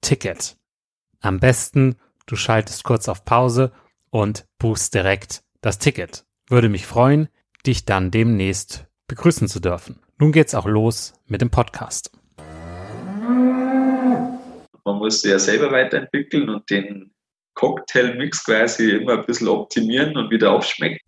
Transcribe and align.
Ticket. 0.00 0.56
Am 1.20 1.40
besten, 1.40 1.96
du 2.26 2.36
schaltest 2.36 2.84
kurz 2.84 3.08
auf 3.08 3.24
Pause 3.24 3.72
und 4.10 4.46
buchst 4.58 4.94
direkt 4.94 5.42
das 5.60 5.78
Ticket. 5.78 6.24
Würde 6.48 6.68
mich 6.68 6.86
freuen, 6.86 7.28
dich 7.66 7.84
dann 7.84 8.10
demnächst 8.10 8.86
begrüßen 9.08 9.48
zu 9.48 9.60
dürfen. 9.60 10.00
Nun 10.18 10.32
geht's 10.32 10.54
auch 10.54 10.66
los 10.66 11.14
mit 11.26 11.40
dem 11.40 11.50
Podcast. 11.50 12.12
Man 14.84 14.96
muss 14.98 15.22
ja 15.24 15.38
selber 15.38 15.70
weiterentwickeln 15.72 16.48
und 16.48 16.68
den 16.70 17.12
Cocktailmix 17.54 18.44
quasi 18.44 18.90
immer 18.90 19.18
ein 19.18 19.26
bisschen 19.26 19.48
optimieren 19.48 20.16
und 20.16 20.30
wieder 20.30 20.52
aufschmecken. 20.52 20.98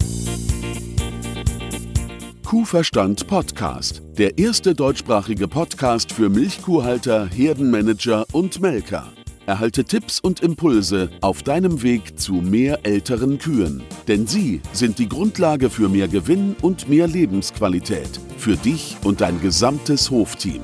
Kuhverstand 2.52 3.26
Podcast, 3.28 4.02
der 4.18 4.36
erste 4.36 4.74
deutschsprachige 4.74 5.48
Podcast 5.48 6.12
für 6.12 6.28
Milchkuhhalter, 6.28 7.26
Herdenmanager 7.26 8.26
und 8.32 8.60
Melker. 8.60 9.10
Erhalte 9.46 9.84
Tipps 9.84 10.20
und 10.20 10.40
Impulse 10.40 11.08
auf 11.22 11.42
deinem 11.42 11.82
Weg 11.82 12.20
zu 12.20 12.34
mehr 12.34 12.80
älteren 12.82 13.38
Kühen. 13.38 13.82
Denn 14.06 14.26
sie 14.26 14.60
sind 14.74 14.98
die 14.98 15.08
Grundlage 15.08 15.70
für 15.70 15.88
mehr 15.88 16.08
Gewinn 16.08 16.54
und 16.60 16.90
mehr 16.90 17.06
Lebensqualität. 17.06 18.20
Für 18.36 18.56
dich 18.56 18.98
und 19.02 19.22
dein 19.22 19.40
gesamtes 19.40 20.10
Hofteam. 20.10 20.60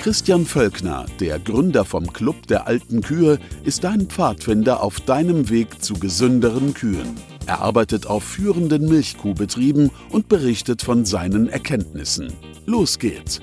Christian 0.00 0.46
Völkner, 0.46 1.04
der 1.20 1.38
Gründer 1.40 1.84
vom 1.84 2.10
Club 2.10 2.46
der 2.46 2.66
alten 2.66 3.02
Kühe, 3.02 3.38
ist 3.64 3.84
dein 3.84 4.06
Pfadfinder 4.06 4.82
auf 4.82 4.98
deinem 5.00 5.50
Weg 5.50 5.84
zu 5.84 5.92
gesünderen 5.92 6.72
Kühen. 6.72 7.16
Er 7.46 7.60
arbeitet 7.60 8.06
auf 8.06 8.22
führenden 8.22 8.88
Milchkuhbetrieben 8.88 9.90
und 10.10 10.28
berichtet 10.28 10.82
von 10.82 11.04
seinen 11.04 11.48
Erkenntnissen. 11.48 12.32
Los 12.66 12.98
geht's! 12.98 13.40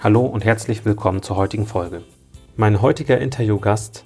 Hallo 0.00 0.26
und 0.26 0.44
herzlich 0.44 0.84
willkommen 0.84 1.22
zur 1.22 1.36
heutigen 1.36 1.66
Folge. 1.66 2.02
Mein 2.56 2.82
heutiger 2.82 3.18
Interviewgast 3.18 4.04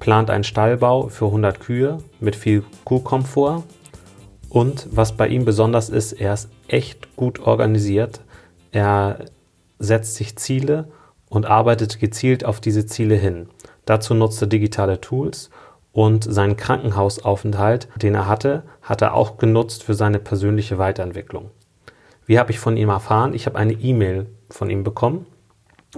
plant 0.00 0.30
einen 0.30 0.44
Stallbau 0.44 1.08
für 1.08 1.26
100 1.26 1.60
Kühe 1.60 1.98
mit 2.20 2.34
viel 2.34 2.64
Kuhkomfort 2.84 3.62
und 4.48 4.88
was 4.90 5.16
bei 5.16 5.28
ihm 5.28 5.44
besonders 5.44 5.88
ist, 5.88 6.12
er 6.12 6.34
ist 6.34 6.50
echt 6.68 7.16
gut 7.16 7.40
organisiert. 7.40 8.20
Er 8.70 9.26
setzt 9.78 10.16
sich 10.16 10.36
Ziele 10.36 10.88
und 11.30 11.46
arbeitet 11.46 11.98
gezielt 12.00 12.44
auf 12.44 12.60
diese 12.60 12.84
Ziele 12.84 13.14
hin. 13.14 13.48
Dazu 13.86 14.12
nutzt 14.12 14.42
er 14.42 14.48
digitale 14.48 15.00
Tools 15.00 15.48
und 15.92 16.24
seinen 16.24 16.56
Krankenhausaufenthalt, 16.56 17.88
den 17.96 18.14
er 18.14 18.26
hatte, 18.26 18.64
hat 18.80 19.02
er 19.02 19.14
auch 19.14 19.36
genutzt 19.36 19.82
für 19.82 19.94
seine 19.94 20.18
persönliche 20.18 20.78
Weiterentwicklung. 20.78 21.50
Wie 22.26 22.38
habe 22.38 22.50
ich 22.50 22.58
von 22.58 22.76
ihm 22.76 22.88
erfahren? 22.88 23.34
Ich 23.34 23.46
habe 23.46 23.58
eine 23.58 23.74
E-Mail 23.74 24.26
von 24.48 24.70
ihm 24.70 24.84
bekommen, 24.84 25.26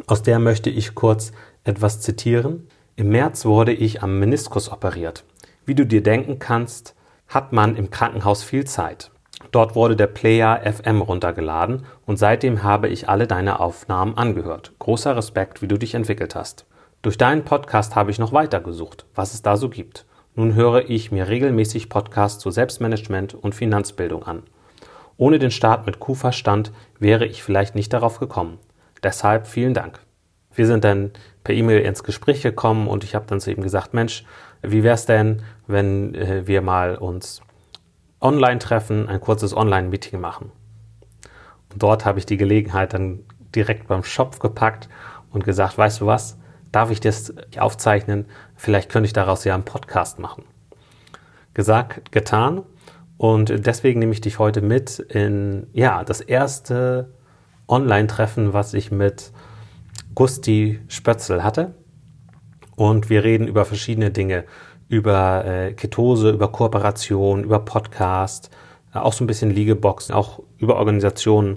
aus 0.06 0.22
der 0.22 0.41
möchte 0.41 0.71
ich 0.71 0.94
kurz 0.94 1.33
etwas 1.62 2.00
zitieren. 2.00 2.66
Im 2.97 3.10
März 3.10 3.44
wurde 3.44 3.72
ich 3.72 4.03
am 4.03 4.19
Meniskus 4.19 4.71
operiert. 4.71 5.25
Wie 5.66 5.75
du 5.75 5.87
dir 5.87 6.03
denken 6.03 6.38
kannst, 6.38 6.94
hat 7.28 7.53
man 7.53 7.77
im 7.77 7.91
Krankenhaus 7.91 8.43
viel 8.43 8.65
Zeit. 8.65 9.10
Dort 9.53 9.77
wurde 9.77 9.94
der 9.94 10.09
Player 10.09 10.60
FM 10.65 11.00
runtergeladen 11.00 11.87
und 12.06 12.19
seitdem 12.19 12.62
habe 12.62 12.88
ich 12.88 13.09
alle 13.09 13.27
deine 13.27 13.60
Aufnahmen 13.60 14.16
angehört. 14.19 14.72
Großer 14.78 15.16
Respekt, 15.16 15.62
wie 15.62 15.69
du 15.69 15.78
dich 15.78 15.94
entwickelt 15.94 16.34
hast. 16.34 16.66
Durch 17.04 17.19
deinen 17.19 17.44
Podcast 17.44 17.97
habe 17.97 18.10
ich 18.10 18.18
noch 18.18 18.33
weiter 18.33 18.60
gesucht, 18.60 19.04
was 19.15 19.34
es 19.34 19.42
da 19.42 19.59
so 19.59 19.68
gibt. 19.68 20.06
Nun 20.36 20.54
höre 20.54 20.89
ich 20.89 21.12
mir 21.12 21.28
regelmäßig 21.28 21.91
Podcasts 21.91 22.39
zu 22.39 22.51
Selbstmanagement 22.51 23.34
und 23.34 23.54
Finanzbildung 23.54 24.22
an. 24.22 24.42
Ohne 25.18 25.39
den 25.39 25.51
Start 25.51 25.84
mit 25.84 26.01
Kuhverstand 26.01 26.72
wäre 26.98 27.27
ich 27.27 27.42
vielleicht 27.42 27.74
nicht 27.74 27.92
darauf 27.92 28.21
gekommen. 28.21 28.59
Deshalb 29.03 29.47
vielen 29.47 29.74
Dank. 29.74 30.01
Wir 30.54 30.66
sind 30.66 30.83
dann 30.83 31.10
per 31.45 31.54
E-Mail 31.54 31.80
ins 31.80 32.04
Gespräch 32.04 32.41
gekommen 32.41 32.89
und 32.89 33.04
ich 33.04 33.15
habe 33.15 33.27
dann 33.27 33.39
zu 33.39 33.53
ihm 33.53 33.62
gesagt, 33.62 33.92
Mensch, 33.92 34.24
wie 34.62 34.83
wäre 34.83 34.95
es 34.95 35.04
denn, 35.04 35.42
wenn 35.66 36.15
äh, 36.15 36.47
wir 36.47 36.62
mal 36.62 36.97
uns 36.97 37.42
Online-Treffen, 38.22 39.10
ein 39.10 39.21
kurzes 39.21 39.54
Online-Meeting 39.54 40.18
machen. 40.18 40.53
Und 41.71 41.83
dort 41.83 42.07
habe 42.07 42.18
ich 42.18 42.24
die 42.24 42.39
Gelegenheit 42.39 42.95
dann 42.95 43.27
direkt 43.54 43.89
beim 43.89 44.04
Shop 44.04 44.41
gepackt 44.41 44.89
und 45.33 45.45
gesagt, 45.45 45.77
weißt 45.77 46.00
du 46.00 46.07
was, 46.07 46.39
darf 46.74 46.91
ich 46.91 47.00
das 47.00 47.32
aufzeichnen? 47.59 48.26
Vielleicht 48.56 48.91
könnte 48.91 49.06
ich 49.06 49.12
daraus 49.12 49.44
ja 49.44 49.54
einen 49.54 49.65
Podcast 49.65 50.18
machen. 50.18 50.44
Gesagt, 51.54 52.10
getan. 52.12 52.62
Und 53.16 53.66
deswegen 53.66 54.00
nehme 54.00 54.12
ich 54.12 54.21
dich 54.21 54.38
heute 54.38 54.60
mit 54.60 54.98
in, 54.98 55.68
ja, 55.72 56.03
das 56.03 56.21
erste 56.21 57.15
Online-Treffen, 57.68 58.53
was 58.53 58.74
ich 58.74 58.91
mit 58.91 59.32
Gusti 60.15 60.80
Spötzel 60.88 61.44
hatte. 61.44 61.74
Und 62.76 63.09
wir 63.09 63.22
reden 63.22 63.47
über 63.47 63.65
verschiedene 63.65 64.10
Dinge, 64.10 64.44
über 64.88 65.44
äh, 65.44 65.72
Ketose, 65.74 66.30
über 66.30 66.50
Kooperation, 66.50 67.44
über 67.44 67.60
Podcast, 67.60 68.50
äh, 68.92 68.98
auch 68.98 69.12
so 69.12 69.22
ein 69.22 69.28
bisschen 69.28 69.50
Liegeboxen, 69.50 70.15
auch 70.15 70.42
über 70.59 70.76
Organisationen 70.76 71.56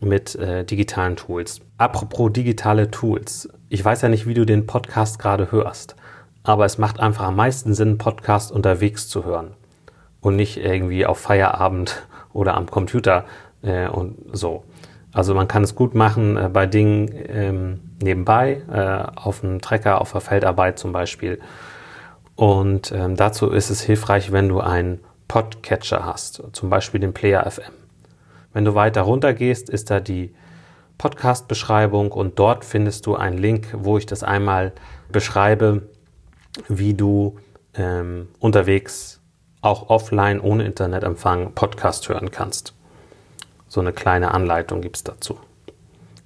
mit 0.00 0.34
äh, 0.36 0.64
digitalen 0.64 1.16
Tools. 1.16 1.60
Apropos 1.78 2.32
digitale 2.32 2.90
Tools. 2.90 3.48
Ich 3.68 3.84
weiß 3.84 4.02
ja 4.02 4.08
nicht, 4.08 4.26
wie 4.26 4.34
du 4.34 4.44
den 4.44 4.66
Podcast 4.66 5.18
gerade 5.18 5.50
hörst, 5.50 5.96
aber 6.42 6.64
es 6.64 6.78
macht 6.78 7.00
einfach 7.00 7.26
am 7.26 7.36
meisten 7.36 7.74
Sinn, 7.74 7.98
Podcast 7.98 8.52
unterwegs 8.52 9.08
zu 9.08 9.24
hören 9.24 9.54
und 10.20 10.36
nicht 10.36 10.58
irgendwie 10.58 11.06
auf 11.06 11.18
Feierabend 11.18 12.06
oder 12.32 12.54
am 12.54 12.66
Computer 12.66 13.24
äh, 13.62 13.88
und 13.88 14.16
so. 14.32 14.64
Also 15.12 15.34
man 15.34 15.48
kann 15.48 15.64
es 15.64 15.74
gut 15.74 15.94
machen 15.94 16.36
äh, 16.36 16.50
bei 16.52 16.66
Dingen 16.66 17.10
ähm, 17.28 17.80
nebenbei, 18.02 18.62
äh, 18.70 19.18
auf 19.18 19.40
dem 19.40 19.60
Trecker, 19.60 20.00
auf 20.00 20.12
der 20.12 20.20
Feldarbeit 20.20 20.78
zum 20.78 20.92
Beispiel. 20.92 21.40
Und 22.34 22.92
ähm, 22.92 23.16
dazu 23.16 23.50
ist 23.50 23.70
es 23.70 23.80
hilfreich, 23.80 24.30
wenn 24.30 24.48
du 24.48 24.60
einen 24.60 25.00
Podcatcher 25.26 26.04
hast, 26.04 26.42
zum 26.52 26.68
Beispiel 26.68 27.00
den 27.00 27.14
Player 27.14 27.50
FM. 27.50 27.72
Wenn 28.56 28.64
du 28.64 28.74
weiter 28.74 29.02
runter 29.02 29.34
gehst, 29.34 29.68
ist 29.68 29.90
da 29.90 30.00
die 30.00 30.34
Podcast-Beschreibung 30.96 32.10
und 32.10 32.38
dort 32.38 32.64
findest 32.64 33.04
du 33.04 33.14
einen 33.14 33.36
Link, 33.36 33.68
wo 33.74 33.98
ich 33.98 34.06
das 34.06 34.22
einmal 34.22 34.72
beschreibe, 35.12 35.90
wie 36.66 36.94
du 36.94 37.36
ähm, 37.74 38.28
unterwegs 38.38 39.20
auch 39.60 39.90
offline 39.90 40.40
ohne 40.40 40.64
Internetempfang 40.64 41.52
Podcast 41.52 42.08
hören 42.08 42.30
kannst. 42.30 42.72
So 43.68 43.82
eine 43.82 43.92
kleine 43.92 44.32
Anleitung 44.32 44.80
gibt 44.80 44.96
es 44.96 45.04
dazu. 45.04 45.38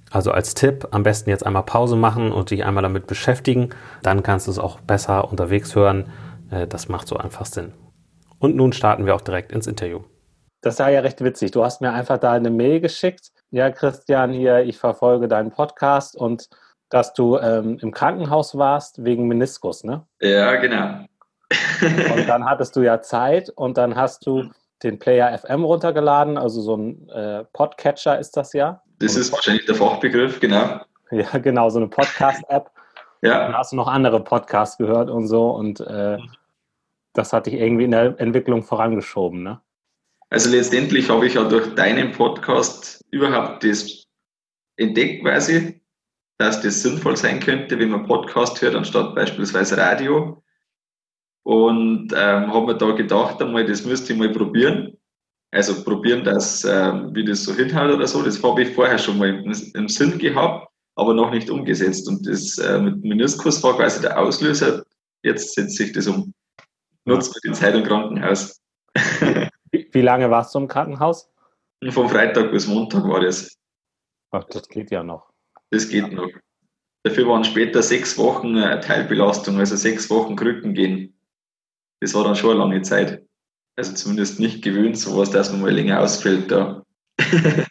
Also 0.09 0.31
als 0.31 0.53
Tipp 0.53 0.87
am 0.91 1.03
besten 1.03 1.31
jetzt 1.31 1.45
einmal 1.45 1.63
Pause 1.63 1.97
machen 1.97 2.31
und 2.31 2.49
dich 2.49 2.63
einmal 2.63 2.83
damit 2.83 3.07
beschäftigen. 3.07 3.71
Dann 4.03 4.23
kannst 4.23 4.47
du 4.47 4.51
es 4.51 4.57
auch 4.57 4.79
besser 4.79 5.29
unterwegs 5.29 5.75
hören. 5.75 6.05
Äh, 6.49 6.65
das 6.65 6.87
macht 6.87 7.09
so 7.09 7.17
einfach 7.17 7.45
Sinn. 7.45 7.73
Und 8.39 8.55
nun 8.55 8.71
starten 8.71 9.05
wir 9.05 9.15
auch 9.15 9.21
direkt 9.21 9.51
ins 9.51 9.67
Interview. 9.67 9.99
Das 10.61 10.79
war 10.79 10.91
ja 10.91 10.99
recht 11.01 11.23
witzig. 11.23 11.51
Du 11.51 11.63
hast 11.63 11.81
mir 11.81 11.91
einfach 11.91 12.19
da 12.19 12.33
eine 12.33 12.51
Mail 12.51 12.79
geschickt. 12.79 13.31
Ja, 13.49 13.71
Christian, 13.71 14.31
hier, 14.31 14.59
ich 14.59 14.77
verfolge 14.77 15.27
deinen 15.27 15.51
Podcast 15.51 16.15
und 16.15 16.49
dass 16.89 17.13
du 17.13 17.37
ähm, 17.37 17.79
im 17.81 17.91
Krankenhaus 17.91 18.57
warst 18.57 19.03
wegen 19.03 19.27
Meniskus, 19.27 19.83
ne? 19.83 20.05
Ja, 20.21 20.55
genau. 20.57 21.05
und 21.81 22.27
dann 22.27 22.45
hattest 22.45 22.75
du 22.75 22.81
ja 22.81 23.01
Zeit 23.01 23.49
und 23.49 23.77
dann 23.77 23.95
hast 23.95 24.25
du 24.25 24.49
den 24.83 24.99
Player 24.99 25.37
FM 25.37 25.63
runtergeladen, 25.63 26.37
also 26.37 26.61
so 26.61 26.75
ein 26.75 27.09
äh, 27.09 27.43
Podcatcher 27.53 28.19
ist 28.19 28.37
das 28.37 28.53
ja. 28.53 28.81
Das 28.99 29.15
ist 29.15 29.31
wahrscheinlich 29.31 29.65
der 29.65 29.75
Fachbegriff, 29.75 30.39
genau. 30.39 30.81
Ja, 31.11 31.37
genau, 31.39 31.69
so 31.69 31.79
eine 31.79 31.87
Podcast-App. 31.87 32.69
ja. 33.21 33.39
Dann 33.39 33.53
hast 33.53 33.71
du 33.71 33.75
noch 33.75 33.87
andere 33.87 34.23
Podcasts 34.23 34.77
gehört 34.77 35.09
und 35.09 35.27
so 35.27 35.49
und 35.51 35.79
äh, 35.81 36.17
das 37.13 37.33
hat 37.33 37.47
dich 37.47 37.55
irgendwie 37.55 37.85
in 37.85 37.91
der 37.91 38.19
Entwicklung 38.19 38.63
vorangeschoben, 38.63 39.43
ne? 39.43 39.59
Also 40.31 40.49
letztendlich 40.49 41.09
habe 41.09 41.27
ich 41.27 41.33
ja 41.33 41.43
durch 41.43 41.75
deinen 41.75 42.13
Podcast 42.13 43.03
überhaupt 43.11 43.65
das 43.65 44.05
entdeckt 44.77 45.23
quasi, 45.23 45.81
dass 46.37 46.61
das 46.61 46.81
sinnvoll 46.81 47.17
sein 47.17 47.41
könnte, 47.41 47.77
wenn 47.77 47.89
man 47.89 48.07
Podcast 48.07 48.61
hört, 48.61 48.75
anstatt 48.75 49.13
beispielsweise 49.13 49.77
Radio. 49.77 50.41
Und 51.43 52.13
ähm, 52.13 52.53
habe 52.53 52.67
mir 52.67 52.77
da 52.77 52.91
gedacht, 52.91 53.41
einmal, 53.41 53.65
das 53.65 53.83
müsste 53.83 54.13
ich 54.13 54.19
mal 54.19 54.31
probieren. 54.31 54.97
Also 55.51 55.83
probieren, 55.83 56.23
dass, 56.23 56.63
ähm, 56.63 57.13
wie 57.13 57.25
das 57.25 57.43
so 57.43 57.53
hinhaut 57.53 57.91
oder 57.91 58.07
so. 58.07 58.23
Das 58.23 58.41
habe 58.41 58.63
ich 58.63 58.73
vorher 58.73 58.97
schon 58.97 59.17
mal 59.17 59.27
im, 59.27 59.53
im, 59.73 59.89
Sinn 59.89 60.17
gehabt, 60.17 60.69
aber 60.95 61.13
noch 61.13 61.31
nicht 61.31 61.49
umgesetzt. 61.49 62.07
Und 62.07 62.25
das 62.25 62.57
äh, 62.57 62.79
mit 62.79 63.03
Meniskus 63.03 63.61
war 63.63 63.75
quasi 63.75 63.99
der 63.99 64.17
Auslöser. 64.17 64.85
Jetzt 65.23 65.55
setze 65.55 65.83
ich 65.83 65.91
das 65.91 66.07
um. 66.07 66.33
Nutzt 67.03 67.35
ja. 67.43 67.51
die 67.51 67.57
Zeit 67.57 67.75
im 67.75 67.83
Krankenhaus. 67.83 68.61
wie, 69.91 70.01
lange 70.01 70.29
warst 70.29 70.53
du 70.55 70.59
im 70.59 70.67
Krankenhaus? 70.67 71.29
Vom 71.89 72.09
Freitag 72.09 72.51
bis 72.51 72.67
Montag 72.67 73.03
war 73.07 73.21
das. 73.21 73.57
Ach, 74.31 74.43
das 74.45 74.67
geht 74.67 74.91
ja 74.91 75.03
noch. 75.03 75.31
Das 75.71 75.89
geht 75.89 76.11
noch. 76.11 76.29
Dafür 77.03 77.27
waren 77.27 77.43
später 77.43 77.81
sechs 77.81 78.17
Wochen 78.17 78.55
äh, 78.57 78.79
Teilbelastung, 78.79 79.57
also 79.57 79.75
sechs 79.75 80.09
Wochen 80.09 80.35
Krücken 80.35 80.73
gehen 80.73 81.15
das 82.01 82.13
war 82.15 82.23
dann 82.23 82.35
schon 82.35 82.51
eine 82.51 82.59
lange 82.59 82.81
Zeit. 82.81 83.23
Also 83.77 83.93
zumindest 83.93 84.39
nicht 84.39 84.63
gewöhnt, 84.63 84.97
sowas, 84.97 85.29
dass 85.29 85.51
man 85.51 85.61
mal 85.61 85.71
länger 85.71 86.01
ausfällt 86.01 86.51
da. 86.51 86.83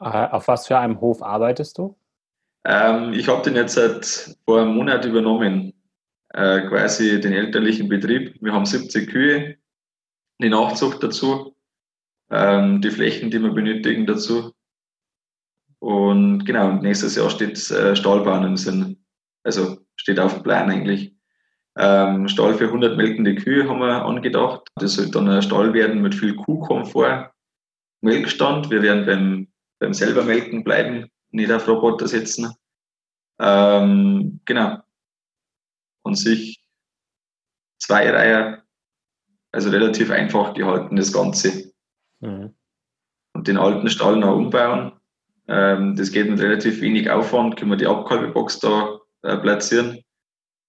Äh, 0.00 0.26
auf 0.32 0.48
was 0.48 0.66
für 0.66 0.76
einem 0.76 1.00
Hof 1.00 1.22
arbeitest 1.22 1.78
du? 1.78 1.96
Ähm, 2.66 3.12
ich 3.14 3.28
habe 3.28 3.42
den 3.42 3.54
jetzt 3.54 3.74
seit 3.74 4.36
vor 4.44 4.60
einem 4.60 4.74
Monat 4.74 5.04
übernommen, 5.04 5.72
äh, 6.30 6.62
quasi 6.68 7.20
den 7.20 7.32
elterlichen 7.32 7.88
Betrieb. 7.88 8.36
Wir 8.42 8.52
haben 8.52 8.66
70 8.66 9.08
Kühe, 9.08 9.56
eine 10.38 10.50
Nachzucht 10.50 11.02
dazu, 11.02 11.56
ähm, 12.30 12.80
die 12.80 12.90
Flächen, 12.90 13.30
die 13.30 13.40
wir 13.40 13.50
benötigen 13.50 14.06
dazu. 14.06 14.52
Und 15.78 16.44
genau, 16.44 16.72
nächstes 16.72 17.16
Jahr 17.16 17.30
steht 17.30 17.70
äh, 17.70 17.94
Stahlbahn 17.94 18.44
im 18.44 18.56
Sinn. 18.56 19.04
Also 19.42 19.84
steht 19.96 20.18
auf 20.18 20.34
dem 20.34 20.42
Plan 20.42 20.70
eigentlich. 20.70 21.14
Ähm, 21.76 22.28
Stall 22.28 22.54
für 22.54 22.66
100 22.66 22.96
melkende 22.96 23.34
Kühe 23.34 23.68
haben 23.68 23.80
wir 23.80 24.04
angedacht. 24.04 24.68
Das 24.76 24.94
soll 24.94 25.10
dann 25.10 25.28
ein 25.28 25.42
Stall 25.42 25.74
werden 25.74 26.02
mit 26.02 26.14
viel 26.14 26.36
Kuhkomfort, 26.36 27.32
Melkstand. 28.00 28.70
Wir 28.70 28.82
werden 28.82 29.06
beim, 29.06 29.48
beim 29.80 29.92
selber 29.92 30.22
melken 30.24 30.62
bleiben, 30.62 31.10
nicht 31.30 31.50
auf 31.50 31.66
Roboter 31.66 32.06
setzen. 32.06 32.54
Ähm, 33.40 34.40
genau. 34.44 34.78
Und 36.02 36.16
sich 36.16 36.64
zwei 37.78 38.10
Reihen, 38.10 38.62
also 39.54 39.70
relativ 39.70 40.10
einfach 40.10 40.52
gehalten, 40.54 40.96
das 40.96 41.12
Ganze. 41.12 41.72
Mhm. 42.20 42.54
Und 43.34 43.48
den 43.48 43.56
alten 43.56 43.88
Stall 43.88 44.16
noch 44.16 44.36
umbauen. 44.36 44.92
Ähm, 45.46 45.96
das 45.96 46.10
geht 46.10 46.28
mit 46.28 46.40
relativ 46.40 46.80
wenig 46.80 47.10
Aufwand, 47.10 47.56
können 47.56 47.70
wir 47.70 47.76
die 47.76 47.86
Abkalbebox 47.86 48.60
da 48.60 48.98
äh, 49.22 49.36
platzieren. 49.36 50.00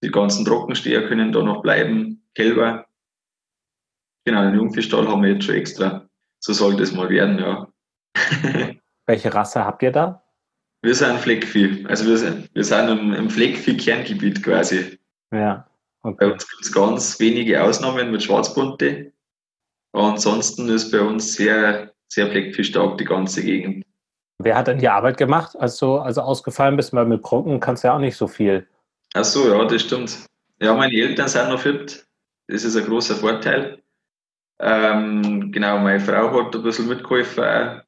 Die 0.04 0.12
ganzen 0.12 0.46
Trockensteher 0.46 1.08
können 1.08 1.32
da 1.32 1.42
noch 1.42 1.62
bleiben, 1.62 2.24
Kälber. 2.36 2.86
Genau, 4.26 4.44
den 4.44 4.56
Jungfischstall 4.56 5.08
haben 5.08 5.24
wir 5.24 5.34
jetzt 5.34 5.46
schon 5.46 5.56
extra. 5.56 6.08
So 6.40 6.54
sollte 6.54 6.84
es 6.84 6.94
mal 6.94 7.10
werden, 7.10 7.40
ja. 7.40 7.68
Welche 9.06 9.34
Rasse 9.34 9.64
habt 9.64 9.84
ihr 9.84 9.92
da? 9.92 10.24
Wir 10.82 10.94
sind 10.94 11.20
Fleckvieh. 11.20 11.86
Also 11.88 12.06
wir 12.06 12.18
sind, 12.18 12.54
wir 12.54 12.64
sind 12.64 12.90
im, 12.90 13.14
im 13.14 13.30
Fleckvieh-Kerngebiet 13.30 14.44
quasi. 14.44 15.00
Ja. 15.32 15.68
Okay. 16.06 16.18
Bei 16.20 16.34
uns 16.34 16.48
gibt 16.48 16.62
es 16.62 16.72
ganz 16.72 17.20
wenige 17.20 17.64
Ausnahmen 17.64 18.12
mit 18.12 18.22
Schwarzbunte. 18.22 19.12
Ansonsten 19.92 20.70
ist 20.70 20.92
bei 20.92 21.02
uns 21.02 21.34
sehr, 21.34 21.94
sehr 22.10 22.30
Fleckvieh-stark 22.30 23.00
die 23.00 23.06
ganze 23.06 23.44
Gegend. 23.44 23.84
Wer 24.38 24.56
hat 24.56 24.68
denn 24.68 24.78
die 24.78 24.88
Arbeit 24.88 25.18
gemacht, 25.18 25.56
als 25.58 25.78
du 25.78 25.96
also 25.96 26.22
ausgefallen 26.22 26.78
bist? 26.78 26.94
Weil 26.94 27.08
mit 27.08 27.24
Krunken 27.24 27.60
kannst 27.60 27.84
du 27.84 27.88
ja 27.88 27.96
auch 27.96 28.00
nicht 28.00 28.18
so 28.18 28.28
viel. 28.28 28.68
Ach 29.16 29.24
so, 29.24 29.52
ja, 29.52 29.66
das 29.66 29.82
stimmt. 29.82 30.28
Ja, 30.60 30.76
meine 30.76 30.94
Eltern 30.94 31.28
sind 31.28 31.50
noch 31.50 31.60
fit. 31.60 32.06
Das 32.48 32.64
ist 32.64 32.76
ein 32.76 32.86
großer 32.86 33.16
Vorteil. 33.16 33.82
Ähm, 34.60 35.52
genau, 35.52 35.80
meine 35.80 36.00
Frau 36.00 36.32
hat 36.40 36.56
ein 36.56 36.62
bisschen 36.62 36.88
mitgeholfen. 36.88 37.82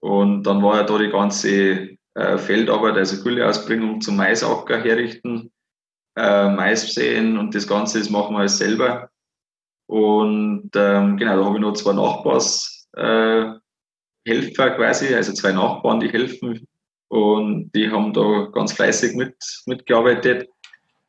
Und 0.00 0.44
dann 0.44 0.62
war 0.62 0.76
ja 0.76 0.82
da 0.84 0.96
die 0.96 1.10
ganze 1.10 1.98
äh, 2.14 2.38
Feldarbeit, 2.38 2.96
also 2.96 3.22
Gülleausbringung 3.22 4.00
zum 4.00 4.16
Maisacker 4.16 4.80
herrichten, 4.82 5.50
äh, 6.18 6.50
Mais 6.50 6.92
säen 6.92 7.38
und 7.38 7.54
das 7.54 7.66
Ganze, 7.66 8.00
das 8.00 8.10
machen 8.10 8.34
wir 8.34 8.40
alles 8.40 8.58
selber. 8.58 9.08
Und 9.86 10.70
ähm, 10.74 11.16
genau, 11.16 11.36
da 11.36 11.44
habe 11.44 11.56
ich 11.56 11.62
noch 11.62 11.74
zwei 11.74 11.92
Nachbars, 11.92 12.88
äh, 12.96 13.52
quasi, 14.26 15.14
also 15.14 15.32
zwei 15.32 15.52
Nachbarn, 15.52 16.00
die 16.00 16.10
helfen. 16.10 16.66
Und 17.08 17.70
die 17.74 17.90
haben 17.90 18.12
da 18.12 18.48
ganz 18.52 18.72
fleißig 18.72 19.16
mit, 19.16 19.34
mitgearbeitet. 19.66 20.48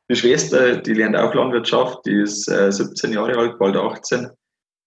Die 0.09 0.15
Schwester, 0.15 0.77
die 0.77 0.93
lernt 0.93 1.17
auch 1.17 1.33
Landwirtschaft, 1.33 2.05
die 2.05 2.21
ist 2.21 2.47
äh, 2.47 2.71
17 2.71 3.11
Jahre 3.11 3.37
alt, 3.37 3.59
bald 3.59 3.75
18. 3.75 4.29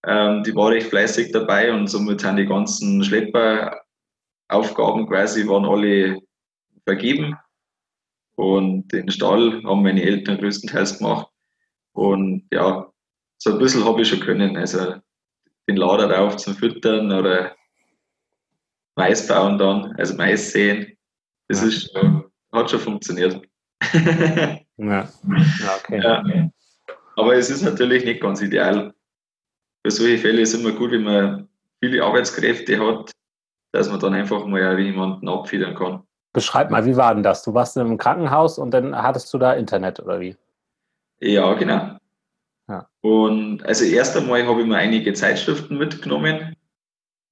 Ähm, 0.05 0.43
die 0.43 0.55
war 0.55 0.71
recht 0.71 0.87
fleißig 0.87 1.31
dabei 1.31 1.71
und 1.71 1.87
somit 1.87 2.21
sind 2.21 2.37
die 2.37 2.47
ganzen 2.47 3.03
Schlepperaufgaben 3.03 5.07
quasi 5.07 5.47
waren 5.47 5.65
alle 5.65 6.19
vergeben. 6.85 7.37
Und 8.35 8.91
den 8.91 9.11
Stall 9.11 9.63
haben 9.63 9.83
meine 9.83 10.01
Eltern 10.01 10.37
größtenteils 10.37 10.97
gemacht. 10.97 11.27
Und 11.93 12.47
ja, 12.51 12.91
so 13.37 13.51
ein 13.51 13.59
bisschen 13.59 13.85
habe 13.85 14.01
ich 14.01 14.07
schon 14.07 14.19
können. 14.19 14.57
Also 14.57 14.95
den 15.67 15.77
Lader 15.77 16.07
drauf 16.07 16.37
zum 16.37 16.55
Füttern 16.55 17.11
oder 17.11 17.55
Mais 18.95 19.27
bauen 19.27 19.57
dann, 19.57 19.93
also 19.97 20.15
Mais 20.15 20.51
säen. 20.51 20.97
Das 21.47 21.61
ja. 21.61 21.67
ist, 21.67 21.93
hat 22.51 22.69
schon 22.69 22.79
funktioniert. 22.79 23.41
Ja, 24.77 25.07
ja 25.07 25.75
okay. 25.77 26.01
Ja. 26.01 26.49
Aber 27.15 27.35
es 27.35 27.51
ist 27.51 27.61
natürlich 27.61 28.05
nicht 28.05 28.21
ganz 28.21 28.41
ideal. 28.41 28.91
Für 29.85 29.91
solche 29.91 30.17
Fälle 30.17 30.41
ist 30.41 30.53
es 30.53 30.59
immer 30.59 30.71
gut, 30.71 30.91
wenn 30.91 31.03
man 31.03 31.47
viele 31.79 32.03
Arbeitskräfte 32.03 32.79
hat, 32.79 33.11
dass 33.71 33.89
man 33.89 33.99
dann 33.99 34.15
einfach 34.15 34.45
mal 34.47 34.79
jemanden 34.79 35.27
abfedern 35.27 35.75
kann. 35.75 36.07
Beschreib 36.33 36.71
mal, 36.71 36.85
wie 36.85 36.97
war 36.97 37.13
denn 37.13 37.23
das? 37.23 37.43
Du 37.43 37.53
warst 37.53 37.77
in 37.77 37.83
einem 37.83 37.97
Krankenhaus 37.97 38.57
und 38.57 38.71
dann 38.71 38.95
hattest 38.95 39.31
du 39.33 39.37
da 39.37 39.53
Internet 39.53 39.99
oder 39.99 40.19
wie? 40.19 40.35
Ja, 41.19 41.53
genau. 41.53 41.97
Ja. 42.67 42.89
Und 43.01 43.63
also 43.63 43.85
erst 43.85 44.17
einmal 44.17 44.45
habe 44.45 44.61
ich 44.61 44.67
mir 44.67 44.77
einige 44.77 45.13
Zeitschriften 45.13 45.77
mitgenommen. 45.77 46.55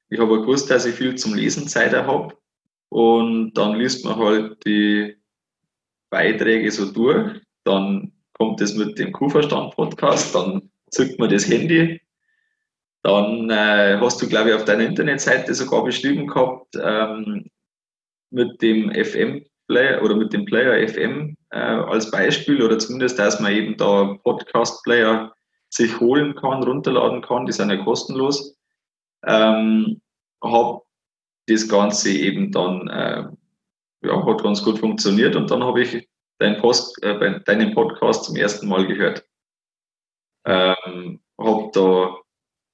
Ich 0.10 0.20
habe 0.20 0.42
gewusst, 0.42 0.70
dass 0.70 0.86
ich 0.86 0.96
viel 0.96 1.16
zum 1.16 1.34
Lesen 1.34 1.68
Zeit 1.68 1.94
habe. 1.94 2.36
Und 2.90 3.54
dann 3.54 3.76
liest 3.76 4.06
man 4.06 4.18
halt 4.18 4.64
die 4.66 5.16
Beiträge 6.10 6.70
so 6.70 6.92
durch. 6.92 7.42
Dann 7.64 8.12
kommt 8.34 8.62
es 8.62 8.76
mit 8.76 9.00
dem 9.00 9.14
Kuhverstand-Podcast, 9.14 10.36
dann 10.36 10.70
zückt 10.92 11.18
man 11.20 11.30
das 11.30 11.48
Handy. 11.48 12.02
Dann 13.04 13.50
äh, 13.50 13.98
hast 14.00 14.22
du, 14.22 14.28
glaube 14.28 14.50
ich, 14.50 14.56
auf 14.56 14.66
deiner 14.66 14.86
Internetseite 14.86 15.54
sogar 15.56 15.84
beschrieben 15.84 16.28
gehabt, 16.28 16.76
ähm, 16.76 17.50
mit 18.32 18.62
dem 18.62 18.92
FM-Player 18.94 20.02
oder 20.02 20.16
mit 20.16 20.34
dem 20.34 20.46
Player 20.46 20.88
FM 20.88 21.38
äh, 21.52 21.58
als 21.58 22.10
Beispiel 22.12 22.62
oder 22.64 22.80
zumindest, 22.80 23.20
dass 23.20 23.40
man 23.40 23.54
eben 23.54 23.78
da 23.78 24.18
Podcast-Player 24.24 25.34
sich 25.70 26.00
holen 26.00 26.36
kann, 26.36 26.64
runterladen 26.64 27.22
kann, 27.22 27.46
die 27.46 27.52
sind 27.52 27.70
ja 27.70 27.84
kostenlos. 27.84 28.58
Ähm, 29.26 30.02
habe 30.44 30.82
das 31.48 31.68
Ganze 31.68 32.12
eben 32.12 32.52
dann, 32.52 32.88
äh, 32.88 33.26
ja, 34.04 34.26
hat 34.26 34.44
ganz 34.44 34.64
gut 34.64 34.80
funktioniert 34.80 35.36
und 35.36 35.50
dann 35.52 35.64
habe 35.64 35.82
ich 35.82 36.10
dein 36.40 36.58
Post, 36.58 37.02
äh, 37.04 37.40
deinen 37.42 37.74
Podcast 37.74 38.26
zum 38.26 38.36
ersten 38.36 38.68
Mal 38.68 38.88
gehört. 38.88 39.26
Ähm, 40.46 41.22
habe 41.40 41.70
da 41.74 42.18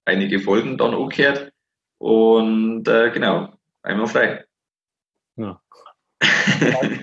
einige 0.06 0.40
Folgen 0.40 0.78
dann 0.78 0.94
angehört 0.94 1.52
und 2.00 2.88
äh, 2.88 3.12
genau, 3.12 3.54
einmal 3.84 4.08
frei. 4.08 4.47
Ja. 5.38 5.62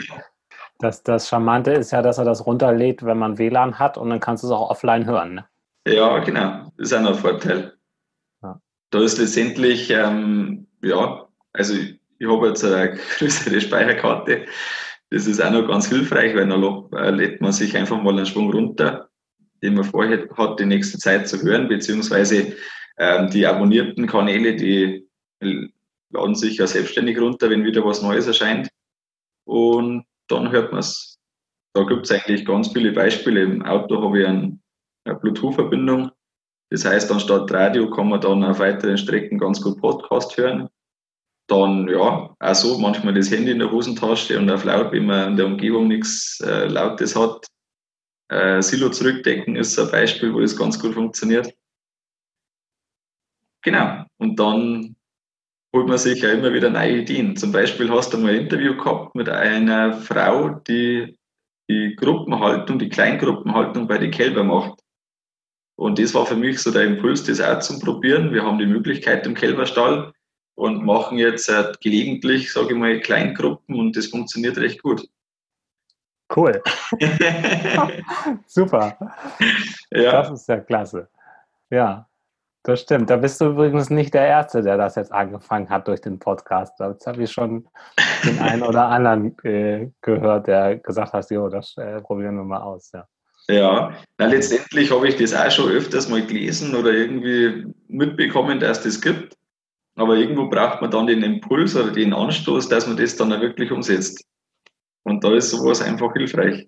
Das, 0.80 1.02
das 1.02 1.28
Charmante 1.28 1.72
ist 1.72 1.92
ja, 1.92 2.02
dass 2.02 2.18
er 2.18 2.24
das 2.24 2.44
runterlädt, 2.44 3.04
wenn 3.04 3.16
man 3.16 3.38
WLAN 3.38 3.78
hat 3.78 3.96
und 3.96 4.10
dann 4.10 4.20
kannst 4.20 4.42
du 4.42 4.48
es 4.48 4.52
auch 4.52 4.70
offline 4.70 5.06
hören. 5.06 5.34
Ne? 5.36 5.46
Ja, 5.86 6.18
genau. 6.18 6.72
Das 6.76 6.88
ist 6.88 6.92
auch 6.92 7.00
noch 7.00 7.14
ein 7.14 7.18
Vorteil. 7.18 7.74
Ja. 8.42 8.60
Da 8.90 9.00
ist 9.00 9.18
letztendlich, 9.18 9.88
ähm, 9.90 10.66
ja, 10.82 11.26
also 11.52 11.74
ich, 11.74 12.00
ich 12.18 12.26
habe 12.26 12.48
jetzt 12.48 12.64
eine 12.64 12.94
größere 13.18 13.60
Speicherkarte. 13.60 14.46
Das 15.10 15.26
ist 15.26 15.40
auch 15.40 15.50
noch 15.50 15.68
ganz 15.68 15.88
hilfreich, 15.88 16.34
weil 16.34 16.48
dann 16.48 16.88
äh, 16.92 17.10
lädt 17.10 17.40
man 17.40 17.52
sich 17.52 17.76
einfach 17.76 18.02
mal 18.02 18.16
einen 18.16 18.26
Schwung 18.26 18.50
runter, 18.50 19.08
den 19.62 19.74
man 19.74 19.84
vorher 19.84 20.28
hat, 20.36 20.58
die 20.58 20.66
nächste 20.66 20.98
Zeit 20.98 21.28
zu 21.28 21.40
hören, 21.40 21.68
beziehungsweise 21.68 22.52
ähm, 22.98 23.30
die 23.30 23.46
abonnierten 23.46 24.06
Kanäle, 24.06 24.56
die 24.56 25.08
laden 26.14 26.34
sich 26.34 26.56
ja 26.56 26.66
selbstständig 26.66 27.18
runter, 27.20 27.50
wenn 27.50 27.64
wieder 27.64 27.84
was 27.84 28.02
Neues 28.02 28.26
erscheint. 28.26 28.68
Und 29.46 30.06
dann 30.28 30.50
hört 30.50 30.72
man 30.72 30.80
es. 30.80 31.18
Da 31.74 31.82
gibt 31.82 32.04
es 32.04 32.12
eigentlich 32.12 32.46
ganz 32.46 32.72
viele 32.72 32.92
Beispiele. 32.92 33.42
Im 33.42 33.62
Auto 33.62 34.00
habe 34.00 34.20
ich 34.20 34.26
ein, 34.26 34.62
eine 35.04 35.18
Bluetooth-Verbindung. 35.18 36.10
Das 36.70 36.84
heißt, 36.84 37.10
anstatt 37.10 37.52
Radio 37.52 37.90
kann 37.90 38.08
man 38.08 38.20
dann 38.20 38.44
auf 38.44 38.58
weiteren 38.58 38.96
Strecken 38.96 39.38
ganz 39.38 39.60
gut 39.60 39.80
Podcast 39.80 40.36
hören. 40.36 40.68
Dann, 41.46 41.88
ja, 41.88 42.34
auch 42.38 42.54
so, 42.54 42.78
manchmal 42.78 43.14
das 43.14 43.30
Handy 43.30 43.50
in 43.50 43.58
der 43.58 43.70
Hosentasche 43.70 44.38
und 44.38 44.50
auf 44.50 44.64
laut, 44.64 44.92
wenn 44.92 45.06
man 45.06 45.32
in 45.32 45.36
der 45.36 45.46
Umgebung 45.46 45.88
nichts 45.88 46.40
äh, 46.40 46.66
Lautes 46.66 47.14
hat. 47.14 47.46
Äh, 48.30 48.62
Silo 48.62 48.88
zurückdecken 48.88 49.56
ist 49.56 49.78
ein 49.78 49.90
Beispiel, 49.90 50.32
wo 50.32 50.40
das 50.40 50.56
ganz 50.56 50.80
gut 50.80 50.94
funktioniert. 50.94 51.52
Genau. 53.62 54.04
Und 54.18 54.36
dann 54.38 54.93
holt 55.74 55.88
man 55.88 55.98
sich 55.98 56.22
ja 56.22 56.30
immer 56.30 56.52
wieder 56.52 56.70
neue 56.70 56.98
Ideen. 56.98 57.36
Zum 57.36 57.50
Beispiel 57.50 57.90
hast 57.90 58.14
du 58.14 58.18
mal 58.18 58.32
ein 58.32 58.42
Interview 58.42 58.76
gehabt 58.76 59.14
mit 59.16 59.28
einer 59.28 59.92
Frau, 59.92 60.50
die 60.50 61.18
die 61.68 61.96
Gruppenhaltung, 61.96 62.78
die 62.78 62.88
Kleingruppenhaltung 62.88 63.88
bei 63.88 63.98
den 63.98 64.12
Kälbern 64.12 64.46
macht. 64.46 64.80
Und 65.76 65.98
das 65.98 66.14
war 66.14 66.26
für 66.26 66.36
mich 66.36 66.60
so 66.60 66.70
der 66.70 66.84
Impuls, 66.84 67.24
das 67.24 67.40
auch 67.40 67.58
zu 67.58 67.80
probieren. 67.80 68.32
Wir 68.32 68.44
haben 68.44 68.58
die 68.58 68.66
Möglichkeit 68.66 69.26
im 69.26 69.34
Kälberstall 69.34 70.12
und 70.54 70.84
machen 70.84 71.18
jetzt 71.18 71.48
äh, 71.48 71.72
gelegentlich, 71.82 72.52
sage 72.52 72.74
ich 72.74 72.78
mal, 72.78 73.00
Kleingruppen 73.00 73.74
und 73.74 73.96
das 73.96 74.06
funktioniert 74.06 74.56
recht 74.58 74.80
gut. 74.80 75.08
Cool. 76.34 76.62
Super. 78.46 78.96
Ja. 79.90 80.22
Das 80.22 80.30
ist 80.30 80.48
ja 80.48 80.60
klasse. 80.60 81.08
Ja. 81.70 82.08
Das 82.64 82.80
stimmt. 82.80 83.10
Da 83.10 83.18
bist 83.18 83.42
du 83.42 83.50
übrigens 83.50 83.90
nicht 83.90 84.14
der 84.14 84.26
Erste, 84.26 84.62
der 84.62 84.78
das 84.78 84.94
jetzt 84.94 85.12
angefangen 85.12 85.68
hat 85.68 85.86
durch 85.86 86.00
den 86.00 86.18
Podcast. 86.18 86.80
Jetzt 86.80 87.06
habe 87.06 87.22
ich 87.22 87.30
schon 87.30 87.68
den 88.24 88.38
einen 88.38 88.62
oder 88.62 88.86
anderen 88.88 89.38
äh, 89.44 89.90
gehört, 90.00 90.46
der 90.46 90.78
gesagt 90.78 91.12
hat, 91.12 91.30
jo, 91.30 91.50
das 91.50 91.76
äh, 91.76 92.00
probieren 92.00 92.36
wir 92.36 92.44
mal 92.44 92.62
aus. 92.62 92.90
Ja, 92.92 93.06
ja. 93.48 93.92
Na, 94.16 94.26
letztendlich 94.26 94.90
habe 94.90 95.06
ich 95.08 95.16
das 95.16 95.34
auch 95.34 95.50
schon 95.50 95.72
öfters 95.72 96.08
mal 96.08 96.26
gelesen 96.26 96.74
oder 96.74 96.90
irgendwie 96.90 97.66
mitbekommen, 97.88 98.58
dass 98.58 98.82
das 98.82 98.98
gibt. 98.98 99.36
Aber 99.96 100.16
irgendwo 100.16 100.48
braucht 100.48 100.80
man 100.80 100.90
dann 100.90 101.06
den 101.06 101.22
Impuls 101.22 101.76
oder 101.76 101.92
den 101.92 102.14
Anstoß, 102.14 102.70
dass 102.70 102.86
man 102.86 102.96
das 102.96 103.14
dann 103.14 103.32
auch 103.32 103.40
wirklich 103.42 103.72
umsetzt. 103.72 104.26
Und 105.02 105.22
da 105.22 105.34
ist 105.34 105.50
sowas 105.50 105.82
einfach 105.82 106.14
hilfreich. 106.14 106.66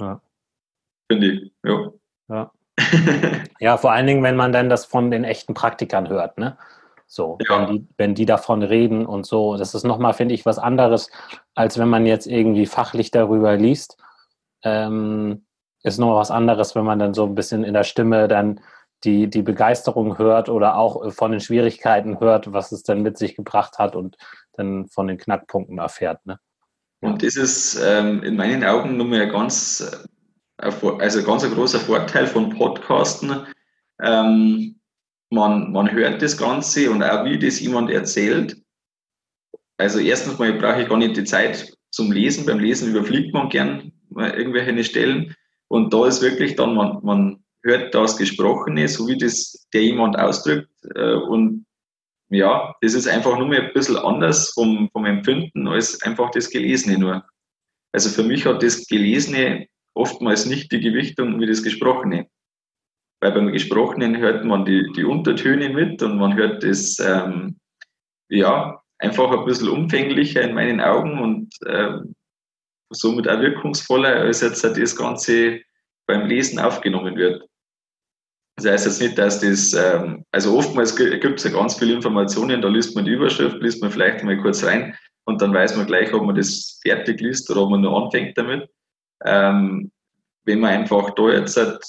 Ja. 0.00 0.22
Finde 1.10 1.32
ich, 1.32 1.52
ja. 1.64 1.92
Ja. 2.28 2.52
ja, 3.60 3.76
vor 3.76 3.92
allen 3.92 4.06
Dingen, 4.06 4.22
wenn 4.22 4.36
man 4.36 4.52
dann 4.52 4.68
das 4.68 4.84
von 4.84 5.10
den 5.10 5.24
echten 5.24 5.54
Praktikern 5.54 6.08
hört, 6.08 6.38
ne? 6.38 6.56
So, 7.06 7.38
ja. 7.48 7.60
wenn, 7.60 7.66
die, 7.68 7.88
wenn 7.96 8.14
die 8.14 8.26
davon 8.26 8.62
reden 8.62 9.06
und 9.06 9.26
so. 9.26 9.56
Das 9.56 9.74
ist 9.74 9.84
nochmal, 9.84 10.14
finde 10.14 10.34
ich, 10.34 10.46
was 10.46 10.58
anderes, 10.58 11.10
als 11.54 11.78
wenn 11.78 11.88
man 11.88 12.06
jetzt 12.06 12.26
irgendwie 12.26 12.66
fachlich 12.66 13.10
darüber 13.10 13.56
liest. 13.56 13.96
Ähm, 14.62 15.44
ist 15.82 15.98
noch 15.98 16.16
was 16.16 16.30
anderes, 16.30 16.74
wenn 16.74 16.84
man 16.84 16.98
dann 16.98 17.14
so 17.14 17.24
ein 17.26 17.34
bisschen 17.34 17.62
in 17.62 17.74
der 17.74 17.84
Stimme 17.84 18.26
dann 18.26 18.60
die, 19.04 19.28
die 19.28 19.42
Begeisterung 19.42 20.18
hört 20.18 20.48
oder 20.48 20.76
auch 20.76 21.12
von 21.12 21.30
den 21.30 21.40
Schwierigkeiten 21.40 22.20
hört, 22.20 22.52
was 22.52 22.72
es 22.72 22.82
dann 22.82 23.02
mit 23.02 23.18
sich 23.18 23.36
gebracht 23.36 23.78
hat 23.78 23.94
und 23.94 24.16
dann 24.54 24.88
von 24.88 25.06
den 25.06 25.18
Knackpunkten 25.18 25.78
erfährt. 25.78 26.24
Ne? 26.24 26.38
Und 27.00 27.22
das 27.22 27.36
ist 27.36 27.78
ähm, 27.84 28.22
in 28.22 28.34
meinen 28.34 28.64
Augen 28.64 28.96
nur 28.96 29.06
mehr 29.06 29.26
ganz 29.26 30.06
also 30.58 31.22
ganz 31.24 31.44
ein 31.44 31.52
großer 31.52 31.80
Vorteil 31.80 32.26
von 32.26 32.50
Podcasten. 32.50 33.46
Ähm, 34.02 34.80
man, 35.30 35.72
man 35.72 35.90
hört 35.90 36.22
das 36.22 36.36
Ganze 36.36 36.90
und 36.90 37.02
auch 37.02 37.24
wie 37.24 37.38
das 37.38 37.60
jemand 37.60 37.90
erzählt. 37.90 38.56
Also 39.76 39.98
erstens 39.98 40.38
mal 40.38 40.52
brauche 40.52 40.82
ich 40.82 40.88
gar 40.88 40.98
nicht 40.98 41.16
die 41.16 41.24
Zeit 41.24 41.76
zum 41.90 42.12
Lesen. 42.12 42.46
Beim 42.46 42.60
Lesen 42.60 42.90
überfliegt 42.90 43.34
man 43.34 43.48
gern 43.48 43.92
irgendwelche 44.16 44.84
Stellen. 44.84 45.34
Und 45.68 45.92
da 45.92 46.06
ist 46.06 46.22
wirklich 46.22 46.54
dann, 46.54 46.74
man, 46.74 47.00
man 47.02 47.44
hört 47.62 47.94
das 47.94 48.16
Gesprochene, 48.16 48.86
so 48.88 49.08
wie 49.08 49.18
das 49.18 49.66
der 49.72 49.82
jemand 49.82 50.18
ausdrückt. 50.18 50.70
Äh, 50.94 51.14
und 51.14 51.66
ja, 52.30 52.74
das 52.80 52.94
ist 52.94 53.08
einfach 53.08 53.36
nur 53.38 53.48
mehr 53.48 53.62
ein 53.64 53.72
bisschen 53.72 53.96
anders 53.96 54.50
vom, 54.50 54.88
vom 54.92 55.04
Empfinden 55.04 55.68
als 55.68 56.00
einfach 56.02 56.30
das 56.30 56.50
Gelesene 56.50 56.98
nur. 56.98 57.24
Also 57.92 58.10
für 58.10 58.22
mich 58.22 58.44
hat 58.44 58.62
das 58.62 58.86
Gelesene 58.86 59.68
oftmals 59.94 60.46
nicht 60.46 60.72
die 60.72 60.80
Gewichtung 60.80 61.40
wie 61.40 61.46
das 61.46 61.62
Gesprochene. 61.62 62.28
Weil 63.20 63.32
beim 63.32 63.52
Gesprochenen 63.52 64.18
hört 64.18 64.44
man 64.44 64.64
die, 64.64 64.90
die 64.96 65.04
Untertöne 65.04 65.70
mit 65.70 66.02
und 66.02 66.18
man 66.18 66.34
hört 66.36 66.62
das, 66.62 66.98
ähm, 66.98 67.58
ja, 68.28 68.82
einfach 68.98 69.30
ein 69.30 69.44
bisschen 69.44 69.68
umfänglicher 69.68 70.42
in 70.42 70.54
meinen 70.54 70.80
Augen 70.80 71.20
und 71.20 71.54
ähm, 71.66 72.14
somit 72.90 73.28
auch 73.28 73.40
wirkungsvoller, 73.40 74.16
als 74.16 74.40
jetzt 74.40 74.64
das 74.64 74.96
Ganze 74.96 75.60
beim 76.06 76.26
Lesen 76.26 76.58
aufgenommen 76.58 77.16
wird. 77.16 77.44
Das 78.56 78.66
heißt 78.66 78.86
jetzt 78.86 79.00
nicht, 79.00 79.18
dass 79.18 79.40
das, 79.40 79.72
ähm, 79.72 80.24
also 80.30 80.56
oftmals 80.56 80.94
gibt 80.94 81.38
es 81.38 81.44
ja 81.44 81.50
ganz 81.50 81.74
viele 81.74 81.94
Informationen, 81.94 82.62
da 82.62 82.68
liest 82.68 82.94
man 82.94 83.04
die 83.04 83.12
Überschrift, 83.12 83.60
liest 83.60 83.82
man 83.82 83.90
vielleicht 83.90 84.22
mal 84.22 84.40
kurz 84.40 84.62
rein 84.64 84.96
und 85.24 85.42
dann 85.42 85.52
weiß 85.52 85.76
man 85.76 85.86
gleich, 85.86 86.12
ob 86.12 86.24
man 86.24 86.36
das 86.36 86.78
fertig 86.82 87.20
liest 87.20 87.50
oder 87.50 87.62
ob 87.62 87.70
man 87.70 87.80
nur 87.80 88.00
anfängt 88.00 88.38
damit. 88.38 88.68
Ähm, 89.24 89.90
wenn 90.44 90.60
man 90.60 90.70
einfach 90.70 91.10
da 91.14 91.28
jetzt 91.30 91.56
halt 91.56 91.82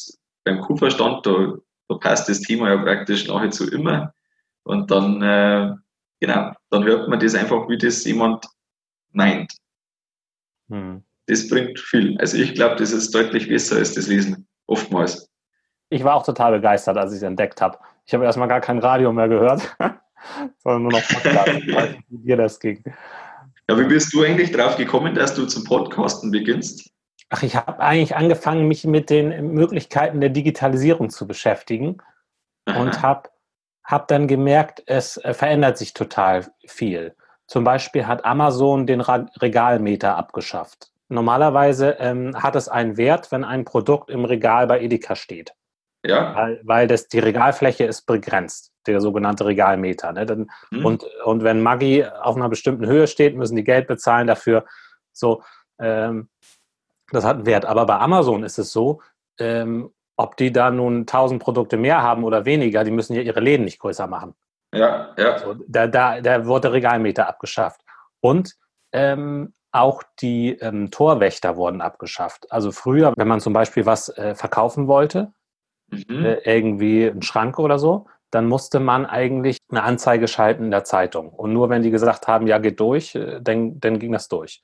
beim 0.44 0.62
Kuhverstand, 0.62 1.25
da, 1.25 1.54
da 1.89 1.96
passt 1.98 2.30
das 2.30 2.42
Thema 2.42 2.70
ja 2.70 2.77
praktisch 2.77 3.27
nahezu 3.27 3.70
immer. 3.70 4.13
Und 4.63 4.89
dann, 4.89 5.22
äh, 5.22 5.74
genau, 6.20 6.51
dann 6.70 6.84
hört 6.84 7.08
man 7.10 7.20
das 7.20 7.36
einfach, 7.36 7.68
wie 7.70 7.77
das 7.77 8.04
jemand 8.06 8.46
meint. 9.12 9.51
Hm. 10.70 11.04
Das 11.27 11.48
bringt 11.48 11.80
viel. 11.80 12.18
Also 12.20 12.38
ich 12.38 12.54
glaube, 12.54 12.75
das 12.75 12.92
ist 12.92 13.13
deutlich 13.13 13.48
besser 13.48 13.77
als 13.77 13.94
das 13.94 14.08
Lesen, 14.08 14.48
oftmals. 14.68 15.30
Ich 15.89 16.04
war 16.04 16.15
auch 16.15 16.25
total 16.25 16.54
begeistert, 16.54 16.98
als 16.98 17.12
ich 17.12 17.18
es 17.18 17.24
entdeckt 17.24 17.62
habe. 17.62 17.77
Ich 18.06 18.13
habe 18.13 18.25
erstmal 18.25 18.48
gar 18.48 18.62
kein 18.62 18.80
Radio 18.80 19.12
mehr 19.12 19.27
gehört, 19.27 19.75
sondern 20.60 20.84
nur 20.84 20.92
noch 20.92 21.08
Podcast. 21.08 21.50
wie 22.10 22.18
dir 22.18 22.38
das 22.38 22.60
ging. 22.60 22.84
Ja, 23.70 23.80
wie 23.80 23.86
bist 23.86 24.13
du 24.13 24.24
eigentlich 24.24 24.51
drauf 24.51 24.77
gekommen, 24.77 25.15
dass 25.15 25.34
du 25.34 25.46
zum 25.46 25.63
Podcasten 25.63 26.32
beginnst? 26.32 26.92
Ach, 27.36 27.44
ich 27.44 27.58
habe 27.58 27.80
eigentlich 27.82 28.15
angefangen, 28.15 28.65
mich 28.65 28.86
mit 28.86 29.10
den 29.10 29.51
Möglichkeiten 29.51 30.22
der 30.22 30.30
Digitalisierung 30.30 31.10
zu 31.10 31.27
beschäftigen 31.27 31.98
Aha. 32.63 32.80
und 32.80 33.01
habe 33.01 33.30
hab 33.84 34.08
dann 34.08 34.30
gemerkt, 34.30 34.84
es 34.86 35.18
äh, 35.18 35.34
verändert 35.34 35.77
sich 35.77 35.94
total 35.94 36.48
viel. 36.65 37.13
Zum 37.46 37.65
Beispiel 37.65 38.08
hat 38.08 38.24
Amazon 38.24 38.88
den 38.88 39.01
Regalmeter 39.01 40.15
abgeschafft. 40.15 40.92
Normalerweise 41.10 41.98
ähm, 42.00 42.42
hat 42.42 42.56
es 42.56 42.70
einen 42.70 42.96
Wert, 42.96 43.34
wenn 43.34 43.44
ein 43.44 43.65
Produkt 43.65 44.10
im 44.10 44.24
Regal 44.24 44.65
bei 44.68 44.80
Edeka 44.80 45.18
steht. 45.18 45.54
Ja. 46.06 46.36
Weil, 46.36 46.62
weil 46.63 46.88
das, 46.88 47.10
die 47.10 47.20
Regalfläche 47.20 47.84
ist 47.84 48.04
begrenzt, 48.04 48.72
der 48.88 49.01
sogenannte 49.01 49.46
Regalmeter. 49.46 50.13
Ne? 50.13 50.25
Dann, 50.25 50.50
mhm. 50.72 50.86
und, 50.86 51.04
und 51.25 51.44
wenn 51.44 51.62
Maggi 51.62 52.06
auf 52.06 52.38
einer 52.38 52.48
bestimmten 52.48 52.86
Höhe 52.86 53.08
steht, 53.08 53.36
müssen 53.36 53.58
die 53.58 53.65
Geld 53.65 53.88
bezahlen 53.88 54.25
dafür. 54.25 54.65
So, 55.12 55.44
ähm, 55.80 56.30
das 57.12 57.26
hat 57.26 57.38
einen 57.38 57.46
Wert. 57.46 57.66
Aber 57.66 57.86
bei 57.86 57.98
Amazon 57.98 58.44
ist 58.44 58.58
es 58.58 58.72
so, 58.72 59.02
ähm, 59.40 59.92
ob 60.18 60.38
die 60.38 60.52
da 60.52 60.72
nun 60.72 61.06
1000 61.06 61.42
Produkte 61.42 61.78
mehr 61.78 62.02
haben 62.02 62.24
oder 62.24 62.46
weniger, 62.46 62.84
die 62.84 62.92
müssen 62.92 63.16
ja 63.16 63.22
ihre 63.22 63.42
Läden 63.42 63.66
nicht 63.66 63.80
größer 63.80 64.08
machen. 64.08 64.34
Ja, 64.74 65.14
ja. 65.18 65.38
So, 65.38 65.56
da, 65.68 65.88
da, 65.88 66.22
da 66.22 66.46
wurde 66.46 66.62
der 66.62 66.74
Regalmeter 66.74 67.28
abgeschafft. 67.28 67.82
Und 68.22 68.56
ähm, 68.92 69.54
auch 69.72 70.04
die 70.22 70.58
ähm, 70.62 70.90
Torwächter 70.90 71.58
wurden 71.58 71.82
abgeschafft. 71.82 72.52
Also 72.52 72.72
früher, 72.72 73.14
wenn 73.18 73.28
man 73.28 73.42
zum 73.42 73.54
Beispiel 73.54 73.86
was 73.86 74.10
äh, 74.10 74.34
verkaufen 74.34 74.88
wollte, 74.88 75.34
mhm. 75.90 76.26
äh, 76.26 76.36
irgendwie 76.46 77.10
einen 77.10 77.22
Schrank 77.22 77.60
oder 77.60 77.78
so, 77.78 78.08
dann 78.32 78.48
musste 78.48 78.80
man 78.80 79.06
eigentlich 79.06 79.58
eine 79.70 79.84
Anzeige 79.84 80.28
schalten 80.28 80.66
in 80.66 80.72
der 80.72 80.84
Zeitung. 80.84 81.30
Und 81.30 81.54
nur 81.54 81.70
wenn 81.70 81.84
die 81.84 81.92
gesagt 81.92 82.28
haben, 82.28 82.48
ja, 82.48 82.58
geht 82.58 82.80
durch, 82.80 83.16
äh, 83.16 83.40
dann, 83.42 83.80
dann 83.80 84.00
ging 84.00 84.12
das 84.12 84.28
durch. 84.28 84.62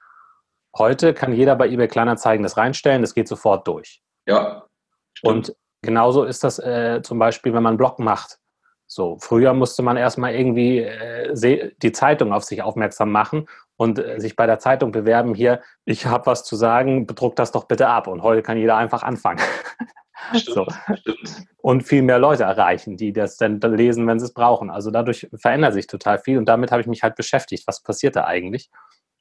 Heute 0.78 1.13
kann 1.13 1.34
jeder 1.34 1.56
bei 1.56 1.68
eBay 1.68 1.88
Kleinanzeigen 1.88 2.44
das 2.44 2.58
reinstellen, 2.58 3.01
das 3.01 3.13
geht 3.13 3.28
sofort 3.28 3.68
durch. 3.68 4.01
Ja. 4.25 4.66
Stimmt. 5.13 5.50
Und 5.50 5.56
genauso 5.82 6.24
ist 6.24 6.44
das 6.44 6.60
äh, 6.60 7.01
zum 7.04 7.20
Beispiel, 7.20 7.54
wenn 7.54 7.63
man 7.63 7.72
einen 7.72 7.78
Blog 7.78 8.00
macht. 8.00 8.40
So, 8.88 9.18
früher 9.20 9.54
musste 9.54 9.84
man 9.84 9.96
erstmal 9.96 10.36
irgendwie 10.36 10.80
äh, 10.80 11.72
die 11.82 11.92
Zeitung 11.94 12.34
auf 12.34 12.44
sich 12.44 12.62
aufmerksam 12.62 13.12
machen 13.12 13.48
und 13.78 14.00
äh, 14.00 14.20
sich 14.20 14.36
bei 14.36 14.46
der 14.46 14.60
Zeitung 14.60 14.92
bewerben, 14.92 15.34
hier, 15.34 15.62
ich 15.86 16.06
habe 16.06 16.25
was 16.25 16.44
zu 16.44 16.56
sagen, 16.56 17.08
bedruckt 17.08 17.40
das 17.40 17.51
doch 17.51 17.66
bitte 17.66 17.88
ab. 17.88 18.08
Und 18.08 18.22
heute 18.22 18.42
kann 18.42 18.58
jeder 18.58 18.78
einfach 18.78 19.04
anfangen. 19.04 19.40
Stimmt, 20.36 20.56
so. 20.56 20.68
stimmt. 20.96 21.48
Und 21.58 21.84
viel 21.84 22.04
mehr 22.04 22.20
Leute 22.20 22.44
erreichen, 22.44 22.96
die 22.96 23.12
das 23.12 23.38
dann 23.38 23.60
lesen, 23.60 24.06
wenn 24.08 24.20
sie 24.20 24.25
es 24.25 24.34
brauchen. 24.34 24.70
Also 24.70 24.92
dadurch 24.92 25.28
verändert 25.34 25.74
sich 25.74 25.88
total 25.88 26.20
viel 26.20 26.38
und 26.38 26.46
damit 26.46 26.72
habe 26.72 26.82
ich 26.82 26.88
mich 26.88 27.01
halt 27.01 27.16
beschäftigt. 27.16 27.66
Was 27.68 27.82
passiert 27.82 28.16
da 28.16 28.25
eigentlich? 28.25 28.70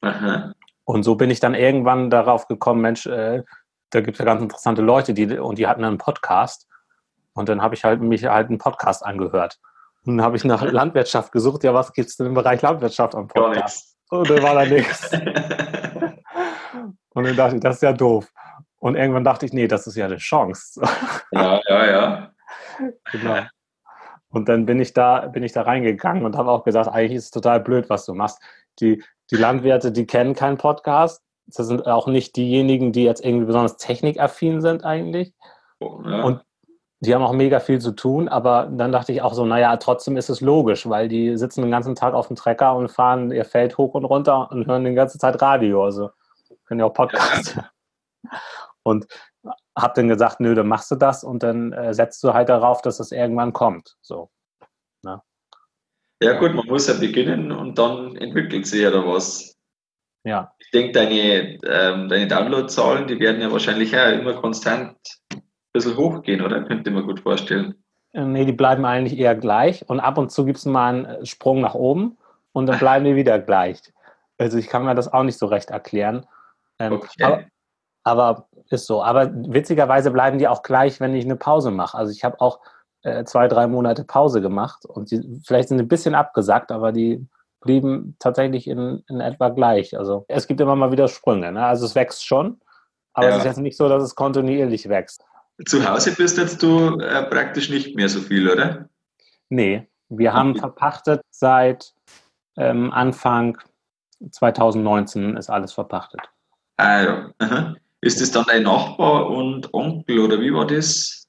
Aha. 0.03 0.53
Und 0.91 1.05
so 1.05 1.15
bin 1.15 1.31
ich 1.31 1.39
dann 1.39 1.55
irgendwann 1.55 2.11
darauf 2.11 2.49
gekommen, 2.49 2.81
Mensch, 2.81 3.07
äh, 3.07 3.45
da 3.91 4.01
gibt 4.01 4.17
es 4.17 4.19
ja 4.19 4.25
ganz 4.25 4.43
interessante 4.43 4.83
Leute, 4.83 5.15
die, 5.15 5.39
und 5.39 5.57
die 5.57 5.69
hatten 5.69 5.85
einen 5.85 5.99
Podcast. 5.99 6.67
Und 7.33 7.49
dann 7.49 7.63
habe 7.63 7.77
ich 7.77 7.85
halt 7.85 8.01
mich 8.01 8.25
halt 8.25 8.49
einen 8.49 8.59
Podcast 8.59 9.07
angehört. 9.07 9.61
Und 10.05 10.17
dann 10.17 10.27
habe 10.27 10.37
ich 10.37 10.45
nach 10.45 10.63
Landwirtschaft 10.73 11.31
gesucht. 11.31 11.63
Ja, 11.63 11.75
was 11.75 11.93
gibt 11.93 12.09
es 12.09 12.17
denn 12.17 12.27
im 12.27 12.35
Bereich 12.35 12.61
Landwirtschaft 12.61 13.15
am 13.15 13.29
Podcast? 13.29 13.97
Und 14.09 14.29
dann 14.29 14.43
war 14.43 14.57
da 14.57 14.65
nichts. 14.65 15.13
Und 17.13 17.25
dann 17.25 17.37
dachte 17.37 17.55
ich, 17.55 17.61
das 17.63 17.77
ist 17.77 17.83
ja 17.83 17.93
doof. 17.93 18.29
Und 18.81 18.97
irgendwann 18.97 19.23
dachte 19.23 19.47
ich, 19.47 19.53
nee, 19.53 19.69
das 19.69 19.87
ist 19.87 19.95
ja 19.95 20.07
eine 20.07 20.17
Chance. 20.17 20.81
Ja, 21.33 21.61
ja, 21.69 21.87
ja. 21.87 22.33
Genau. 23.13 23.43
Und 24.31 24.49
dann 24.49 24.67
bin 24.67 24.81
ich 24.81 24.93
da, 24.93 25.29
bin 25.29 25.45
ich 25.45 25.53
da 25.53 25.63
reingegangen 25.63 26.25
und 26.25 26.37
habe 26.37 26.51
auch 26.51 26.65
gesagt, 26.65 26.89
eigentlich 26.89 27.19
ist 27.19 27.27
es 27.27 27.31
total 27.31 27.61
blöd, 27.61 27.89
was 27.89 28.07
du 28.07 28.15
machst. 28.15 28.43
Die, 28.81 29.01
die 29.31 29.37
Landwirte, 29.37 29.93
die 29.93 30.07
kennen 30.07 30.35
keinen 30.35 30.59
Podcast. 30.59 31.23
Das 31.47 31.67
sind 31.67 31.87
auch 31.87 32.07
nicht 32.07 32.37
diejenigen, 32.37 32.93
die 32.93 33.05
jetzt 33.05 33.25
irgendwie 33.25 33.47
besonders 33.47 33.77
technikaffin 33.77 34.61
sind 34.61 34.85
eigentlich. 34.85 35.33
Oh, 35.81 36.01
ja. 36.05 36.23
Und 36.23 36.43
die 37.01 37.15
haben 37.15 37.23
auch 37.23 37.33
mega 37.33 37.61
viel 37.61 37.81
zu 37.81 37.93
tun, 37.93 38.29
aber 38.29 38.69
dann 38.71 38.93
dachte 38.93 39.13
ich 39.13 39.23
auch 39.23 39.33
so, 39.33 39.47
naja, 39.47 39.77
trotzdem 39.79 40.19
ist 40.19 40.29
es 40.29 40.43
logisch, 40.43 40.89
weil 40.89 41.09
die 41.09 41.37
sitzen 41.39 41.63
den 41.63 41.71
ganzen 41.71 41.95
Tag 41.95 42.13
auf 42.13 42.27
dem 42.27 42.37
Trecker 42.37 42.77
und 42.77 42.91
fahren 42.91 43.31
ihr 43.31 43.47
Feld 43.47 43.79
hoch 43.79 43.95
und 43.95 44.05
runter 44.05 44.51
und 44.53 44.67
hören 44.67 44.85
die 44.85 44.93
ganze 44.93 45.19
Zeit 45.19 45.41
Radio. 45.41 45.83
Also 45.83 46.11
können 46.67 46.81
ja 46.81 46.87
auch 46.87 46.95
Podcasts. 46.95 47.55
Ja. 47.55 47.71
Und 48.83 49.07
hab 49.77 49.95
dann 49.95 50.09
gesagt, 50.09 50.41
nö, 50.41 50.55
dann 50.55 50.67
machst 50.67 50.91
du 50.91 50.95
das 50.95 51.23
und 51.23 51.43
dann 51.43 51.73
äh, 51.73 51.93
setzt 51.93 52.25
du 52.25 52.33
halt 52.33 52.49
darauf, 52.49 52.81
dass 52.81 52.99
es 52.99 53.13
irgendwann 53.13 53.53
kommt. 53.53 53.97
So. 54.01 54.31
Ja 56.23 56.39
gut, 56.39 56.55
man 56.55 56.67
muss 56.67 56.87
ja 56.87 56.95
beginnen 56.95 57.51
und 57.51 57.79
dann 57.79 58.17
entwickelt 58.17 58.67
sich 58.67 58.83
ja 58.83 58.91
da 58.91 59.07
was. 59.07 59.57
Ja. 60.25 60.53
Ich 60.59 60.71
denke, 60.71 60.93
deine, 60.93 61.59
ähm, 61.65 62.09
deine 62.09 62.29
Downloadzahlen, 62.29 63.07
die 63.07 63.19
werden 63.19 63.41
ja 63.41 63.51
wahrscheinlich 63.51 63.97
auch 63.97 64.13
immer 64.13 64.35
konstant 64.35 64.97
ein 65.33 65.43
bisschen 65.73 65.97
hochgehen, 65.97 66.43
oder? 66.43 66.63
Könnte 66.65 66.91
mir 66.91 67.03
gut 67.03 67.21
vorstellen. 67.21 67.75
Äh, 68.13 68.25
nee, 68.25 68.45
die 68.45 68.53
bleiben 68.53 68.85
eigentlich 68.85 69.19
eher 69.19 69.35
gleich 69.35 69.89
und 69.89 70.01
ab 70.01 70.19
und 70.19 70.31
zu 70.31 70.45
gibt 70.45 70.59
es 70.59 70.67
mal 70.67 70.95
einen 70.95 71.05
äh, 71.07 71.27
Sprung 71.27 71.61
nach 71.61 71.75
oben 71.75 72.19
und 72.53 72.67
dann 72.67 72.79
bleiben 72.79 73.05
die 73.05 73.17
wieder 73.17 73.39
gleich. 73.39 73.81
Also 74.37 74.59
ich 74.59 74.69
kann 74.69 74.85
mir 74.85 74.95
das 74.95 75.13
auch 75.13 75.23
nicht 75.23 75.39
so 75.39 75.47
recht 75.47 75.71
erklären. 75.71 76.27
Ähm, 76.79 76.93
okay. 76.95 77.23
aber, 77.23 77.45
aber, 78.05 78.49
ist 78.71 78.87
so. 78.87 79.03
Aber 79.03 79.31
witzigerweise 79.35 80.11
bleiben 80.11 80.39
die 80.39 80.49
auch 80.49 80.63
gleich, 80.63 81.01
wenn 81.01 81.15
ich 81.15 81.25
eine 81.25 81.37
Pause 81.37 81.71
mache. 81.71 81.97
Also 81.97 82.13
ich 82.13 82.25
habe 82.25 82.41
auch 82.41 82.61
äh, 83.03 83.25
zwei, 83.25 83.49
drei 83.49 83.67
Monate 83.67 84.05
Pause 84.05 84.41
gemacht 84.41 84.85
und 84.85 85.11
die 85.11 85.41
vielleicht 85.45 85.69
sind 85.69 85.81
ein 85.81 85.89
bisschen 85.89 86.15
abgesackt, 86.15 86.71
aber 86.73 86.93
die 86.93 87.27
blieben 87.61 88.17
tatsächlich 88.19 88.67
in, 88.67 89.03
in 89.09 89.21
etwa 89.21 89.51
gleich. 89.51 89.97
Also 89.97 90.25
es 90.29 90.47
gibt 90.47 90.61
immer 90.61 90.77
mal 90.77 90.93
wieder 90.93 91.09
Sprünge. 91.09 91.53
Ne? 91.53 91.65
Also 91.65 91.87
es 91.87 91.95
wächst 91.95 92.27
schon, 92.27 92.61
aber 93.13 93.29
ja. 93.29 93.33
es 93.33 93.39
ist 93.39 93.45
jetzt 93.45 93.59
nicht 93.59 93.77
so, 93.77 93.89
dass 93.89 94.03
es 94.03 94.15
kontinuierlich 94.15 94.89
wächst. 94.89 95.25
Zu 95.67 95.87
Hause 95.87 96.15
bist 96.15 96.39
jetzt 96.39 96.63
du 96.63 96.99
äh, 97.01 97.23
praktisch 97.25 97.69
nicht 97.69 97.95
mehr 97.95 98.09
so 98.09 98.21
viel, 98.21 98.49
oder? 98.49 98.89
Nee, 99.51 99.87
wir 100.09 100.33
haben 100.33 100.57
verpachtet 100.57 101.21
seit 101.31 101.93
ähm, 102.57 102.91
Anfang 102.93 103.59
2019 104.31 105.37
ist 105.37 105.51
alles 105.51 105.73
verpachtet. 105.73 106.21
Ah 106.77 107.03
ja. 107.03 107.31
Aha. 107.39 107.75
Ist 108.03 108.21
das 108.21 108.31
dann 108.31 108.45
dein 108.47 108.63
Nachbar 108.63 109.29
und 109.29 109.73
Onkel 109.75 110.21
oder 110.21 110.41
wie 110.41 110.53
war 110.53 110.67
das? 110.67 111.20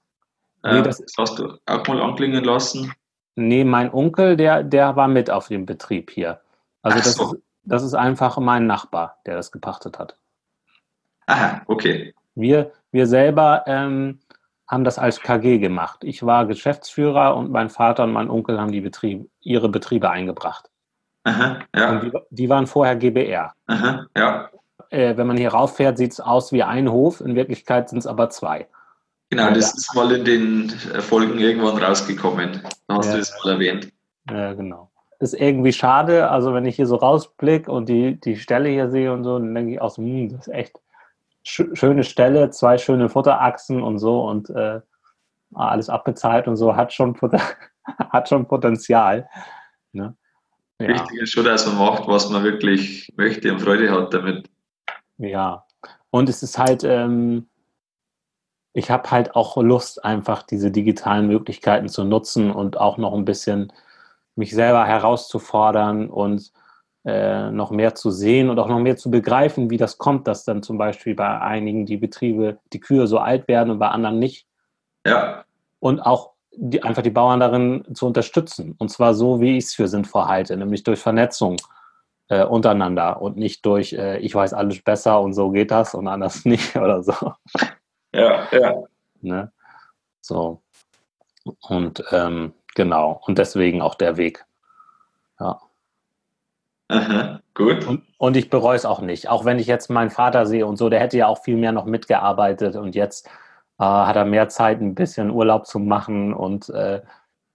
Nee, 0.63 0.79
äh, 0.79 0.83
das, 0.83 1.03
hast 1.17 1.39
du 1.39 1.57
auch 1.65 1.87
mal 1.87 2.01
anklingen 2.01 2.43
lassen. 2.43 2.93
Nee, 3.35 3.63
mein 3.63 3.93
Onkel, 3.93 4.35
der, 4.35 4.63
der 4.63 4.95
war 4.95 5.07
mit 5.07 5.29
auf 5.29 5.47
dem 5.47 5.65
Betrieb 5.65 6.11
hier. 6.11 6.41
Also 6.81 6.97
das, 6.97 7.13
so. 7.15 7.33
ist, 7.33 7.41
das 7.63 7.83
ist 7.83 7.93
einfach 7.93 8.37
mein 8.37 8.67
Nachbar, 8.67 9.19
der 9.25 9.35
das 9.35 9.51
gepachtet 9.51 9.99
hat. 9.99 10.17
Aha, 11.27 11.61
okay. 11.67 12.13
Wir, 12.35 12.71
wir 12.91 13.07
selber 13.07 13.63
ähm, 13.67 14.19
haben 14.67 14.83
das 14.83 14.99
als 14.99 15.21
KG 15.21 15.59
gemacht. 15.59 16.03
Ich 16.03 16.23
war 16.25 16.45
Geschäftsführer 16.45 17.35
und 17.35 17.51
mein 17.51 17.69
Vater 17.69 18.03
und 18.03 18.13
mein 18.13 18.29
Onkel 18.29 18.59
haben 18.59 18.71
die 18.71 18.81
Betriebe, 18.81 19.27
ihre 19.41 19.69
Betriebe 19.69 20.09
eingebracht. 20.09 20.69
Aha, 21.23 21.59
ja. 21.75 21.99
Die, 21.99 22.11
die 22.29 22.49
waren 22.49 22.67
vorher 22.67 22.95
GBR. 22.95 23.53
Aha, 23.67 24.07
ja. 24.17 24.49
Äh, 24.89 25.15
wenn 25.17 25.27
man 25.27 25.37
hier 25.37 25.51
rauffährt, 25.51 25.97
sieht 25.97 26.13
es 26.13 26.19
aus 26.19 26.51
wie 26.51 26.63
ein 26.63 26.91
Hof. 26.91 27.21
In 27.21 27.35
Wirklichkeit 27.35 27.89
sind 27.89 27.99
es 27.99 28.07
aber 28.07 28.29
zwei. 28.29 28.67
Genau, 29.31 29.49
das 29.49 29.73
ist 29.73 29.95
mal 29.95 30.11
in 30.11 30.25
den 30.25 30.69
Folgen 30.69 31.39
irgendwann 31.39 31.81
rausgekommen. 31.81 32.61
Da 32.87 32.95
hast 32.97 33.05
ja. 33.07 33.13
du 33.13 33.19
das 33.19 33.33
mal 33.45 33.53
erwähnt. 33.53 33.89
Ja, 34.29 34.53
genau. 34.53 34.91
Ist 35.19 35.33
irgendwie 35.33 35.71
schade, 35.71 36.29
also 36.29 36.53
wenn 36.53 36.65
ich 36.65 36.75
hier 36.75 36.85
so 36.85 36.97
rausblicke 36.97 37.71
und 37.71 37.87
die, 37.87 38.19
die 38.19 38.35
Stelle 38.35 38.67
hier 38.67 38.89
sehe 38.89 39.13
und 39.13 39.23
so, 39.23 39.39
dann 39.39 39.55
denke 39.55 39.73
ich 39.73 39.81
auch 39.81 39.91
so, 39.91 40.01
hm, 40.01 40.29
das 40.29 40.47
ist 40.47 40.53
echt 40.53 40.81
sch 41.43 41.63
schöne 41.73 42.03
Stelle, 42.03 42.49
zwei 42.49 42.77
schöne 42.77 43.07
Futterachsen 43.07 43.81
und 43.81 43.99
so 43.99 44.21
und 44.27 44.49
äh, 44.49 44.81
alles 45.53 45.89
abbezahlt 45.89 46.49
und 46.49 46.57
so, 46.57 46.75
hat 46.75 46.91
schon, 46.91 47.15
hat 48.11 48.27
schon 48.27 48.47
Potenzial. 48.47 49.29
Ne? 49.93 50.13
Ja. 50.79 50.89
Wichtig 50.89 51.21
ist 51.21 51.31
schon, 51.31 51.45
dass 51.45 51.65
man 51.67 51.77
macht, 51.77 52.05
was 52.05 52.29
man 52.29 52.43
wirklich 52.43 53.13
möchte 53.15 53.53
und 53.53 53.61
Freude 53.61 53.89
hat 53.91 54.13
damit. 54.13 54.49
Ja, 55.19 55.63
und 56.09 56.27
es 56.27 56.43
ist 56.43 56.57
halt, 56.57 56.83
ähm, 56.83 57.47
ich 58.73 58.89
habe 58.89 59.11
halt 59.11 59.35
auch 59.35 59.57
Lust, 59.57 60.03
einfach 60.05 60.43
diese 60.43 60.71
digitalen 60.71 61.27
Möglichkeiten 61.27 61.89
zu 61.89 62.03
nutzen 62.03 62.51
und 62.51 62.79
auch 62.79 62.97
noch 62.97 63.13
ein 63.13 63.25
bisschen 63.25 63.73
mich 64.35 64.51
selber 64.51 64.85
herauszufordern 64.85 66.09
und 66.09 66.51
äh, 67.03 67.51
noch 67.51 67.71
mehr 67.71 67.95
zu 67.95 68.11
sehen 68.11 68.49
und 68.49 68.59
auch 68.59 68.67
noch 68.67 68.79
mehr 68.79 68.95
zu 68.95 69.11
begreifen, 69.11 69.69
wie 69.69 69.77
das 69.77 69.97
kommt, 69.97 70.27
dass 70.27 70.45
dann 70.45 70.63
zum 70.63 70.77
Beispiel 70.77 71.15
bei 71.15 71.39
einigen 71.39 71.85
die 71.85 71.97
Betriebe, 71.97 72.59
die 72.71 72.79
Kühe 72.79 73.07
so 73.07 73.17
alt 73.17 73.47
werden 73.47 73.71
und 73.71 73.79
bei 73.79 73.89
anderen 73.89 74.19
nicht. 74.19 74.47
Ja. 75.05 75.43
Und 75.79 75.99
auch 75.99 76.31
die, 76.55 76.83
einfach 76.83 77.01
die 77.01 77.09
Bauern 77.09 77.39
darin 77.39 77.83
zu 77.93 78.05
unterstützen. 78.05 78.75
Und 78.77 78.89
zwar 78.89 79.13
so, 79.13 79.41
wie 79.41 79.57
ich 79.57 79.65
es 79.65 79.73
für 79.73 79.87
sinnvoll 79.87 80.25
halte, 80.25 80.55
nämlich 80.55 80.83
durch 80.83 80.99
Vernetzung 80.99 81.57
äh, 82.29 82.45
untereinander 82.45 83.21
und 83.21 83.35
nicht 83.35 83.65
durch, 83.65 83.93
äh, 83.93 84.19
ich 84.19 84.35
weiß 84.35 84.53
alles 84.53 84.81
besser 84.81 85.21
und 85.21 85.33
so 85.33 85.49
geht 85.51 85.71
das 85.71 85.95
und 85.95 86.07
anders 86.07 86.45
nicht 86.45 86.75
oder 86.75 87.03
so. 87.03 87.13
Ja, 88.13 88.47
ja. 88.51 88.83
Ne? 89.21 89.51
So. 90.21 90.61
Und 91.61 92.03
ähm, 92.11 92.53
genau, 92.75 93.21
und 93.25 93.37
deswegen 93.37 93.81
auch 93.81 93.95
der 93.95 94.17
Weg. 94.17 94.45
Ja. 95.39 95.59
Aha, 96.89 97.41
gut. 97.53 97.87
Und, 97.87 98.03
und 98.17 98.35
ich 98.35 98.49
bereue 98.49 98.75
es 98.75 98.85
auch 98.85 98.99
nicht. 98.99 99.29
Auch 99.29 99.45
wenn 99.45 99.59
ich 99.59 99.67
jetzt 99.67 99.89
meinen 99.89 100.09
Vater 100.09 100.45
sehe 100.45 100.65
und 100.65 100.77
so, 100.77 100.89
der 100.89 100.99
hätte 100.99 101.17
ja 101.17 101.27
auch 101.27 101.41
viel 101.41 101.55
mehr 101.55 101.71
noch 101.71 101.85
mitgearbeitet 101.85 102.75
und 102.75 102.95
jetzt 102.95 103.27
äh, 103.79 103.83
hat 103.83 104.15
er 104.15 104.25
mehr 104.25 104.49
Zeit, 104.49 104.81
ein 104.81 104.93
bisschen 104.93 105.31
Urlaub 105.31 105.65
zu 105.65 105.79
machen 105.79 106.33
und 106.33 106.69
äh, 106.69 107.01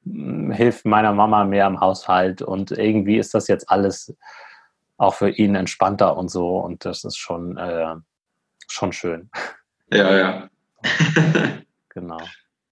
hilft 0.05 0.87
meiner 0.87 1.13
Mama 1.13 1.45
mehr 1.45 1.67
im 1.67 1.81
Haushalt. 1.81 2.43
Und 2.43 2.71
irgendwie 2.71 3.19
ist 3.19 3.35
das 3.35 3.49
jetzt 3.49 3.71
alles 3.71 4.17
auch 4.97 5.15
für 5.15 5.31
ihn 5.31 5.55
entspannter 5.55 6.17
und 6.17 6.31
so. 6.31 6.59
Und 6.59 6.85
das 6.85 7.05
ist 7.05 7.17
schon, 7.17 7.57
äh, 7.57 7.95
schon 8.69 8.93
schön. 8.93 9.31
Ja, 9.93 10.17
ja. 10.17 10.51
genau. 11.89 12.21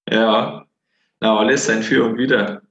Ja, 0.08 0.64
na, 1.20 1.38
alles 1.38 1.66
sein 1.66 1.82
Für 1.82 2.04
und 2.04 2.16
Wider. 2.18 2.62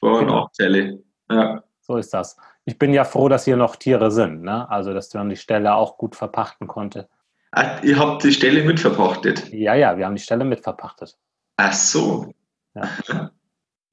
Vor- 0.00 0.18
und 0.18 0.26
Genau. 0.26 0.42
Nachteile. 0.44 1.02
Ja. 1.30 1.62
So 1.80 1.96
ist 1.96 2.14
das. 2.14 2.36
Ich 2.64 2.78
bin 2.78 2.92
ja 2.92 3.04
froh, 3.04 3.28
dass 3.28 3.44
hier 3.44 3.56
noch 3.56 3.76
Tiere 3.76 4.10
sind, 4.10 4.42
ne? 4.42 4.68
Also, 4.70 4.92
dass 4.92 5.12
man 5.14 5.28
die 5.30 5.36
Stelle 5.36 5.74
auch 5.74 5.96
gut 5.98 6.16
verpachten 6.16 6.66
konnte. 6.66 7.08
Ah, 7.50 7.80
ihr 7.82 7.98
habt 7.98 8.22
die 8.24 8.32
Stelle 8.32 8.62
mitverpachtet. 8.62 9.48
Ja, 9.52 9.74
ja, 9.74 9.96
wir 9.96 10.04
haben 10.06 10.14
die 10.16 10.22
Stelle 10.22 10.44
mitverpachtet. 10.44 11.16
Ach 11.56 11.72
so. 11.72 12.34
Ja. 12.74 13.30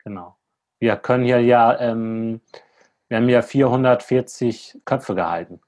genau. 0.03 0.37
Wir 0.79 0.97
können 0.97 1.23
hier 1.23 1.39
ja, 1.39 1.79
ähm, 1.79 2.41
wir 3.07 3.17
haben 3.17 3.29
ja 3.29 3.41
440 3.41 4.81
Köpfe 4.83 5.15
gehalten. 5.15 5.61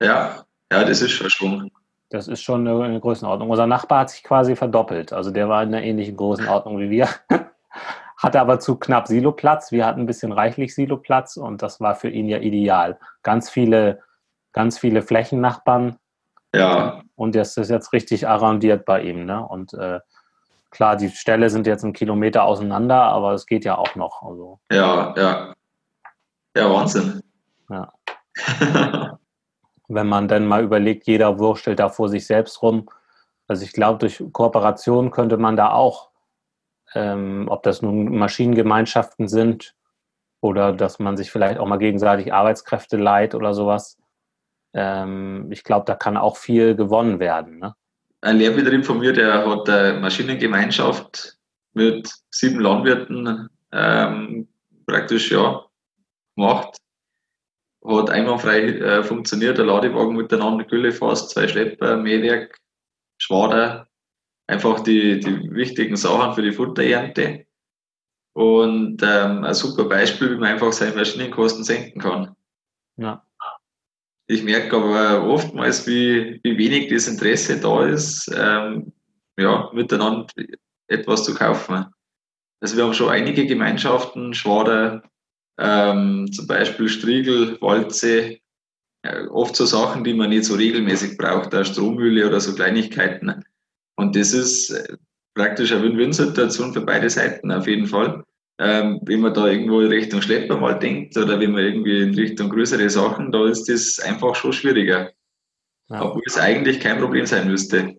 Ja, 0.00 0.44
ja, 0.72 0.84
das 0.84 1.02
ist 1.02 1.12
Schwung. 1.30 1.70
Das 2.14 2.28
ist 2.28 2.42
schon 2.42 2.64
eine, 2.64 2.84
eine 2.84 3.00
Größenordnung. 3.00 3.50
Unser 3.50 3.66
Nachbar 3.66 4.02
hat 4.02 4.10
sich 4.10 4.22
quasi 4.22 4.54
verdoppelt. 4.54 5.12
Also 5.12 5.32
der 5.32 5.48
war 5.48 5.64
in 5.64 5.74
einer 5.74 5.82
ähnlichen 5.82 6.16
Größenordnung 6.16 6.78
wie 6.78 6.88
wir. 6.88 7.08
Hatte 8.16 8.40
aber 8.40 8.60
zu 8.60 8.76
knapp 8.76 9.08
Siloplatz. 9.08 9.72
Wir 9.72 9.84
hatten 9.84 10.02
ein 10.02 10.06
bisschen 10.06 10.30
reichlich 10.30 10.76
Siloplatz 10.76 11.36
und 11.36 11.60
das 11.60 11.80
war 11.80 11.96
für 11.96 12.08
ihn 12.08 12.28
ja 12.28 12.38
ideal. 12.38 13.00
Ganz 13.24 13.50
viele, 13.50 14.00
ganz 14.52 14.78
viele 14.78 15.02
Flächennachbarn 15.02 15.96
Ja, 16.54 17.02
und 17.16 17.34
das 17.34 17.56
ist 17.56 17.68
jetzt 17.68 17.92
richtig 17.92 18.28
arrondiert 18.28 18.84
bei 18.84 19.02
ihm. 19.02 19.26
Ne? 19.26 19.44
Und 19.44 19.74
äh, 19.74 19.98
klar, 20.70 20.94
die 20.94 21.08
Ställe 21.08 21.50
sind 21.50 21.66
jetzt 21.66 21.82
einen 21.82 21.94
Kilometer 21.94 22.44
auseinander, 22.44 23.02
aber 23.02 23.32
es 23.32 23.44
geht 23.44 23.64
ja 23.64 23.76
auch 23.76 23.96
noch. 23.96 24.22
Also, 24.22 24.60
ja, 24.70 25.12
ja. 25.16 25.52
Ja, 26.56 26.72
Wahnsinn. 26.72 27.24
Ja. 27.68 27.92
wenn 29.88 30.08
man 30.08 30.28
dann 30.28 30.46
mal 30.46 30.62
überlegt, 30.62 31.06
jeder 31.06 31.38
wurstelt 31.38 31.78
da 31.78 31.88
vor 31.88 32.08
sich 32.08 32.26
selbst 32.26 32.62
rum. 32.62 32.88
Also 33.46 33.64
ich 33.64 33.72
glaube, 33.72 33.98
durch 33.98 34.22
Kooperation 34.32 35.10
könnte 35.10 35.36
man 35.36 35.56
da 35.56 35.72
auch, 35.72 36.10
ähm, 36.94 37.46
ob 37.48 37.62
das 37.62 37.82
nun 37.82 38.16
Maschinengemeinschaften 38.16 39.28
sind 39.28 39.74
oder 40.40 40.72
dass 40.72 40.98
man 40.98 41.16
sich 41.16 41.30
vielleicht 41.30 41.58
auch 41.58 41.66
mal 41.66 41.78
gegenseitig 41.78 42.32
Arbeitskräfte 42.32 42.96
leiht 42.96 43.34
oder 43.34 43.54
sowas. 43.54 43.98
Ähm, 44.72 45.48
ich 45.50 45.64
glaube, 45.64 45.84
da 45.86 45.94
kann 45.94 46.16
auch 46.16 46.36
viel 46.36 46.74
gewonnen 46.74 47.18
werden. 47.18 47.58
Ne? 47.58 47.74
Ein 48.20 48.38
Lehrbetrieb 48.38 48.84
von 48.86 48.98
mir, 48.98 49.12
der 49.12 49.48
hat 49.48 49.68
eine 49.68 50.00
Maschinengemeinschaft 50.00 51.36
mit 51.74 52.10
sieben 52.30 52.60
Landwirten 52.60 53.48
ähm, 53.72 54.48
praktisch 54.86 55.30
ja 55.30 55.62
gemacht. 56.36 56.76
Hat 57.86 58.10
einwandfrei 58.10 58.60
äh, 58.60 59.02
funktioniert, 59.04 59.58
der 59.58 59.66
Ladewagen 59.66 60.16
miteinander, 60.16 60.64
Gülle 60.64 60.92
fast, 60.92 61.30
zwei 61.30 61.46
Schlepper, 61.46 61.96
Mähwerk, 61.96 62.58
Schwader, 63.18 63.88
einfach 64.46 64.80
die, 64.80 65.20
die 65.20 65.50
wichtigen 65.50 65.96
Sachen 65.96 66.34
für 66.34 66.42
die 66.42 66.52
Futterernte. 66.52 67.46
Und 68.34 69.02
ähm, 69.02 69.44
ein 69.44 69.54
super 69.54 69.84
Beispiel, 69.84 70.32
wie 70.32 70.40
man 70.40 70.50
einfach 70.50 70.72
seine 70.72 70.96
Maschinenkosten 70.96 71.62
senken 71.62 72.00
kann. 72.00 72.34
Ja. 72.96 73.24
Ich 74.26 74.42
merke 74.42 74.76
aber 74.76 75.28
oftmals, 75.28 75.86
wie, 75.86 76.40
wie 76.42 76.58
wenig 76.58 76.88
das 76.88 77.06
Interesse 77.06 77.60
da 77.60 77.86
ist, 77.86 78.32
ähm, 78.34 78.92
ja, 79.38 79.70
miteinander 79.74 80.26
etwas 80.88 81.24
zu 81.24 81.34
kaufen. 81.34 81.86
Also 82.60 82.76
wir 82.76 82.84
haben 82.84 82.94
schon 82.94 83.10
einige 83.10 83.46
Gemeinschaften, 83.46 84.32
Schwader, 84.32 85.02
ähm, 85.58 86.30
zum 86.32 86.46
Beispiel 86.46 86.88
Striegel, 86.88 87.60
Walze, 87.60 88.38
äh, 89.02 89.26
oft 89.30 89.54
so 89.56 89.66
Sachen, 89.66 90.04
die 90.04 90.14
man 90.14 90.30
nicht 90.30 90.44
so 90.44 90.54
regelmäßig 90.54 91.16
braucht, 91.16 91.54
eine 91.54 91.64
Strommühle 91.64 92.26
oder 92.26 92.40
so 92.40 92.54
Kleinigkeiten. 92.54 93.44
Und 93.96 94.16
das 94.16 94.32
ist 94.32 94.70
äh, 94.70 94.96
praktisch 95.34 95.72
eine 95.72 95.82
Win-Win-Situation 95.82 96.72
für 96.72 96.80
beide 96.80 97.10
Seiten 97.10 97.52
auf 97.52 97.66
jeden 97.66 97.86
Fall. 97.86 98.24
Ähm, 98.58 99.00
wenn 99.02 99.20
man 99.20 99.34
da 99.34 99.48
irgendwo 99.48 99.80
in 99.80 99.88
Richtung 99.88 100.22
Schlepper 100.22 100.56
mal 100.56 100.78
denkt 100.78 101.16
oder 101.16 101.40
wenn 101.40 101.50
man 101.50 101.64
irgendwie 101.64 102.02
in 102.02 102.14
Richtung 102.14 102.48
größere 102.48 102.88
Sachen, 102.88 103.32
da 103.32 103.46
ist 103.46 103.68
das 103.68 103.98
einfach 103.98 104.34
schon 104.36 104.52
schwieriger. 104.52 105.10
Ja. 105.88 106.02
Obwohl 106.02 106.22
es 106.26 106.38
eigentlich 106.38 106.80
kein 106.80 106.98
Problem 106.98 107.26
sein 107.26 107.48
müsste. 107.48 107.96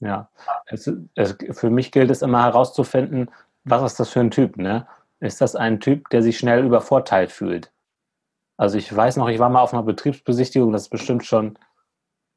Ja, 0.00 0.28
es, 0.66 0.90
es, 1.14 1.36
für 1.52 1.70
mich 1.70 1.92
gilt 1.92 2.10
es 2.10 2.22
immer 2.22 2.42
herauszufinden, 2.42 3.30
was 3.64 3.92
ist 3.92 4.00
das 4.00 4.10
für 4.10 4.20
ein 4.20 4.32
Typ, 4.32 4.56
ne? 4.56 4.86
Ist 5.22 5.40
das 5.40 5.54
ein 5.54 5.78
Typ, 5.78 6.08
der 6.10 6.20
sich 6.20 6.36
schnell 6.36 6.64
übervorteilt 6.64 7.30
fühlt? 7.30 7.72
Also 8.56 8.76
ich 8.76 8.94
weiß 8.94 9.16
noch, 9.16 9.28
ich 9.28 9.38
war 9.38 9.50
mal 9.50 9.60
auf 9.60 9.72
einer 9.72 9.84
Betriebsbesichtigung, 9.84 10.72
das 10.72 10.82
ist 10.82 10.88
bestimmt 10.88 11.24
schon 11.24 11.58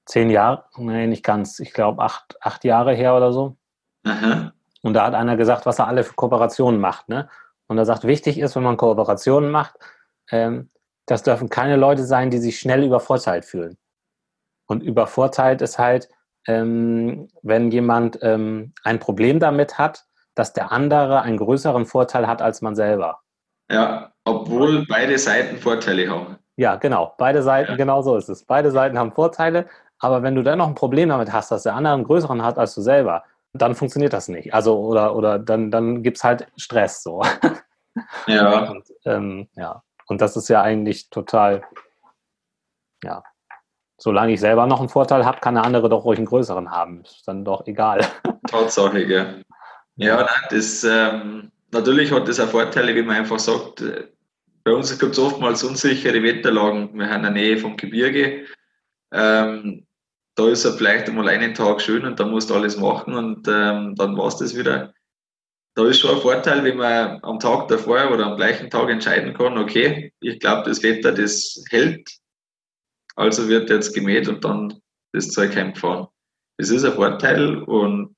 zehn 0.05 0.29
Jahre, 0.29 0.65
nee, 0.77 1.07
nicht 1.07 1.23
ganz, 1.23 1.59
ich 1.59 1.73
glaube 1.73 2.03
acht, 2.03 2.37
acht 2.41 2.63
Jahre 2.63 2.93
her 2.93 3.15
oder 3.15 3.33
so. 3.33 3.57
Aha. 4.03 4.53
Und 4.83 4.93
da 4.93 5.03
hat 5.03 5.15
einer 5.15 5.35
gesagt, 5.35 5.65
was 5.65 5.79
er 5.79 5.87
alle 5.87 6.03
für 6.03 6.13
Kooperationen 6.13 6.79
macht, 6.79 7.09
ne? 7.09 7.27
Und 7.67 7.79
er 7.79 7.85
sagt, 7.85 8.03
wichtig 8.03 8.37
ist, 8.37 8.55
wenn 8.55 8.61
man 8.61 8.77
Kooperationen 8.77 9.49
macht, 9.49 9.73
ähm, 10.29 10.69
das 11.07 11.23
dürfen 11.23 11.49
keine 11.49 11.77
Leute 11.77 12.03
sein, 12.03 12.29
die 12.29 12.37
sich 12.37 12.59
schnell 12.59 12.83
übervorteilt 12.83 13.45
fühlen. 13.45 13.77
Und 14.67 14.83
übervorteilt 14.83 15.63
ist 15.63 15.79
halt, 15.79 16.07
ähm, 16.45 17.29
wenn 17.41 17.71
jemand 17.71 18.19
ähm, 18.21 18.73
ein 18.83 18.99
Problem 18.99 19.39
damit 19.39 19.79
hat, 19.79 20.05
dass 20.35 20.53
der 20.53 20.71
andere 20.71 21.21
einen 21.21 21.37
größeren 21.37 21.85
Vorteil 21.85 22.27
hat 22.27 22.41
als 22.41 22.61
man 22.61 22.75
selber. 22.75 23.21
Ja, 23.71 24.11
obwohl 24.25 24.85
beide 24.87 25.17
Seiten 25.17 25.57
Vorteile 25.57 26.09
haben. 26.09 26.37
Ja, 26.57 26.75
genau. 26.75 27.13
Beide 27.17 27.41
Seiten, 27.41 27.71
Ja. 27.71 27.77
genau 27.77 28.01
so 28.01 28.15
ist 28.15 28.29
es. 28.29 28.43
Beide 28.45 28.71
Seiten 28.71 28.97
haben 28.97 29.11
Vorteile, 29.11 29.67
aber 29.99 30.23
wenn 30.23 30.35
du 30.35 30.43
dann 30.43 30.59
noch 30.59 30.67
ein 30.67 30.75
Problem 30.75 31.09
damit 31.09 31.33
hast, 31.33 31.51
dass 31.51 31.63
der 31.63 31.75
andere 31.75 31.93
einen 31.95 32.03
größeren 32.03 32.43
hat 32.43 32.57
als 32.57 32.75
du 32.75 32.81
selber, 32.81 33.23
dann 33.53 33.73
funktioniert 33.75 34.13
das 34.13 34.27
nicht. 34.27 34.53
Also, 34.53 34.77
oder, 34.79 35.15
oder 35.15 35.39
dann, 35.39 35.71
dann 35.71 36.03
gibt 36.03 36.17
es 36.17 36.23
halt 36.23 36.47
Stress 36.57 37.01
so. 37.03 37.21
Ja, 38.27 38.69
Und, 38.71 38.83
ähm, 39.05 39.47
ja. 39.55 39.81
Und 40.07 40.19
das 40.19 40.35
ist 40.35 40.49
ja 40.49 40.61
eigentlich 40.61 41.09
total, 41.09 41.63
ja. 43.03 43.23
Solange 43.97 44.33
ich 44.33 44.41
selber 44.41 44.67
noch 44.67 44.81
einen 44.81 44.89
Vorteil 44.89 45.25
habe, 45.25 45.39
kann 45.39 45.55
der 45.55 45.63
andere 45.63 45.87
doch 45.87 46.03
ruhig 46.03 46.17
einen 46.19 46.25
größeren 46.27 46.69
haben. 46.71 47.03
Ist 47.03 47.25
dann 47.25 47.45
doch 47.45 47.65
egal. 47.67 48.01
Tatsache, 48.51 49.05
gell. 49.07 49.41
Ja, 49.97 50.17
nein, 50.17 50.47
das, 50.49 50.83
ähm, 50.83 51.51
natürlich 51.71 52.11
hat 52.11 52.27
das 52.27 52.39
auch 52.39 52.49
Vorteile, 52.49 52.93
wie 52.95 53.01
man 53.01 53.15
einfach 53.17 53.39
sagt, 53.39 53.81
äh, 53.81 54.07
bei 54.63 54.73
uns 54.73 54.97
gibt 54.97 55.13
es 55.13 55.19
oftmals 55.19 55.63
unsichere 55.63 56.21
Wetterlagen. 56.23 56.97
Wir 56.97 57.07
haben 57.07 57.17
in 57.17 57.21
der 57.23 57.31
Nähe 57.31 57.57
vom 57.57 57.77
Gebirge. 57.77 58.45
Ähm, 59.13 59.85
da 60.35 60.49
ist 60.49 60.65
er 60.65 60.73
vielleicht 60.73 61.07
einmal 61.07 61.29
einen 61.29 61.53
Tag 61.53 61.81
schön 61.81 62.05
und 62.05 62.19
dann 62.19 62.31
musst 62.31 62.49
du 62.49 62.55
alles 62.55 62.75
machen 62.77 63.13
und 63.13 63.47
ähm, 63.47 63.95
dann 63.95 64.17
war 64.17 64.27
es 64.27 64.37
das 64.37 64.55
wieder. 64.57 64.93
Da 65.75 65.85
ist 65.87 65.99
schon 65.99 66.15
ein 66.15 66.21
Vorteil, 66.21 66.63
wenn 66.63 66.77
man 66.77 67.19
am 67.23 67.39
Tag 67.39 67.67
davor 67.67 68.11
oder 68.11 68.25
am 68.25 68.37
gleichen 68.37 68.69
Tag 68.69 68.89
entscheiden 68.89 69.33
kann, 69.33 69.57
okay, 69.57 70.11
ich 70.19 70.39
glaube, 70.39 70.67
das 70.67 70.83
Wetter, 70.83 71.11
das 71.11 71.63
hält, 71.69 72.09
also 73.15 73.47
wird 73.47 73.69
jetzt 73.69 73.93
gemäht 73.93 74.27
und 74.27 74.43
dann 74.43 74.81
das 75.13 75.29
Zeug 75.29 75.55
heimgefahren. 75.55 76.07
Das 76.57 76.69
ist 76.69 76.83
ein 76.83 76.93
Vorteil 76.93 77.57
und 77.63 78.14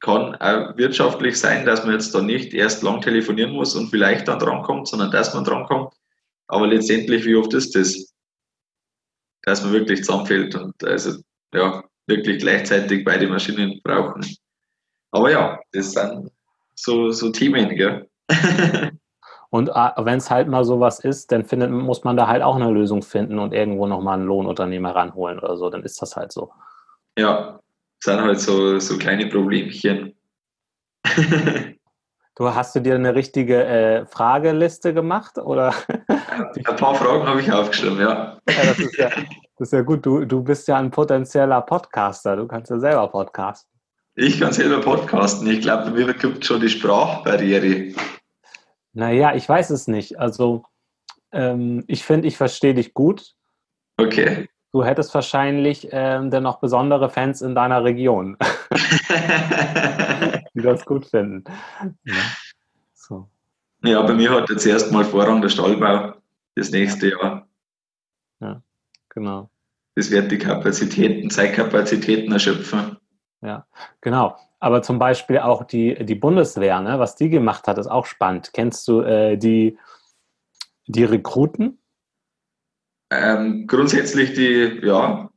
kann 0.00 0.34
auch 0.36 0.76
wirtschaftlich 0.76 1.38
sein, 1.38 1.66
dass 1.66 1.84
man 1.84 1.94
jetzt 1.94 2.14
da 2.14 2.20
nicht 2.20 2.54
erst 2.54 2.82
lang 2.82 3.00
telefonieren 3.00 3.52
muss 3.52 3.74
und 3.74 3.88
vielleicht 3.88 4.28
dann 4.28 4.38
drankommt, 4.38 4.88
sondern 4.88 5.10
dass 5.10 5.34
man 5.34 5.44
drankommt. 5.44 5.92
Aber 6.48 6.66
letztendlich, 6.66 7.24
wie 7.24 7.36
oft 7.36 7.52
ist 7.54 7.74
das? 7.74 8.12
Dass 9.42 9.62
man 9.62 9.72
wirklich 9.72 10.04
zusammenfällt 10.04 10.54
und 10.54 10.84
also 10.84 11.20
ja, 11.52 11.82
wirklich 12.06 12.40
gleichzeitig 12.40 13.04
beide 13.04 13.26
Maschinen 13.28 13.80
brauchen. 13.82 14.24
Aber 15.10 15.30
ja, 15.30 15.60
das 15.72 15.92
sind 15.92 16.30
so, 16.74 17.10
so 17.10 17.30
Themen, 17.30 17.70
gell? 17.76 18.08
Und 19.50 19.68
wenn 19.68 20.16
es 20.16 20.30
halt 20.30 20.48
mal 20.48 20.64
sowas 20.64 21.00
ist, 21.00 21.30
dann 21.30 21.44
findet, 21.44 21.70
muss 21.70 22.04
man 22.04 22.16
da 22.16 22.26
halt 22.26 22.42
auch 22.42 22.56
eine 22.56 22.70
Lösung 22.70 23.02
finden 23.02 23.38
und 23.38 23.52
irgendwo 23.52 23.86
nochmal 23.86 24.14
einen 24.14 24.24
Lohnunternehmer 24.26 24.94
ranholen 24.94 25.38
oder 25.38 25.58
so. 25.58 25.68
Dann 25.68 25.82
ist 25.82 26.00
das 26.00 26.16
halt 26.16 26.32
so. 26.32 26.52
ja, 27.18 27.60
sind 28.02 28.20
halt 28.20 28.40
so, 28.40 28.78
so 28.78 28.98
kleine 28.98 29.26
Problemchen. 29.26 30.14
Du 32.34 32.52
hast 32.52 32.74
du 32.74 32.80
dir 32.80 32.94
eine 32.94 33.14
richtige 33.14 33.62
äh, 33.62 34.06
Frageliste 34.06 34.94
gemacht 34.94 35.36
oder? 35.36 35.74
Ein 36.08 36.76
paar 36.76 36.94
Fragen 36.94 37.26
habe 37.26 37.42
ich 37.42 37.52
aufgeschrieben, 37.52 38.00
ja. 38.00 38.40
ja, 38.48 38.64
das, 38.64 38.78
ist 38.78 38.96
ja 38.96 39.10
das 39.10 39.68
ist 39.68 39.72
ja 39.74 39.82
gut. 39.82 40.06
Du, 40.06 40.24
du 40.24 40.42
bist 40.42 40.66
ja 40.66 40.78
ein 40.78 40.90
potenzieller 40.90 41.60
Podcaster. 41.60 42.36
Du 42.36 42.46
kannst 42.48 42.70
ja 42.70 42.78
selber 42.78 43.06
podcasten. 43.08 43.70
Ich 44.14 44.40
kann 44.40 44.54
selber 44.54 44.80
podcasten. 44.80 45.46
Ich 45.46 45.60
glaube, 45.60 45.90
mir 45.90 46.14
gibt 46.14 46.42
schon 46.46 46.62
die 46.62 46.70
Sprachbarriere. 46.70 47.94
Naja, 48.94 49.34
ich 49.34 49.46
weiß 49.46 49.68
es 49.68 49.86
nicht. 49.86 50.18
Also, 50.18 50.64
ähm, 51.32 51.84
ich 51.86 52.02
finde, 52.02 52.28
ich 52.28 52.38
verstehe 52.38 52.72
dich 52.72 52.94
gut. 52.94 53.34
Okay. 53.98 54.48
Du 54.72 54.82
hättest 54.82 55.14
wahrscheinlich 55.14 55.88
ähm, 55.92 56.30
dann 56.30 56.42
noch 56.42 56.58
besondere 56.58 57.10
Fans 57.10 57.42
in 57.42 57.54
deiner 57.54 57.84
Region, 57.84 58.38
die 60.54 60.62
das 60.62 60.86
gut 60.86 61.06
finden. 61.06 61.44
Ja. 62.04 62.14
So. 62.94 63.28
ja, 63.84 64.00
bei 64.00 64.14
mir 64.14 64.30
hat 64.30 64.48
jetzt 64.48 64.64
erstmal 64.64 65.04
Vorrang 65.04 65.42
der 65.42 65.50
Stallbau 65.50 66.14
das 66.54 66.70
nächste 66.70 67.10
Jahr. 67.10 67.46
genau. 69.10 69.50
Das 69.94 70.10
wird 70.10 70.32
die 70.32 70.38
Kapazitäten, 70.38 71.28
Zeitkapazitäten 71.28 72.32
erschöpfen. 72.32 72.96
Ja, 73.42 73.66
genau. 74.00 74.36
Aber 74.58 74.82
zum 74.82 74.98
Beispiel 74.98 75.38
auch 75.38 75.64
die, 75.64 76.04
die 76.04 76.14
Bundeswehr, 76.14 76.80
ne, 76.80 76.98
was 76.98 77.16
die 77.16 77.28
gemacht 77.28 77.66
hat, 77.66 77.76
ist 77.76 77.88
auch 77.88 78.06
spannend. 78.06 78.52
Kennst 78.54 78.88
du 78.88 79.00
äh, 79.02 79.36
die, 79.36 79.76
die 80.86 81.04
Rekruten? 81.04 81.81
Ähm, 83.12 83.66
grundsätzlich 83.66 84.32
die, 84.32 84.80
ja. 84.82 85.28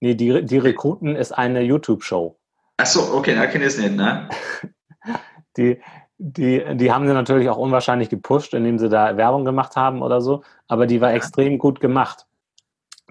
Nee, 0.00 0.14
die, 0.14 0.44
die 0.44 0.58
Rekruten 0.58 1.16
ist 1.16 1.32
eine 1.32 1.62
YouTube-Show. 1.62 2.38
Achso, 2.76 3.16
okay, 3.16 3.34
da 3.34 3.46
kenne 3.46 3.64
ich 3.64 3.74
es 3.74 3.78
nicht, 3.78 3.96
ne? 3.96 4.28
die, 5.56 5.80
die, 6.18 6.64
die 6.76 6.92
haben 6.92 7.08
sie 7.08 7.14
natürlich 7.14 7.48
auch 7.48 7.56
unwahrscheinlich 7.56 8.08
gepusht, 8.08 8.54
indem 8.54 8.78
sie 8.78 8.88
da 8.88 9.16
Werbung 9.16 9.44
gemacht 9.44 9.74
haben 9.74 10.02
oder 10.02 10.20
so, 10.20 10.44
aber 10.68 10.86
die 10.86 11.00
war 11.00 11.12
extrem 11.12 11.58
gut 11.58 11.80
gemacht. 11.80 12.26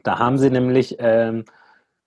Da 0.04 0.18
haben 0.18 0.38
sie 0.38 0.50
nämlich, 0.50 0.96
ähm, 1.00 1.44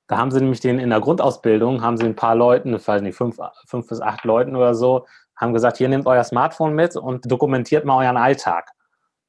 da 0.07 0.16
haben 0.16 0.31
sie 0.31 0.40
nämlich 0.40 0.61
den 0.61 0.79
in 0.79 0.88
der 0.88 1.01
Grundausbildung, 1.01 1.83
haben 1.83 1.99
sie 1.99 2.07
ein 2.07 2.16
paar 2.16 2.35
Leuten, 2.35 2.75
ich 2.75 2.88
weiß 2.88 3.03
nicht, 3.03 3.16
fünf, 3.16 3.37
fünf 3.66 3.87
bis 3.87 4.01
acht 4.01 4.25
Leuten 4.25 4.57
oder 4.57 4.75
so, 4.75 5.07
haben 5.37 5.53
gesagt, 5.53 5.77
hier 5.77 5.90
nehmt 5.90 6.07
euer 6.07 6.25
Smartphone 6.25 6.75
mit 6.75 6.96
und 6.96 7.31
dokumentiert 7.31 7.85
mal 7.85 8.03
euren 8.03 8.16
Alltag. 8.16 8.70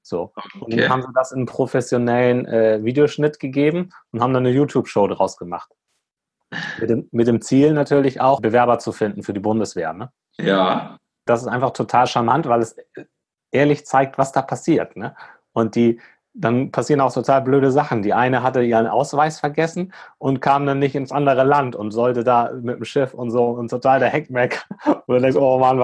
So. 0.02 0.34
Okay. 0.36 0.60
Und 0.60 0.78
dann 0.78 0.90
haben 0.90 1.02
sie 1.02 1.14
das 1.14 1.32
in 1.32 1.40
einen 1.40 1.46
professionellen 1.46 2.46
äh, 2.46 2.84
Videoschnitt 2.84 3.40
gegeben 3.40 3.94
und 4.12 4.22
haben 4.22 4.34
dann 4.34 4.46
eine 4.46 4.56
YouTube-Show 4.56 5.08
draus 5.08 5.38
gemacht. 5.38 5.72
Mit 6.80 6.90
dem, 6.90 7.08
mit 7.12 7.28
dem, 7.28 7.42
Ziel 7.42 7.74
natürlich 7.74 8.20
auch, 8.20 8.42
Bewerber 8.42 8.80
zu 8.80 8.92
finden 8.92 9.24
für 9.24 9.34
die 9.34 9.40
Bundeswehr. 9.40 9.94
Ne? 9.94 10.12
Ja. 10.38 10.98
Das 11.26 11.42
ist 11.42 11.48
einfach 11.48 11.72
total 11.72 12.08
charmant, 12.08 12.48
weil 12.48 12.62
es 12.62 12.76
ehrlich 13.52 13.86
zeigt, 13.86 14.18
was 14.18 14.34
da 14.34 14.42
passiert. 14.42 14.98
Ne? 14.98 15.16
Und 15.54 15.76
die, 15.76 16.02
dann 16.34 16.72
passieren 16.72 17.02
auch 17.02 17.14
total 17.14 17.42
blöde 17.42 17.72
Sachen. 17.72 18.02
Die 18.02 18.14
eine 18.14 18.42
hatte 18.42 18.64
ihren 18.64 18.88
Ausweis 18.88 19.40
vergessen 19.40 19.94
und 20.18 20.40
kam 20.40 20.66
dann 20.66 20.80
nicht 20.80 20.96
ins 20.96 21.12
andere 21.12 21.44
Land 21.44 21.76
und 21.76 21.92
sollte 21.92 22.24
da 22.24 22.52
mit 22.54 22.78
dem 22.78 22.86
Schiff 22.86 23.14
und 23.14 23.32
so 23.32 23.46
und 23.46 23.70
total 23.70 24.00
der 24.00 24.10
Heckmeck. 24.10 24.66
Und 24.86 25.04
du 25.08 25.20
denkst, 25.20 25.38
oh 25.38 25.60
Mann, 25.60 25.84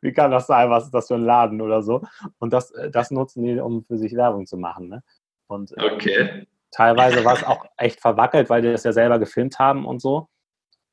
wie 0.00 0.12
kann 0.12 0.30
das 0.30 0.46
sein? 0.46 0.70
Was 0.70 0.84
ist 0.84 0.94
das 0.94 1.08
für 1.08 1.14
ein 1.14 1.24
Laden 1.24 1.60
oder 1.60 1.82
so? 1.82 2.02
Und 2.38 2.52
das, 2.52 2.72
das 2.90 3.10
nutzen 3.10 3.42
die, 3.42 3.60
um 3.60 3.84
für 3.84 3.98
sich 3.98 4.16
Werbung 4.16 4.46
zu 4.46 4.56
machen. 4.56 4.88
Ne? 4.88 5.02
Und 5.46 5.76
äh, 5.76 5.92
okay. 5.92 6.46
teilweise 6.70 7.24
war 7.24 7.34
es 7.34 7.44
auch 7.44 7.66
echt 7.76 8.00
verwackelt, 8.00 8.48
weil 8.48 8.62
die 8.62 8.72
das 8.72 8.84
ja 8.84 8.92
selber 8.92 9.18
gefilmt 9.18 9.58
haben 9.58 9.84
und 9.84 10.00
so. 10.00 10.28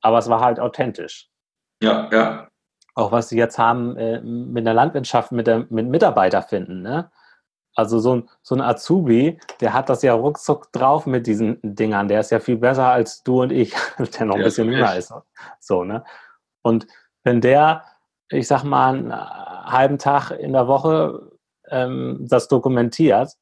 Aber 0.01 0.17
es 0.17 0.29
war 0.29 0.41
halt 0.41 0.59
authentisch. 0.59 1.29
Ja, 1.81 2.09
ja. 2.11 2.47
Auch 2.95 3.13
was 3.13 3.29
sie 3.29 3.37
jetzt 3.37 3.57
haben 3.57 3.95
äh, 3.95 4.19
mit 4.19 4.65
der 4.65 4.73
Landwirtschaft, 4.73 5.31
mit, 5.31 5.47
der, 5.47 5.65
mit 5.69 5.87
Mitarbeiter 5.87 6.41
finden. 6.41 6.81
Ne? 6.81 7.09
Also 7.79 7.99
so 7.99 8.15
ein, 8.17 8.29
so 8.41 8.55
ein 8.55 8.61
Azubi, 8.61 9.39
der 9.61 9.73
hat 9.73 9.89
das 9.89 10.01
ja 10.01 10.13
ruckzuck 10.13 10.71
drauf 10.71 11.05
mit 11.05 11.27
diesen 11.27 11.59
Dingern. 11.63 12.07
Der 12.07 12.19
ist 12.19 12.31
ja 12.31 12.39
viel 12.39 12.57
besser 12.57 12.87
als 12.87 13.23
du 13.23 13.41
und 13.41 13.51
ich, 13.51 13.73
der 14.19 14.25
noch 14.25 14.35
ein 14.35 14.43
bisschen 14.43 14.69
jünger 14.69 14.95
ist. 14.95 15.13
So, 15.59 15.83
ne? 15.83 16.03
Und 16.61 16.87
wenn 17.23 17.41
der, 17.41 17.83
ich 18.29 18.47
sag 18.47 18.63
mal, 18.63 18.95
einen 18.95 19.13
halben 19.13 19.97
Tag 19.97 20.31
in 20.31 20.53
der 20.53 20.67
Woche 20.67 21.31
ähm, 21.69 22.25
das 22.27 22.47
dokumentiert 22.47 23.33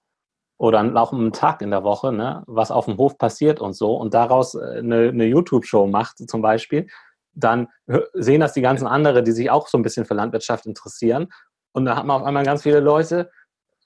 oder 0.57 0.79
auch 0.95 1.13
einen 1.13 1.33
Tag 1.33 1.61
in 1.61 1.71
der 1.71 1.83
Woche, 1.83 2.11
ne, 2.11 2.43
was 2.47 2.71
auf 2.71 2.85
dem 2.85 2.97
Hof 2.97 3.17
passiert 3.17 3.59
und 3.59 3.73
so, 3.73 3.95
und 3.95 4.13
daraus 4.13 4.55
äh, 4.55 4.79
eine, 4.79 5.09
eine 5.09 5.25
YouTube-Show 5.25 5.87
macht 5.87 6.17
zum 6.29 6.41
Beispiel, 6.41 6.87
dann 7.33 7.67
sehen 8.13 8.41
das 8.41 8.53
die 8.53 8.61
ganzen 8.61 8.87
anderen, 8.87 9.23
die 9.23 9.31
sich 9.31 9.51
auch 9.51 9.67
so 9.67 9.77
ein 9.77 9.83
bisschen 9.83 10.05
für 10.05 10.15
Landwirtschaft 10.15 10.65
interessieren. 10.65 11.27
Und 11.71 11.85
da 11.85 11.95
hat 11.95 12.05
man 12.05 12.19
auf 12.19 12.27
einmal 12.27 12.43
ganz 12.43 12.63
viele 12.63 12.79
Leute, 12.79 13.29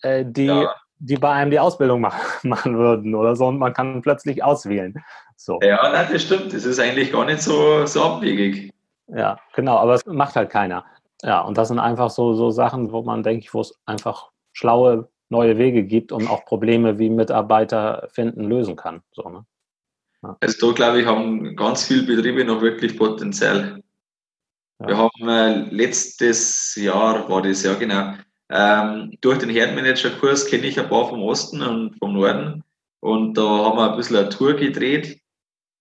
äh, 0.02 0.26
die, 0.26 0.46
ja. 0.46 0.76
die 1.00 1.16
bei 1.16 1.32
einem 1.32 1.52
die 1.52 1.60
Ausbildung 1.60 2.02
machen, 2.02 2.22
machen 2.50 2.78
würden 2.78 3.16
oder 3.16 3.36
so 3.36 3.48
und 3.48 3.58
man 3.58 3.74
kann 3.74 4.02
plötzlich 4.02 4.44
auswählen. 4.44 4.94
So. 5.36 5.60
Ja, 5.62 5.92
nein, 5.92 6.08
das 6.12 6.24
stimmt. 6.24 6.54
Das 6.54 6.66
ist 6.66 6.80
eigentlich 6.80 7.12
gar 7.12 7.26
nicht 7.26 7.42
so, 7.42 7.86
so 7.86 8.04
abwegig. 8.04 8.72
Ja, 9.08 9.38
genau, 9.54 9.78
aber 9.78 9.96
es 9.96 10.06
macht 10.06 10.36
halt 10.36 10.50
keiner. 10.50 10.86
Ja, 11.24 11.42
und 11.42 11.58
das 11.58 11.68
sind 11.68 11.80
einfach 11.80 12.10
so, 12.10 12.34
so 12.34 12.52
Sachen, 12.52 12.92
wo 12.92 13.02
man, 13.04 13.24
denke 13.24 13.46
ich, 13.46 13.54
wo 13.54 13.62
es 13.62 13.80
einfach 13.86 14.32
schlaue 14.54 15.10
neue 15.32 15.58
Wege 15.58 15.84
gibt 15.84 16.12
und 16.12 16.30
auch 16.30 16.46
Probleme 16.46 17.00
wie 17.00 17.10
Mitarbeiter 17.10 18.08
finden 18.12 18.44
lösen 18.44 18.76
kann. 18.76 19.02
So, 19.14 19.30
ne? 19.30 19.46
ja. 20.24 20.38
Also 20.42 20.68
da 20.68 20.74
glaube 20.74 21.02
ich, 21.02 21.08
haben 21.08 21.56
ganz 21.56 21.88
viele 21.88 22.04
Betriebe 22.04 22.44
noch 22.44 22.62
wirklich 22.62 22.98
Potenzial. 22.98 23.82
Ja. 24.82 24.88
Wir 24.88 24.98
haben 24.98 25.30
äh, 25.30 25.70
letztes 25.74 26.76
Jahr, 26.76 27.30
war 27.30 27.42
das 27.42 27.64
ja 27.64 27.74
genau, 27.76 28.14
ähm, 28.52 29.18
durch 29.22 29.40
den 29.40 29.50
Herdmanager-Kurs 29.50 30.48
kenne 30.48 30.68
ich 30.68 30.80
ein 30.80 30.90
paar 30.90 31.08
vom 31.08 31.24
Osten 31.24 31.62
und 31.62 31.98
vom 31.98 32.14
Norden 32.14 32.64
und 33.00 33.38
da 33.38 33.44
haben 33.44 33.78
wir 33.78 33.92
ein 33.92 33.98
bisschen 33.98 34.18
eine 34.18 34.30
Tour 34.30 34.54
gedreht. 34.54 35.20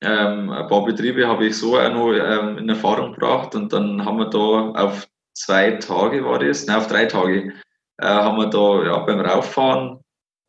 Ähm, 0.03 0.51
ein 0.51 0.69
paar 0.69 0.85
Betriebe 0.85 1.27
habe 1.27 1.47
ich 1.47 1.59
so 1.59 1.79
auch 1.79 1.93
noch 1.93 2.13
ähm, 2.13 2.59
in 2.59 2.69
Erfahrung 2.69 3.13
gebracht 3.13 3.55
und 3.55 3.73
dann 3.73 4.05
haben 4.05 4.19
wir 4.19 4.31
da 4.31 4.39
auf 4.81 5.09
zwei 5.35 5.73
Tage 5.73 6.25
war 6.25 6.39
das, 6.39 6.67
nein, 6.67 6.77
auf 6.77 6.87
drei 6.87 7.07
Tage, 7.07 7.53
äh, 7.99 8.07
haben 8.07 8.39
wir 8.39 8.47
da 8.47 8.85
ja, 8.85 8.99
beim 9.01 9.21
Rauffahren 9.21 10.01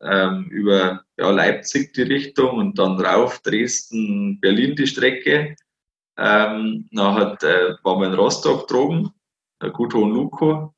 ähm, 0.02 0.46
über 0.50 1.04
ja, 1.18 1.30
Leipzig 1.32 1.94
die 1.94 2.04
Richtung 2.04 2.58
und 2.58 2.80
dann 2.80 3.00
rauf 3.00 3.40
Dresden, 3.40 4.40
Berlin 4.40 4.76
die 4.76 4.88
Strecke. 4.88 5.56
Ähm, 6.18 6.88
nachher 6.92 7.38
äh, 7.44 7.76
waren 7.84 8.00
wir 8.02 8.08
in 8.08 8.14
Rostock 8.14 8.68
droben, 8.68 9.12
Gut 9.74 9.94
Hohen 9.94 10.12
Luko, 10.12 10.74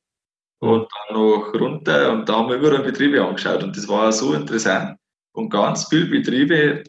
und 0.64 0.88
dann 0.90 1.16
noch 1.16 1.52
runter 1.54 2.12
und 2.12 2.28
da 2.28 2.36
haben 2.36 2.48
wir 2.48 2.56
überall 2.56 2.82
Betriebe 2.82 3.22
angeschaut 3.22 3.62
und 3.62 3.76
das 3.76 3.86
war 3.86 4.10
so 4.12 4.32
interessant. 4.32 4.98
Und 5.32 5.50
ganz 5.50 5.88
viele 5.88 6.06
Betriebe 6.06 6.84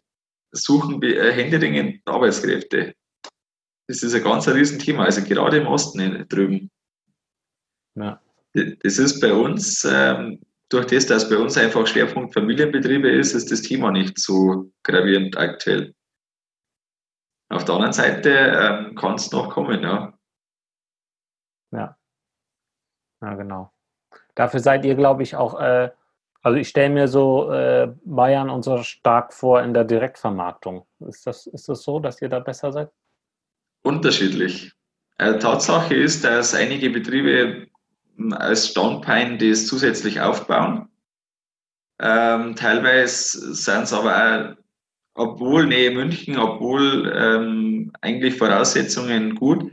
suchen 0.51 1.01
äh, 1.03 1.31
händeringend 1.33 2.01
Arbeitskräfte. 2.05 2.93
Das 3.87 4.01
ist 4.01 4.15
ein 4.15 4.23
ganz 4.23 4.47
Riesenthema, 4.47 5.03
also 5.03 5.21
gerade 5.23 5.57
im 5.57 5.67
Osten 5.67 6.25
drüben. 6.29 6.71
Ja. 7.95 8.21
Das 8.53 8.97
ist 8.97 9.19
bei 9.19 9.33
uns, 9.33 9.83
ähm, 9.83 10.39
durch 10.69 10.85
das, 10.85 11.07
dass 11.07 11.29
bei 11.29 11.37
uns 11.37 11.57
einfach 11.57 11.85
Schwerpunkt 11.85 12.33
Familienbetriebe 12.33 13.09
ist, 13.09 13.33
ist 13.33 13.51
das 13.51 13.61
Thema 13.61 13.91
nicht 13.91 14.17
so 14.17 14.71
gravierend 14.83 15.37
aktuell. 15.37 15.93
Auf 17.49 17.65
der 17.65 17.75
anderen 17.75 17.93
Seite 17.93 18.29
ähm, 18.29 18.95
kann 18.95 19.15
es 19.15 19.31
noch 19.31 19.49
kommen. 19.49 19.83
Ja. 19.83 20.14
Ja, 23.25 23.33
genau. 23.33 23.71
Dafür 24.35 24.59
seid 24.59 24.85
ihr, 24.85 24.93
glaube 24.93 25.23
ich, 25.23 25.35
auch, 25.35 25.59
äh, 25.59 25.89
also 26.43 26.59
ich 26.59 26.69
stelle 26.69 26.93
mir 26.93 27.07
so 27.07 27.51
äh, 27.51 27.91
Bayern 28.03 28.51
und 28.51 28.63
so 28.63 28.83
stark 28.83 29.33
vor 29.33 29.63
in 29.63 29.73
der 29.73 29.83
Direktvermarktung. 29.83 30.85
Ist 30.99 31.25
das, 31.25 31.47
ist 31.47 31.67
das 31.67 31.81
so, 31.81 31.99
dass 31.99 32.21
ihr 32.21 32.29
da 32.29 32.39
besser 32.39 32.71
seid? 32.71 32.91
Unterschiedlich. 33.81 34.73
Äh, 35.17 35.39
Tatsache 35.39 35.95
ist, 35.95 36.23
dass 36.23 36.53
einige 36.53 36.91
Betriebe 36.91 37.67
hm, 38.15 38.33
als 38.33 38.69
Standbein 38.69 39.39
das 39.39 39.65
zusätzlich 39.65 40.21
aufbauen. 40.21 40.87
Ähm, 41.99 42.55
teilweise 42.55 43.55
sind 43.55 43.83
es 43.83 43.93
aber 43.93 44.13
auch, 44.15 44.55
obwohl 45.15 45.65
Nähe 45.65 45.89
München, 45.89 46.37
obwohl 46.37 47.11
ähm, 47.15 47.91
eigentlich 48.01 48.37
Voraussetzungen 48.37 49.33
gut, 49.33 49.71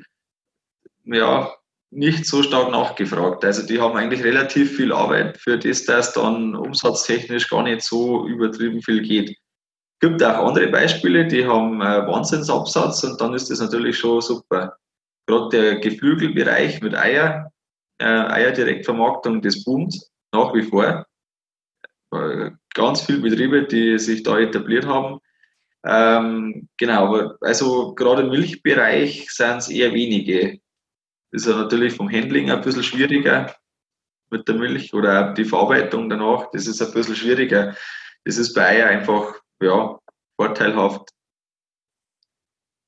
ja, 1.04 1.52
nicht 1.92 2.24
so 2.24 2.42
stark 2.42 2.70
nachgefragt. 2.70 3.44
Also 3.44 3.66
die 3.66 3.78
haben 3.78 3.96
eigentlich 3.96 4.24
relativ 4.24 4.76
viel 4.76 4.92
Arbeit 4.92 5.36
für 5.36 5.58
das, 5.58 5.84
dass 5.84 6.14
dann 6.14 6.54
umsatztechnisch 6.54 7.48
gar 7.48 7.62
nicht 7.62 7.82
so 7.82 8.26
übertrieben 8.26 8.82
viel 8.82 9.02
geht. 9.02 9.30
Es 9.30 10.08
gibt 10.08 10.22
auch 10.22 10.48
andere 10.48 10.68
Beispiele, 10.68 11.26
die 11.26 11.46
haben 11.46 11.80
äh, 11.82 12.06
Wahnsinnsabsatz 12.06 13.04
und 13.04 13.20
dann 13.20 13.34
ist 13.34 13.50
das 13.50 13.60
natürlich 13.60 13.98
schon 13.98 14.22
super. 14.22 14.76
Gerade 15.26 15.48
der 15.50 15.80
Geflügelbereich 15.80 16.80
mit 16.80 16.94
Eier, 16.96 17.52
äh, 17.98 18.04
Eierdirektvermarktung, 18.04 19.42
das 19.42 19.62
boomt 19.62 19.94
nach 20.32 20.52
wie 20.54 20.62
vor. 20.62 21.06
Äh, 22.12 22.50
ganz 22.74 23.02
viele 23.02 23.18
Betriebe, 23.18 23.64
die 23.64 23.98
sich 23.98 24.22
da 24.22 24.38
etabliert 24.38 24.86
haben. 24.86 25.20
Ähm, 25.84 26.68
genau, 26.78 27.06
aber 27.06 27.36
also 27.42 27.94
gerade 27.94 28.22
im 28.22 28.30
Milchbereich 28.30 29.30
sind 29.30 29.58
es 29.58 29.68
eher 29.68 29.92
wenige 29.92 30.61
ist 31.32 31.46
ja 31.46 31.56
natürlich 31.56 31.94
vom 31.94 32.10
Handling 32.10 32.50
ein 32.50 32.60
bisschen 32.60 32.82
schwieriger 32.82 33.54
mit 34.30 34.46
der 34.48 34.54
Milch 34.54 34.92
oder 34.94 35.30
auch 35.30 35.34
die 35.34 35.44
Verarbeitung 35.44 36.08
danach. 36.08 36.50
Das 36.52 36.66
ist 36.66 36.80
ein 36.80 36.92
bisschen 36.92 37.16
schwieriger. 37.16 37.76
Das 38.24 38.38
ist 38.38 38.54
bei 38.54 38.66
Eier 38.66 38.88
einfach 38.88 39.34
ja, 39.60 39.98
vorteilhaft. 40.36 41.10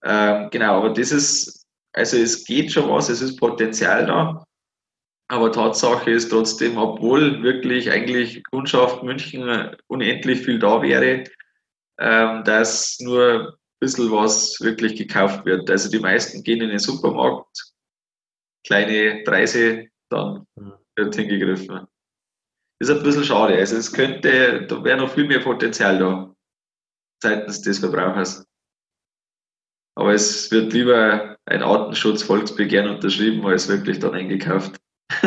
Ähm, 0.04 0.48
genau, 0.50 0.78
aber 0.78 0.90
das 0.90 1.12
ist, 1.12 1.66
also 1.92 2.16
es 2.18 2.44
geht 2.44 2.72
schon 2.72 2.90
was, 2.90 3.08
es 3.08 3.22
ist 3.22 3.36
Potenzial 3.38 4.06
da. 4.06 4.44
Aber 5.28 5.50
Tatsache 5.50 6.10
ist 6.10 6.28
trotzdem, 6.28 6.76
obwohl 6.76 7.42
wirklich 7.42 7.90
eigentlich 7.90 8.42
Kundschaft 8.50 9.02
München 9.02 9.74
unendlich 9.86 10.42
viel 10.42 10.58
da 10.58 10.82
wäre, 10.82 11.24
ähm, 11.98 12.44
dass 12.44 12.98
nur 13.00 13.48
ein 13.48 13.78
bisschen 13.80 14.10
was 14.12 14.60
wirklich 14.60 14.96
gekauft 14.96 15.46
wird. 15.46 15.70
Also 15.70 15.90
die 15.90 15.98
meisten 15.98 16.42
gehen 16.42 16.60
in 16.60 16.68
den 16.68 16.78
Supermarkt, 16.78 17.73
kleine 18.66 19.22
Preise, 19.24 19.88
dann 20.10 20.46
mhm. 20.56 20.74
wird 20.96 21.14
hingegriffen. 21.14 21.86
Ist 22.80 22.90
ein 22.90 23.02
bisschen 23.02 23.24
schade. 23.24 23.56
Also 23.56 23.76
es 23.76 23.92
könnte, 23.92 24.66
da 24.66 24.82
wäre 24.82 24.98
noch 24.98 25.12
viel 25.14 25.26
mehr 25.26 25.40
Potenzial 25.40 25.98
da. 25.98 26.34
seitens 27.22 27.62
des 27.62 27.78
Verbrauchers. 27.78 28.44
Aber 29.96 30.12
es 30.12 30.50
wird 30.50 30.72
lieber 30.72 31.36
ein 31.46 31.62
Artenschutz-Volksbegehren 31.62 32.90
unterschrieben, 32.90 33.46
als 33.46 33.68
wirklich 33.68 34.00
dann 34.00 34.14
eingekauft. 34.14 34.76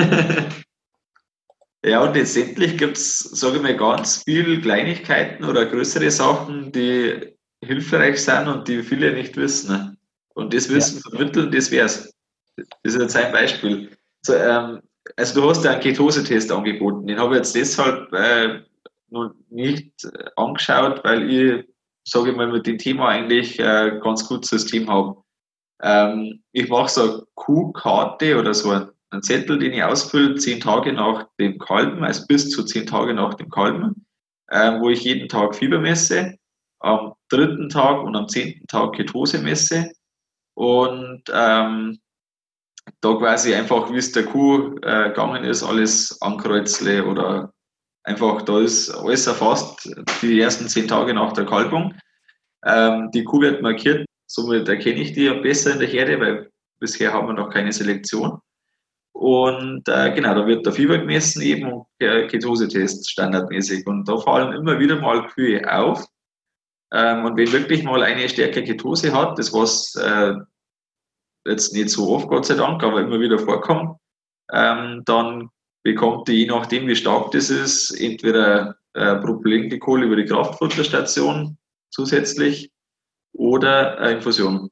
ja, 1.86 2.04
und 2.04 2.15
letztendlich 2.15 2.78
gibt 2.78 2.97
es, 2.97 3.19
sage 3.19 3.58
ich 3.58 3.62
mal, 3.62 3.78
ganz 3.78 4.23
viele 4.23 4.60
Kleinigkeiten 4.60 5.45
oder 5.45 5.65
größere 5.65 6.12
Sachen, 6.12 6.71
die 6.73 7.38
hilfreich 7.63 8.23
sind 8.23 8.47
und 8.47 8.67
die 8.67 8.84
viele 8.84 9.13
nicht 9.13 9.38
wissen. 9.38 9.97
Und 10.34 10.54
das 10.54 10.69
Wissen 10.69 11.02
ja. 11.04 11.10
vermitteln, 11.10 11.52
das 11.52 11.71
wäre 11.71 11.86
es. 11.86 12.13
Das 12.57 12.93
ist 12.95 13.01
jetzt 13.01 13.15
ein 13.15 13.31
Beispiel. 13.31 13.97
So, 14.21 14.33
ähm, 14.33 14.81
also 15.15 15.41
du 15.41 15.49
hast 15.49 15.63
ja 15.63 15.71
einen 15.71 15.81
Ketose-Test 15.81 16.51
angeboten. 16.51 17.07
Den 17.07 17.19
habe 17.19 17.35
ich 17.35 17.37
jetzt 17.37 17.55
deshalb 17.55 18.11
äh, 18.13 18.61
noch 19.09 19.31
nicht 19.49 19.93
angeschaut, 20.35 21.03
weil 21.03 21.29
ich 21.29 21.65
sage 22.07 22.31
ich 22.31 22.37
mal, 22.37 22.47
mit 22.47 22.65
dem 22.65 22.77
Thema 22.77 23.09
eigentlich 23.09 23.59
äh, 23.59 23.99
ganz 24.01 24.27
gutes 24.27 24.49
System 24.49 24.89
habe. 24.89 25.21
Ähm, 25.81 26.41
ich 26.53 26.69
mache 26.69 26.89
so 26.89 27.01
eine 27.01 27.23
Q-Karte 27.35 28.39
oder 28.39 28.53
so 28.53 28.71
einen 28.71 29.23
Zettel, 29.23 29.59
den 29.59 29.73
ich 29.73 29.83
ausfülle, 29.83 30.35
zehn 30.35 30.59
Tage 30.59 30.93
nach 30.93 31.27
dem 31.37 31.59
Kalben, 31.59 32.03
also 32.03 32.25
bis 32.27 32.49
zu 32.49 32.63
zehn 32.63 32.87
Tage 32.87 33.13
nach 33.13 33.33
dem 33.33 33.49
Kalben, 33.49 34.05
ähm, 34.49 34.81
wo 34.81 34.89
ich 34.89 35.03
jeden 35.03 35.27
Tag 35.27 35.55
Fieber 35.55 35.79
messe, 35.79 36.37
am 36.79 37.13
dritten 37.29 37.69
Tag 37.69 38.03
und 38.03 38.15
am 38.15 38.29
zehnten 38.29 38.65
Tag 38.67 38.93
Ketose 38.93 39.39
messe 39.39 39.91
und 40.55 41.23
ähm, 41.33 41.99
da 43.02 43.13
quasi 43.15 43.54
einfach, 43.54 43.91
wie 43.91 43.97
es 43.97 44.12
der 44.12 44.26
Kuh 44.26 44.76
äh, 44.82 45.10
gegangen 45.10 45.43
ist, 45.43 45.63
alles 45.63 46.17
ankreuzle 46.21 47.06
oder 47.06 47.54
Einfach, 48.08 48.41
da 48.43 48.62
ist 48.62 48.89
alles 48.89 49.28
erfasst, 49.28 49.93
die 50.21 50.39
ersten 50.39 50.69
zehn 50.69 50.88
Tage 50.88 51.13
nach 51.13 51.34
der 51.34 51.45
Kalbung. 51.45 51.93
Ähm, 52.65 53.12
die 53.13 53.26
Kuh 53.26 53.41
wird 53.41 53.62
markiert, 53.62 54.06
somit 54.28 54.69
erkenne 54.69 55.02
ich 55.02 55.12
die 55.12 55.30
besser 55.41 55.73
in 55.73 55.80
der 55.80 55.89
Herde, 55.89 56.17
weil 56.21 56.50
bisher 56.80 57.12
haben 57.12 57.28
wir 57.28 57.34
noch 57.34 57.50
keine 57.50 57.73
Selektion. 57.73 58.39
Und 59.12 59.89
äh, 59.89 60.13
genau, 60.15 60.36
da 60.36 60.47
wird 60.47 60.65
der 60.65 60.71
Fieber 60.71 61.00
gemessen 61.00 61.41
eben 61.41 61.69
und 61.69 61.86
der 62.00 62.28
Ketose-Test 62.28 63.10
standardmäßig. 63.10 63.86
Und 63.86 64.08
da 64.08 64.17
fallen 64.19 64.54
immer 64.54 64.80
wieder 64.80 65.02
mal 65.02 65.28
Kühe 65.28 65.69
auf. 65.69 66.06
Ähm, 66.93 67.26
und 67.26 67.36
wenn 67.36 67.52
wirklich 67.52 67.84
mal 67.84 68.04
eine 68.04 68.30
stärkere 68.30 68.63
Ketose 68.63 69.13
hat, 69.13 69.38
das 69.38 69.52
was 69.52 69.93
äh, 69.95 70.34
jetzt 71.47 71.73
nicht 71.73 71.89
so 71.89 72.10
oft, 72.10 72.27
Gott 72.27 72.45
sei 72.45 72.55
Dank, 72.55 72.83
aber 72.83 73.01
immer 73.01 73.19
wieder 73.19 73.39
vorkommt, 73.39 73.97
ähm, 74.51 75.01
dann 75.05 75.49
bekommt 75.83 76.27
die, 76.27 76.33
je 76.33 76.47
nachdem 76.47 76.88
wie 76.88 76.95
stark 76.95 77.31
das 77.31 77.49
ist, 77.49 77.91
entweder 77.91 78.77
äh, 78.93 79.15
Propylenglykol 79.15 80.03
über 80.03 80.15
die 80.15 80.25
Kraftfutterstation 80.25 81.57
zusätzlich 81.91 82.71
oder 83.33 83.97
eine 83.99 84.17
Infusion. 84.17 84.69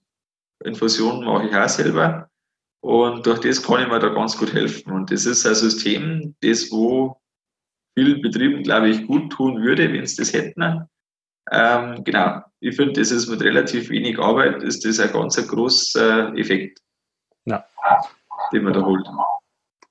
Infusion 0.63 1.23
mache 1.23 1.47
ich 1.47 1.55
auch 1.55 1.69
selber 1.69 2.29
und 2.81 3.25
durch 3.25 3.39
das 3.39 3.63
kann 3.63 3.81
ich 3.81 3.87
mir 3.87 3.99
da 3.99 4.09
ganz 4.09 4.37
gut 4.37 4.53
helfen. 4.53 4.91
Und 4.91 5.11
das 5.11 5.25
ist 5.25 5.45
ein 5.45 5.55
System, 5.55 6.35
das 6.41 6.69
wo 6.71 7.19
vielen 7.97 8.21
Betrieben, 8.21 8.61
glaube 8.61 8.89
ich, 8.89 9.07
gut 9.07 9.31
tun 9.31 9.63
würde, 9.63 9.91
wenn 9.91 10.05
sie 10.05 10.17
das 10.17 10.33
hätten. 10.33 10.87
Ähm, 11.51 12.03
genau, 12.03 12.41
ich 12.59 12.75
finde, 12.75 12.99
das 12.99 13.11
ist 13.11 13.27
mit 13.27 13.41
relativ 13.41 13.89
wenig 13.89 14.17
Arbeit, 14.19 14.63
ist 14.63 14.85
das 14.85 14.99
ein 14.99 15.11
ganz 15.11 15.37
ein 15.37 15.47
großer 15.47 16.33
Effekt, 16.35 16.79
ja. 17.45 17.63
den 18.51 18.63
man 18.63 18.73
da 18.73 18.81
holt. 18.83 19.07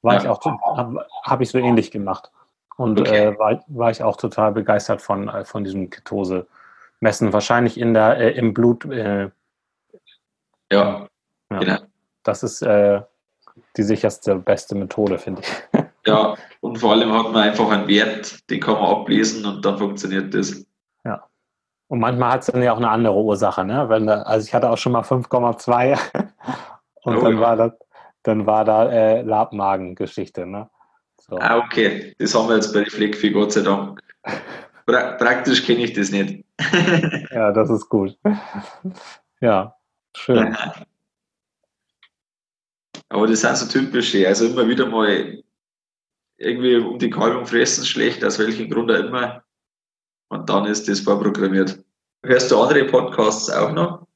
War 0.02 0.14
ja. 0.14 0.20
ich 0.20 0.28
auch, 0.28 0.44
habe 0.44 1.06
hab 1.22 1.40
ich 1.40 1.48
so 1.48 1.58
ähnlich 1.58 1.90
gemacht. 1.90 2.30
Und 2.76 3.00
okay. 3.00 3.26
äh, 3.26 3.38
war, 3.38 3.64
war 3.68 3.90
ich 3.90 4.02
auch 4.02 4.16
total 4.16 4.52
begeistert 4.52 5.00
von, 5.00 5.28
äh, 5.28 5.44
von 5.44 5.64
diesem 5.64 5.90
Ketose-Messen. 5.90 7.32
Wahrscheinlich 7.32 7.78
in 7.78 7.94
der, 7.94 8.18
äh, 8.18 8.30
im 8.32 8.52
Blut. 8.52 8.84
Äh, 8.86 9.30
ja. 10.72 11.08
ja. 11.50 11.58
Genau. 11.58 11.78
Das 12.24 12.42
ist 12.42 12.62
äh, 12.62 13.02
die 13.76 13.82
sicherste, 13.82 14.34
beste 14.34 14.74
Methode, 14.74 15.18
finde 15.18 15.42
ich. 15.42 15.80
ja, 16.06 16.34
und 16.60 16.78
vor 16.78 16.92
allem 16.92 17.12
hat 17.12 17.32
man 17.32 17.42
einfach 17.42 17.70
einen 17.70 17.86
Wert, 17.86 18.50
den 18.50 18.60
kann 18.60 18.74
man 18.74 18.90
ablesen 18.90 19.46
und 19.46 19.64
dann 19.64 19.78
funktioniert 19.78 20.34
das. 20.34 20.66
Ja. 21.04 21.24
Und 21.88 22.00
manchmal 22.00 22.32
hat 22.32 22.40
es 22.40 22.46
dann 22.46 22.62
ja 22.62 22.72
auch 22.72 22.78
eine 22.78 22.88
andere 22.88 23.14
Ursache, 23.14 23.64
ne? 23.64 23.88
Wenn 23.88 24.08
also 24.08 24.46
ich 24.46 24.54
hatte 24.54 24.70
auch 24.70 24.78
schon 24.78 24.92
mal 24.92 25.02
5,2 25.02 25.98
und 27.02 27.16
oh, 27.16 27.20
dann 27.20 27.34
ja. 27.34 27.40
war 27.40 27.56
das 27.56 27.72
dann 28.24 28.46
war 28.46 28.64
da 28.64 28.90
äh, 28.90 29.22
Labmagen-Geschichte. 29.22 30.46
Ne? 30.46 30.68
So. 31.20 31.38
Ah, 31.38 31.58
okay. 31.58 32.14
Das 32.18 32.34
haben 32.34 32.48
wir 32.48 32.56
jetzt 32.56 32.72
bei 32.72 32.80
der 32.80 32.90
Fleckvieh, 32.90 33.30
Gott 33.30 33.52
sei 33.52 33.60
Dank. 33.60 34.00
Pra 34.86 35.12
praktisch 35.12 35.64
kenne 35.64 35.84
ich 35.84 35.94
das 35.94 36.10
nicht. 36.10 36.44
ja, 37.30 37.52
das 37.52 37.70
ist 37.70 37.88
gut. 37.88 38.18
Ja, 39.40 39.74
schön. 40.14 40.54
Aber 43.08 43.26
das 43.26 43.40
sind 43.40 43.56
so 43.56 43.66
typische, 43.66 44.26
also 44.28 44.46
immer 44.46 44.68
wieder 44.68 44.84
mal 44.86 45.42
irgendwie 46.36 46.76
um 46.76 46.98
die 46.98 47.08
Kalbung 47.08 47.46
fressen 47.46 47.86
schlecht, 47.86 48.22
aus 48.24 48.38
welchem 48.38 48.68
Grund 48.68 48.90
auch 48.90 48.96
immer. 48.96 49.42
Und 50.34 50.48
dann 50.50 50.66
ist 50.66 50.88
das 50.88 51.00
vorprogrammiert. 51.00 51.78
Hörst 52.24 52.50
du 52.50 52.60
andere 52.60 52.84
Podcasts 52.84 53.48
auch 53.50 53.72
noch? 53.72 54.06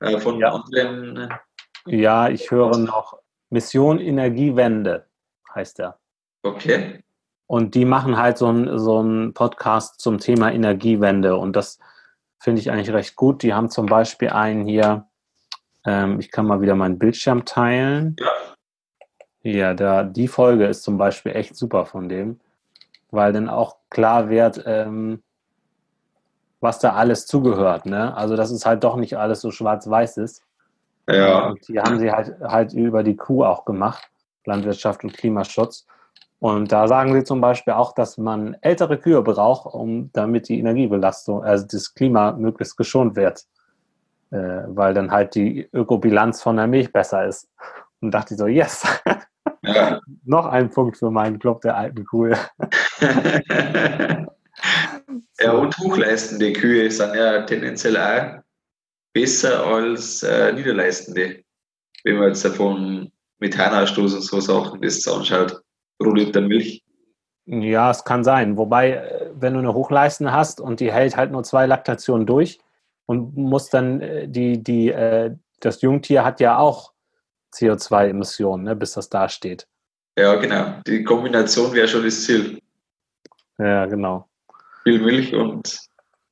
Äh, 0.00 0.18
von 0.18 0.38
ja. 0.38 0.52
anderen 0.52 1.28
ja, 1.86 2.28
ich 2.28 2.50
höre 2.50 2.76
noch 2.78 3.18
Mission 3.48 3.98
Energiewende, 3.98 5.06
heißt 5.54 5.80
er. 5.80 5.98
Okay. 6.42 7.02
Und 7.46 7.74
die 7.74 7.84
machen 7.84 8.16
halt 8.16 8.38
so 8.38 8.46
einen 8.46 8.78
so 8.78 9.32
Podcast 9.34 10.00
zum 10.00 10.18
Thema 10.18 10.52
Energiewende 10.52 11.36
und 11.36 11.56
das 11.56 11.78
finde 12.38 12.60
ich 12.60 12.70
eigentlich 12.70 12.92
recht 12.92 13.16
gut. 13.16 13.42
Die 13.42 13.52
haben 13.52 13.70
zum 13.70 13.86
Beispiel 13.86 14.28
einen 14.28 14.66
hier, 14.66 15.08
ähm, 15.84 16.20
ich 16.20 16.30
kann 16.30 16.46
mal 16.46 16.60
wieder 16.60 16.76
meinen 16.76 16.98
Bildschirm 16.98 17.44
teilen. 17.44 18.16
Ja. 18.20 18.30
Ja, 19.42 19.74
da, 19.74 20.04
die 20.04 20.28
Folge 20.28 20.66
ist 20.66 20.82
zum 20.82 20.98
Beispiel 20.98 21.34
echt 21.34 21.56
super 21.56 21.86
von 21.86 22.10
dem, 22.10 22.38
weil 23.10 23.32
dann 23.32 23.48
auch 23.48 23.76
klar 23.90 24.28
wird, 24.28 24.62
ähm, 24.66 25.22
was 26.60 26.78
da 26.78 26.92
alles 26.94 27.26
zugehört. 27.26 27.86
Ne? 27.86 28.14
Also, 28.16 28.36
dass 28.36 28.50
es 28.50 28.66
halt 28.66 28.84
doch 28.84 28.96
nicht 28.96 29.16
alles 29.16 29.40
so 29.40 29.50
schwarz-weiß 29.50 30.18
ist. 30.18 30.42
Ja. 31.08 31.48
Und 31.48 31.66
die 31.68 31.80
haben 31.80 31.98
sie 31.98 32.12
halt, 32.12 32.38
halt 32.40 32.72
über 32.72 33.02
die 33.02 33.16
Kuh 33.16 33.44
auch 33.44 33.64
gemacht, 33.64 34.10
Landwirtschaft 34.44 35.02
und 35.04 35.12
Klimaschutz. 35.14 35.86
Und 36.38 36.72
da 36.72 36.88
sagen 36.88 37.12
sie 37.12 37.24
zum 37.24 37.40
Beispiel 37.40 37.74
auch, 37.74 37.92
dass 37.92 38.16
man 38.16 38.56
ältere 38.62 38.98
Kühe 38.98 39.22
braucht, 39.22 39.74
um 39.74 40.10
damit 40.12 40.48
die 40.48 40.58
Energiebelastung, 40.58 41.44
also 41.44 41.66
das 41.70 41.94
Klima 41.94 42.32
möglichst 42.32 42.76
geschont 42.76 43.16
wird. 43.16 43.44
Äh, 44.30 44.62
weil 44.68 44.94
dann 44.94 45.10
halt 45.10 45.34
die 45.34 45.68
Ökobilanz 45.72 46.42
von 46.42 46.56
der 46.56 46.66
Milch 46.66 46.92
besser 46.92 47.26
ist. 47.26 47.48
Und 48.00 48.12
dachte 48.12 48.34
ich 48.34 48.38
so, 48.38 48.46
yes, 48.46 48.84
ja. 49.62 50.00
noch 50.24 50.46
ein 50.46 50.70
Punkt 50.70 50.96
für 50.96 51.10
meinen 51.10 51.38
Club 51.38 51.60
der 51.62 51.76
alten 51.76 52.04
Kuh. 52.04 52.26
ja, 55.40 55.52
und 55.52 55.76
hochleistende 55.78 56.52
Kühe 56.52 56.90
sind 56.90 57.14
ja 57.14 57.42
tendenziell 57.42 57.96
auch 57.96 58.40
besser 59.12 59.66
als 59.66 60.22
äh, 60.22 60.52
Niederleistende. 60.52 61.42
Wenn 62.04 62.16
man 62.16 62.28
jetzt 62.28 62.44
davon 62.44 63.12
Methanausstoß 63.40 64.14
und 64.14 64.22
so 64.22 64.40
Sachen 64.40 64.80
das 64.80 65.06
anschaut, 65.06 65.60
pro 65.98 66.12
Liter 66.12 66.40
Milch. 66.40 66.82
Ja, 67.46 67.90
es 67.90 68.04
kann 68.04 68.22
sein. 68.22 68.56
Wobei, 68.56 68.92
äh, 68.92 69.30
wenn 69.34 69.54
du 69.54 69.58
eine 69.58 69.74
Hochleistende 69.74 70.32
hast 70.32 70.60
und 70.60 70.80
die 70.80 70.92
hält 70.92 71.16
halt 71.16 71.32
nur 71.32 71.42
zwei 71.42 71.66
Laktationen 71.66 72.26
durch 72.26 72.60
und 73.06 73.36
muss 73.36 73.70
dann 73.70 74.00
äh, 74.00 74.28
die, 74.28 74.62
die, 74.62 74.90
äh, 74.90 75.34
das 75.60 75.82
Jungtier 75.82 76.24
hat 76.24 76.40
ja 76.40 76.58
auch 76.58 76.92
CO2-Emissionen, 77.52 78.64
ne, 78.64 78.76
bis 78.76 78.92
das 78.92 79.08
da 79.08 79.28
steht. 79.28 79.66
Ja, 80.16 80.36
genau. 80.36 80.80
Die 80.86 81.04
Kombination 81.04 81.72
wäre 81.72 81.88
schon 81.88 82.04
das 82.04 82.24
Ziel. 82.24 82.60
Ja, 83.58 83.86
genau. 83.86 84.28
Viel 84.82 85.00
Milch 85.00 85.34
und. 85.34 85.80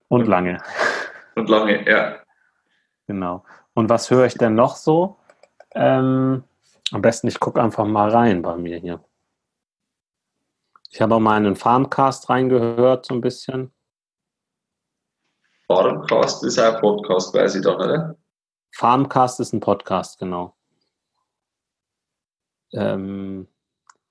Und 0.08 0.26
lange. 0.26 0.62
Und 1.34 1.48
lange, 1.48 1.88
ja. 1.88 2.18
Genau. 3.06 3.44
Und 3.74 3.88
was 3.88 4.10
höre 4.10 4.26
ich 4.26 4.34
denn 4.34 4.54
noch 4.54 4.76
so? 4.76 5.18
Ähm, 5.74 6.44
am 6.90 7.02
besten, 7.02 7.28
ich 7.28 7.38
gucke 7.38 7.62
einfach 7.62 7.84
mal 7.84 8.10
rein 8.10 8.42
bei 8.42 8.56
mir 8.56 8.78
hier. 8.78 9.04
Ich 10.90 11.00
habe 11.00 11.14
auch 11.14 11.20
mal 11.20 11.36
einen 11.36 11.56
Farmcast 11.56 12.28
reingehört, 12.30 13.06
so 13.06 13.14
ein 13.14 13.20
bisschen. 13.20 13.72
Farmcast 15.66 16.44
ist 16.44 16.58
ein 16.58 16.80
Podcast, 16.80 17.34
weiß 17.34 17.56
ich 17.56 17.62
dann, 17.62 17.76
oder? 17.76 18.16
Farmcast 18.74 19.40
ist 19.40 19.52
ein 19.52 19.60
Podcast, 19.60 20.18
genau. 20.18 20.57
Ähm, 22.72 23.48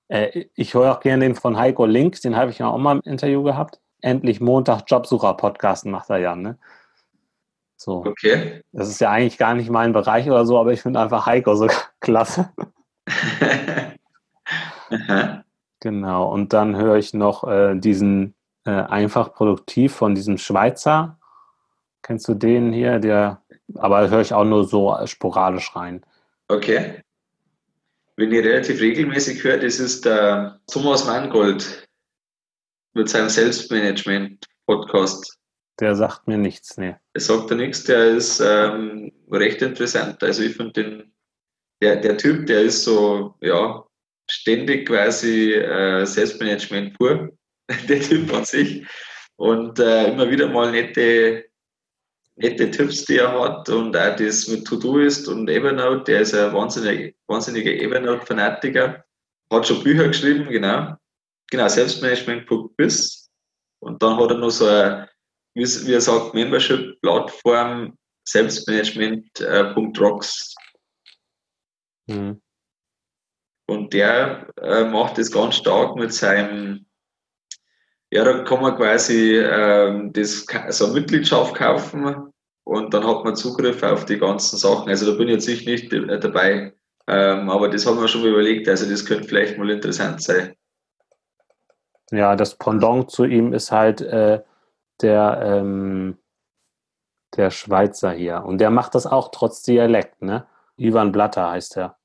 äh, 0.08 0.46
ich 0.54 0.74
höre 0.74 0.92
auch 0.92 1.00
gerne 1.00 1.24
den 1.24 1.34
von 1.34 1.56
Heiko 1.56 1.86
Link, 1.86 2.20
den 2.22 2.36
habe 2.36 2.50
ich 2.50 2.58
ja 2.58 2.68
auch 2.68 2.78
mal 2.78 2.96
im 2.96 3.02
Interview 3.10 3.42
gehabt. 3.42 3.80
Endlich 4.00 4.40
Montag 4.40 4.84
Jobsucher 4.86 5.34
Podcast 5.34 5.86
macht 5.86 6.10
er 6.10 6.18
ja, 6.18 6.36
ne? 6.36 6.58
So. 7.76 8.04
Okay. 8.04 8.62
Das 8.72 8.88
ist 8.88 9.00
ja 9.00 9.10
eigentlich 9.10 9.38
gar 9.38 9.54
nicht 9.54 9.70
mein 9.70 9.92
Bereich 9.92 10.26
oder 10.28 10.46
so, 10.46 10.58
aber 10.58 10.72
ich 10.72 10.82
finde 10.82 11.00
einfach 11.00 11.26
Heiko 11.26 11.54
so 11.54 11.68
klasse. 12.00 12.50
genau. 15.80 16.32
Und 16.32 16.52
dann 16.52 16.76
höre 16.76 16.96
ich 16.96 17.14
noch 17.14 17.44
äh, 17.44 17.76
diesen 17.76 18.34
äh, 18.64 18.70
einfach 18.70 19.32
produktiv 19.32 19.94
von 19.94 20.14
diesem 20.14 20.38
Schweizer 20.38 21.18
Kennst 22.02 22.26
du 22.28 22.34
den 22.34 22.72
hier? 22.72 22.98
Der, 22.98 23.42
aber 23.74 24.08
höre 24.08 24.20
ich 24.20 24.32
auch 24.32 24.44
nur 24.44 24.64
so 24.64 24.96
sporadisch 25.04 25.76
rein. 25.76 26.02
Okay. 26.48 27.02
Wenn 28.18 28.32
ich 28.32 28.44
relativ 28.44 28.80
regelmäßig 28.80 29.44
höre, 29.44 29.58
das 29.58 29.78
ist 29.78 30.04
der 30.04 30.60
Thomas 30.66 31.06
Mangold 31.06 31.86
mit 32.92 33.08
seinem 33.08 33.28
Selbstmanagement-Podcast. 33.28 35.38
Der 35.78 35.94
sagt 35.94 36.26
mir 36.26 36.36
nichts, 36.36 36.76
ne. 36.76 37.00
Der 37.14 37.22
sagt 37.22 37.50
ja 37.50 37.56
nichts, 37.56 37.84
der 37.84 38.16
ist 38.16 38.40
ähm, 38.40 39.12
recht 39.30 39.62
interessant. 39.62 40.20
Also 40.24 40.42
ich 40.42 40.56
finde 40.56 40.72
den, 40.72 41.14
der, 41.80 42.00
der 42.00 42.18
Typ, 42.18 42.46
der 42.46 42.62
ist 42.62 42.82
so, 42.82 43.36
ja, 43.40 43.84
ständig 44.28 44.88
quasi 44.88 45.52
äh, 45.52 46.04
Selbstmanagement 46.04 46.98
pur, 46.98 47.30
der 47.88 48.00
Typ 48.00 48.34
an 48.34 48.44
sich. 48.44 48.84
Und 49.36 49.78
äh, 49.78 50.10
immer 50.10 50.28
wieder 50.28 50.48
mal 50.48 50.72
nette, 50.72 51.44
nette 52.38 52.70
Tipps, 52.70 53.04
die 53.04 53.18
er 53.18 53.40
hat 53.40 53.68
und 53.68 53.96
auch 53.96 54.16
das 54.16 54.48
mit 54.48 54.66
To-Do-Ist 54.66 55.28
und 55.28 55.48
Evernote, 55.48 56.04
der 56.04 56.20
ist 56.22 56.34
ein 56.34 56.52
wahnsinniger, 56.52 57.12
wahnsinniger 57.26 57.72
Evernote-Fanatiker, 57.72 59.04
hat 59.52 59.66
schon 59.66 59.82
Bücher 59.82 60.08
geschrieben, 60.08 60.48
genau. 60.48 60.94
Genau, 61.50 61.68
Selbstmanagement.biz. 61.68 63.30
Und 63.80 64.02
dann 64.02 64.18
hat 64.18 64.30
er 64.30 64.38
noch 64.38 64.50
so 64.50 64.66
eine 64.66 65.08
wie, 65.58 65.92
er 65.92 66.00
sagt, 66.00 66.32
Membership-Plattform 66.34 67.98
Selbstmanagement.rocks. 68.24 70.54
Mhm. 72.06 72.40
Und 73.66 73.92
der 73.92 74.48
äh, 74.62 74.84
macht 74.84 75.18
das 75.18 75.32
ganz 75.32 75.56
stark 75.56 75.96
mit 75.96 76.14
seinem, 76.14 76.86
ja, 78.10 78.24
da 78.24 78.42
kann 78.44 78.62
man 78.62 78.76
quasi 78.76 79.36
äh, 79.36 80.10
das, 80.12 80.46
also 80.48 80.86
eine 80.86 80.94
Mitgliedschaft 80.94 81.54
kaufen 81.54 82.32
und 82.64 82.94
dann 82.94 83.06
hat 83.06 83.24
man 83.24 83.36
Zugriff 83.36 83.82
auf 83.82 84.04
die 84.06 84.18
ganzen 84.18 84.56
Sachen. 84.56 84.88
Also 84.88 85.10
da 85.10 85.16
bin 85.16 85.28
ich 85.28 85.46
jetzt 85.46 85.66
nicht 85.66 85.92
dabei, 85.92 86.72
ähm, 87.06 87.50
aber 87.50 87.68
das 87.68 87.86
haben 87.86 88.00
wir 88.00 88.08
schon 88.08 88.22
mal 88.22 88.30
überlegt, 88.30 88.68
also 88.68 88.88
das 88.88 89.04
könnte 89.04 89.28
vielleicht 89.28 89.58
mal 89.58 89.70
interessant 89.70 90.22
sein. 90.22 90.54
Ja, 92.10 92.36
das 92.36 92.56
Pendant 92.56 93.10
zu 93.10 93.24
ihm 93.24 93.52
ist 93.52 93.70
halt 93.70 94.00
äh, 94.00 94.42
der, 95.02 95.40
ähm, 95.42 96.18
der 97.36 97.50
Schweizer 97.50 98.12
hier. 98.12 98.44
Und 98.44 98.58
der 98.58 98.70
macht 98.70 98.94
das 98.94 99.06
auch 99.06 99.30
trotz 99.30 99.62
Dialekt, 99.62 100.22
ne? 100.22 100.46
Ivan 100.76 101.12
Blatter 101.12 101.50
heißt 101.50 101.76
er. 101.76 101.96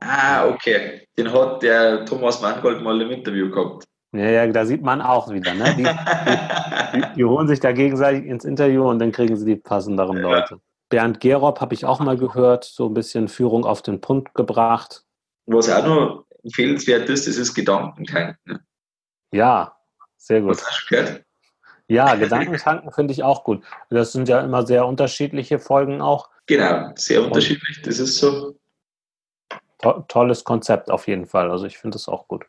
Ah, 0.00 0.48
okay. 0.48 1.06
Den 1.16 1.32
hat 1.32 1.62
der 1.62 2.04
Thomas 2.04 2.40
Mangold 2.40 2.82
mal 2.82 3.00
im 3.00 3.10
Interview 3.10 3.50
gehabt. 3.50 3.87
Ja, 4.12 4.30
ja, 4.30 4.46
da 4.46 4.64
sieht 4.64 4.82
man 4.82 5.02
auch 5.02 5.30
wieder, 5.30 5.52
ne? 5.54 5.74
Die, 5.76 5.82
die, 6.94 7.14
die, 7.16 7.24
holen 7.24 7.46
sich 7.46 7.60
da 7.60 7.72
gegenseitig 7.72 8.24
ins 8.24 8.44
Interview 8.44 8.88
und 8.88 8.98
dann 9.00 9.12
kriegen 9.12 9.36
sie 9.36 9.44
die 9.44 9.56
passenderen 9.56 10.16
ja. 10.16 10.22
Leute. 10.22 10.60
Bernd 10.88 11.20
Gerob 11.20 11.60
habe 11.60 11.74
ich 11.74 11.84
auch 11.84 12.00
mal 12.00 12.16
gehört, 12.16 12.64
so 12.64 12.86
ein 12.86 12.94
bisschen 12.94 13.28
Führung 13.28 13.66
auf 13.66 13.82
den 13.82 14.00
Punkt 14.00 14.34
gebracht. 14.34 15.04
Was 15.46 15.68
auch 15.70 15.84
noch 15.84 16.24
empfehlenswert 16.42 17.08
ist, 17.10 17.26
das 17.26 17.36
ist 17.36 17.54
Gedankentanken. 17.54 18.38
Ne? 18.46 18.60
Ja, 19.32 19.76
sehr 20.16 20.40
gut. 20.40 20.58
Ja, 21.88 22.14
Gedankentanken 22.14 22.92
finde 22.92 23.12
ich 23.12 23.22
auch 23.22 23.44
gut. 23.44 23.64
Das 23.90 24.12
sind 24.12 24.28
ja 24.28 24.40
immer 24.40 24.66
sehr 24.66 24.86
unterschiedliche 24.86 25.58
Folgen 25.58 26.00
auch. 26.00 26.30
Genau, 26.46 26.92
sehr 26.96 27.24
unterschiedlich, 27.24 27.82
das 27.82 27.98
ist 27.98 28.18
so. 28.18 28.58
To 29.80 30.04
tolles 30.08 30.44
Konzept 30.44 30.90
auf 30.90 31.06
jeden 31.06 31.26
Fall. 31.26 31.50
Also 31.50 31.66
ich 31.66 31.78
finde 31.78 31.96
es 31.96 32.08
auch 32.08 32.26
gut. 32.26 32.46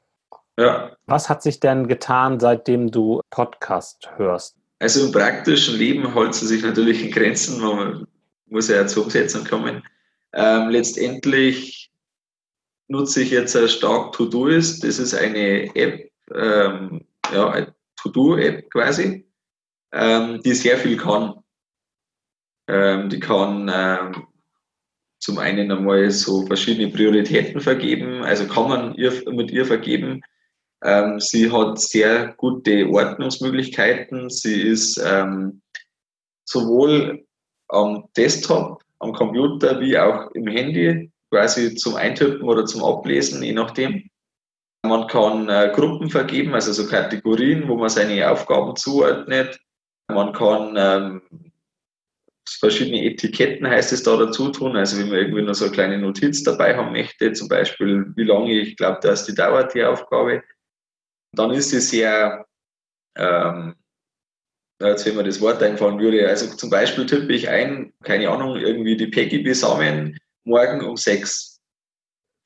Ja. 0.59 0.91
Was 1.05 1.29
hat 1.29 1.41
sich 1.41 1.59
denn 1.59 1.87
getan, 1.87 2.39
seitdem 2.39 2.91
du 2.91 3.21
Podcast 3.29 4.09
hörst? 4.17 4.57
Also 4.79 5.05
im 5.05 5.11
praktischen 5.11 5.77
Leben 5.77 6.13
hält 6.13 6.35
sie 6.35 6.47
sich 6.47 6.63
natürlich 6.63 7.03
in 7.03 7.11
Grenzen, 7.11 7.61
man 7.61 8.07
muss 8.47 8.67
ja 8.67 8.85
zur 8.87 9.05
Umsetzung 9.05 9.45
kommen. 9.45 9.83
Ähm, 10.33 10.69
letztendlich 10.69 11.91
nutze 12.87 13.21
ich 13.21 13.31
jetzt 13.31 13.57
stark 13.71 14.13
To-Doist. 14.13 14.83
Das 14.83 14.99
ist 14.99 15.13
eine 15.13 15.73
App, 15.75 16.11
ähm, 16.33 17.05
ja, 17.33 17.49
eine 17.49 17.73
To-Do-App 17.97 18.69
quasi 18.71 19.25
ähm, 19.91 20.41
die 20.43 20.53
sehr 20.53 20.77
viel 20.77 20.97
kann. 20.97 21.35
Ähm, 22.67 23.09
die 23.09 23.19
kann 23.19 23.71
ähm, 23.73 24.27
zum 25.19 25.39
einen 25.39 25.71
einmal 25.71 26.09
so 26.11 26.45
verschiedene 26.45 26.91
Prioritäten 26.91 27.61
vergeben, 27.61 28.23
also 28.23 28.47
kann 28.47 28.69
man 28.69 28.95
ihr, 28.95 29.11
mit 29.31 29.51
ihr 29.51 29.65
vergeben. 29.65 30.21
Ähm, 30.83 31.19
sie 31.19 31.51
hat 31.51 31.79
sehr 31.79 32.33
gute 32.37 32.87
Ordnungsmöglichkeiten. 32.89 34.29
Sie 34.29 34.61
ist 34.61 34.97
ähm, 34.97 35.61
sowohl 36.45 37.25
am 37.67 38.05
Desktop, 38.15 38.81
am 38.99 39.13
Computer 39.13 39.79
wie 39.79 39.97
auch 39.97 40.31
im 40.31 40.47
Handy 40.47 41.11
quasi 41.31 41.75
zum 41.75 41.95
Eintippen 41.95 42.47
oder 42.47 42.65
zum 42.65 42.83
Ablesen, 42.83 43.43
je 43.43 43.53
nachdem. 43.53 44.09
Man 44.83 45.07
kann 45.07 45.49
äh, 45.49 45.71
Gruppen 45.75 46.09
vergeben, 46.09 46.53
also 46.53 46.71
so 46.71 46.87
Kategorien, 46.87 47.67
wo 47.67 47.75
man 47.75 47.89
seine 47.89 48.29
Aufgaben 48.31 48.75
zuordnet. 48.77 49.59
Man 50.07 50.31
kann 50.31 50.75
ähm, 50.77 51.21
verschiedene 52.59 53.03
Etiketten, 53.03 53.67
heißt 53.67 53.91
es 53.91 54.03
da 54.03 54.15
dazu 54.15 54.49
tun. 54.49 54.77
Also 54.77 54.97
wenn 54.97 55.09
man 55.09 55.19
irgendwie 55.19 55.41
nur 55.41 55.53
so 55.53 55.65
eine 55.65 55.73
kleine 55.73 55.97
Notiz 55.97 56.43
dabei 56.43 56.75
haben 56.75 56.93
möchte, 56.93 57.33
zum 57.33 57.49
Beispiel, 57.49 58.05
wie 58.15 58.23
lange 58.23 58.53
ich 58.53 58.77
glaube, 58.77 58.99
dass 59.01 59.25
die 59.25 59.35
dauert, 59.35 59.73
die 59.75 59.83
Aufgabe, 59.83 60.43
dann 61.35 61.51
ist 61.51 61.69
sie 61.69 61.79
sehr, 61.79 62.45
ähm, 63.17 63.75
jetzt 64.81 65.05
wenn 65.05 65.15
mir 65.15 65.23
das 65.23 65.41
Wort 65.41 65.61
einfallen 65.61 65.99
würde, 65.99 66.27
also 66.27 66.55
zum 66.55 66.69
Beispiel 66.69 67.05
tippe 67.05 67.33
ich 67.33 67.49
ein, 67.49 67.93
keine 68.03 68.29
Ahnung, 68.29 68.55
irgendwie 68.55 68.95
die 68.95 69.07
Peggy 69.07 69.39
besamen 69.39 70.17
morgen 70.45 70.81
um 70.83 70.97
sechs. 70.97 71.59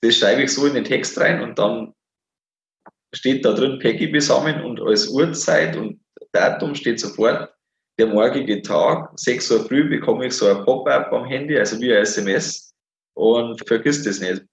Das 0.02 0.18
schreibe 0.18 0.44
ich 0.44 0.54
so 0.54 0.66
in 0.66 0.74
den 0.74 0.84
Text 0.84 1.18
rein 1.20 1.42
und 1.42 1.58
dann 1.58 1.94
steht 3.14 3.46
da 3.46 3.54
drin 3.54 3.80
Peggy 3.80 4.08
besamen 4.08 4.64
und 4.64 4.82
als 4.82 5.08
Uhrzeit 5.08 5.76
und 5.78 6.02
Datum 6.32 6.76
steht 6.76 7.00
sofort 7.00 7.54
der 8.00 8.08
morgige 8.08 8.62
Tag, 8.62 9.12
6 9.20 9.52
Uhr 9.52 9.66
früh, 9.66 9.88
bekomme 9.88 10.26
ich 10.26 10.34
so 10.34 10.48
ein 10.48 10.66
Pop-up 10.66 11.14
am 11.14 11.26
Handy, 11.26 11.58
also 11.58 11.80
wie 11.80 11.94
ein 11.94 12.02
SMS 12.02 12.74
und 13.16 13.66
vergisst 13.68 14.06
das 14.08 14.20
nicht. 14.20 14.44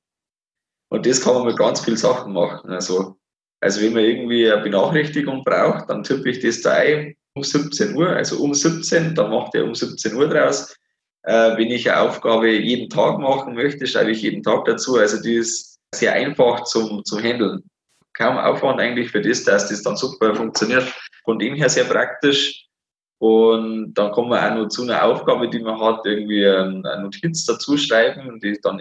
Und 0.91 1.07
das 1.07 1.23
kann 1.23 1.35
man 1.35 1.47
mit 1.47 1.57
ganz 1.57 1.81
vielen 1.81 1.97
Sachen 1.97 2.33
machen. 2.33 2.71
Also, 2.71 3.19
also 3.61 3.81
wenn 3.83 3.93
man 3.93 4.05
irgendwie 4.05 4.51
eine 4.51 4.63
Benachrichtigung 4.63 5.45
braucht, 5.45 5.91
dann 5.91 6.03
tippe 6.03 6.31
ich 6.31 6.41
das 6.41 6.63
da 6.63 6.73
ein 6.73 7.15
um 7.35 7.45
17 7.45 7.95
Uhr, 7.95 8.09
also 8.09 8.43
um 8.43 8.55
17, 8.55 9.15
dann 9.15 9.31
macht 9.31 9.55
er 9.55 9.65
um 9.65 9.75
17 9.75 10.15
Uhr 10.15 10.29
draus. 10.29 10.75
Äh, 11.23 11.57
wenn 11.57 11.71
ich 11.71 11.91
eine 11.91 12.01
Aufgabe 12.01 12.51
jeden 12.51 12.89
Tag 12.89 13.19
machen 13.19 13.55
möchte, 13.55 13.87
schreibe 13.87 14.11
ich 14.11 14.23
jeden 14.23 14.43
Tag 14.43 14.65
dazu. 14.65 14.97
Also 14.97 15.23
die 15.23 15.35
ist 15.35 15.79
sehr 15.95 16.13
einfach 16.13 16.65
zum, 16.65 17.05
zum 17.05 17.23
Handeln. 17.23 17.63
Kaum 18.15 18.39
Aufwand 18.39 18.81
eigentlich 18.81 19.11
für 19.11 19.21
das, 19.21 19.45
dass 19.45 19.69
das 19.69 19.83
dann 19.83 19.97
super 19.97 20.35
funktioniert. 20.35 20.93
Von 21.25 21.39
dem 21.39 21.55
her 21.55 21.69
sehr 21.69 21.85
praktisch. 21.85 22.67
Und 23.19 23.93
dann 23.95 24.13
kommen 24.13 24.31
wir 24.31 24.43
auch 24.45 24.55
noch 24.55 24.69
zu 24.69 24.83
einer 24.83 25.05
Aufgabe, 25.05 25.49
die 25.49 25.61
man 25.61 25.79
hat, 25.79 26.07
irgendwie 26.07 26.47
eine 26.47 27.03
Notiz 27.03 27.45
dazu 27.45 27.77
schreiben, 27.77 28.41
die 28.41 28.59
dann 28.63 28.81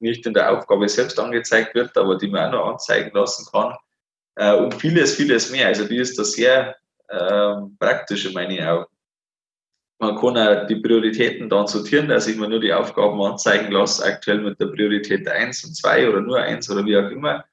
nicht 0.00 0.26
in 0.26 0.34
der 0.34 0.52
Aufgabe 0.52 0.88
selbst 0.88 1.18
angezeigt 1.18 1.74
wird, 1.74 1.96
aber 1.96 2.18
die 2.18 2.28
man 2.28 2.48
auch 2.48 2.52
noch 2.52 2.72
anzeigen 2.72 3.10
lassen 3.14 3.48
kann. 3.50 3.74
Äh, 4.36 4.56
und 4.56 4.74
vieles, 4.74 5.16
vieles 5.16 5.50
mehr. 5.50 5.68
Also 5.68 5.86
die 5.86 5.98
ist 5.98 6.18
da 6.18 6.24
sehr 6.24 6.76
äh, 7.08 7.54
praktisch 7.78 8.26
in 8.26 8.32
meinen 8.32 8.62
Augen. 8.66 8.86
Man 10.00 10.16
kann 10.16 10.36
auch 10.36 10.66
die 10.66 10.76
Prioritäten 10.76 11.48
dann 11.48 11.66
sortieren, 11.66 12.08
dass 12.08 12.26
ich 12.26 12.36
mir 12.36 12.48
nur 12.48 12.60
die 12.60 12.72
Aufgaben 12.72 13.20
anzeigen 13.22 13.70
lasse, 13.70 14.04
aktuell 14.04 14.40
mit 14.40 14.60
der 14.60 14.66
Priorität 14.66 15.26
1 15.28 15.64
und 15.64 15.76
2 15.76 16.08
oder 16.08 16.20
nur 16.20 16.38
1 16.38 16.68
oder 16.70 16.84
wie 16.84 16.96
auch 16.96 17.10
immer 17.10 17.44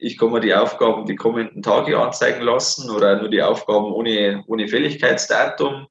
ich 0.00 0.16
kann 0.16 0.32
mir 0.32 0.40
die 0.40 0.54
Aufgaben 0.54 1.06
die 1.06 1.14
kommenden 1.14 1.62
Tage 1.62 1.98
anzeigen 1.98 2.42
lassen 2.42 2.90
oder 2.90 3.20
nur 3.20 3.28
die 3.28 3.42
Aufgaben 3.42 3.92
ohne, 3.92 4.42
ohne 4.46 4.66
Fälligkeitsdatum. 4.66 5.86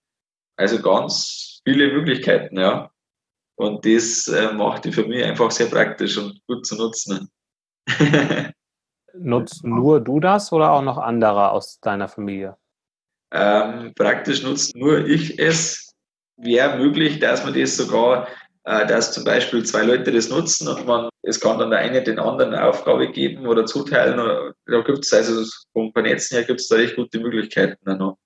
Also 0.58 0.82
ganz 0.82 1.62
viele 1.64 1.94
Möglichkeiten, 1.94 2.60
ja. 2.60 2.92
Und 3.56 3.86
das 3.86 4.28
äh, 4.28 4.52
macht 4.54 4.86
die 4.86 4.92
für 4.92 5.06
mich 5.06 5.24
einfach 5.24 5.52
sehr 5.52 5.68
praktisch 5.68 6.18
und 6.18 6.42
gut 6.48 6.66
zu 6.66 6.76
nutzen. 6.76 7.30
Nutzt 9.14 9.66
nur 9.66 10.02
du 10.02 10.20
das 10.20 10.52
oder 10.52 10.72
auch 10.72 10.82
noch 10.82 10.98
andere 10.98 11.52
aus 11.52 11.80
deiner 11.80 12.08
Familie? 12.08 12.58
Ähm, 13.32 13.94
praktisch 13.96 14.44
nutzt 14.44 14.76
nur 14.76 15.06
ich 15.06 15.40
es. 15.40 15.94
Wäre 16.38 16.78
möglich, 16.78 17.20
dass 17.20 17.44
man 17.44 17.54
das 17.54 17.76
sogar 17.76 18.28
äh, 18.70 18.86
dass 18.86 19.14
zum 19.14 19.24
Beispiel 19.24 19.66
zwei 19.66 19.84
Leute 19.84 20.12
das 20.12 20.30
nutzen 20.30 20.68
und 20.68 20.86
man, 20.86 21.10
es 21.24 21.40
kann 21.40 21.58
dann 21.58 21.72
der 21.72 21.80
eine 21.80 22.04
den 22.04 22.20
anderen 22.20 22.54
eine 22.54 22.66
Aufgabe 22.66 23.10
geben 23.10 23.48
oder 23.48 23.66
zuteilen. 23.66 24.18
Da 24.68 24.82
gibt 24.82 25.06
es 25.06 25.14
also 25.14 25.50
vom 25.74 25.92
Vernetzen 25.92 26.36
her 26.36 26.46
gibt 26.46 26.60
es 26.60 26.68
da 26.68 26.78
echt 26.78 26.96
gute 26.96 27.20
Möglichkeiten 27.20 27.98
noch. 27.98 28.18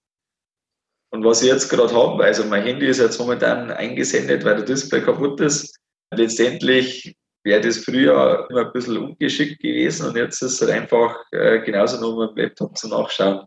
Und 1.12 1.24
was 1.24 1.44
ich 1.44 1.48
jetzt 1.48 1.70
gerade 1.70 1.94
habe, 1.94 2.24
also 2.24 2.44
mein 2.46 2.64
Handy 2.64 2.88
ist 2.88 3.00
jetzt 3.00 3.20
momentan 3.20 3.72
eingesendet, 3.72 4.44
weil 4.44 4.56
der 4.56 4.66
Display 4.66 5.02
kaputt 5.02 5.40
ist. 5.40 5.78
Letztendlich 6.12 7.16
wäre 7.44 7.62
das 7.62 7.78
früher 7.78 8.48
immer 8.50 8.66
ein 8.66 8.72
bisschen 8.72 8.98
ungeschickt 8.98 9.62
gewesen 9.62 10.08
und 10.08 10.16
jetzt 10.16 10.42
ist 10.42 10.62
es 10.62 10.70
einfach 10.70 11.16
äh, 11.32 11.60
genauso 11.60 12.00
nur 12.00 12.28
mit 12.28 12.38
dem 12.38 12.44
Laptop 12.46 12.78
zu 12.78 12.88
nachschauen. 12.88 13.46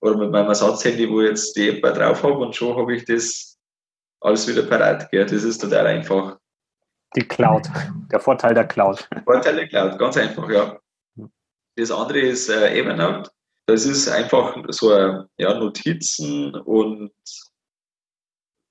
Oder 0.00 0.16
mit 0.16 0.30
meinem 0.30 0.48
Ersatzhandy, 0.48 1.08
wo 1.08 1.22
ich 1.22 1.30
jetzt 1.30 1.56
die 1.56 1.70
App 1.70 1.82
drauf 1.82 2.22
habe 2.22 2.38
und 2.38 2.54
schon 2.54 2.76
habe 2.76 2.94
ich 2.94 3.04
das 3.04 3.58
alles 4.20 4.46
wieder 4.46 4.62
parat. 4.62 5.10
Gell? 5.10 5.26
Das 5.26 5.42
ist 5.42 5.58
total 5.58 5.86
einfach. 5.86 6.38
Die 7.16 7.26
Cloud, 7.26 7.68
der 8.12 8.20
Vorteil 8.20 8.54
der 8.54 8.66
Cloud. 8.66 9.08
Vorteil 9.24 9.56
der 9.56 9.68
Cloud, 9.68 9.98
ganz 9.98 10.16
einfach, 10.16 10.48
ja. 10.50 10.78
Das 11.76 11.90
andere 11.90 12.20
ist 12.20 12.48
äh, 12.48 12.78
Evernote. 12.78 13.30
Das 13.66 13.84
ist 13.84 14.08
einfach 14.08 14.56
so 14.68 14.92
eine 14.92 15.28
ja, 15.36 15.54
Notizen 15.54 16.54
und 16.54 17.12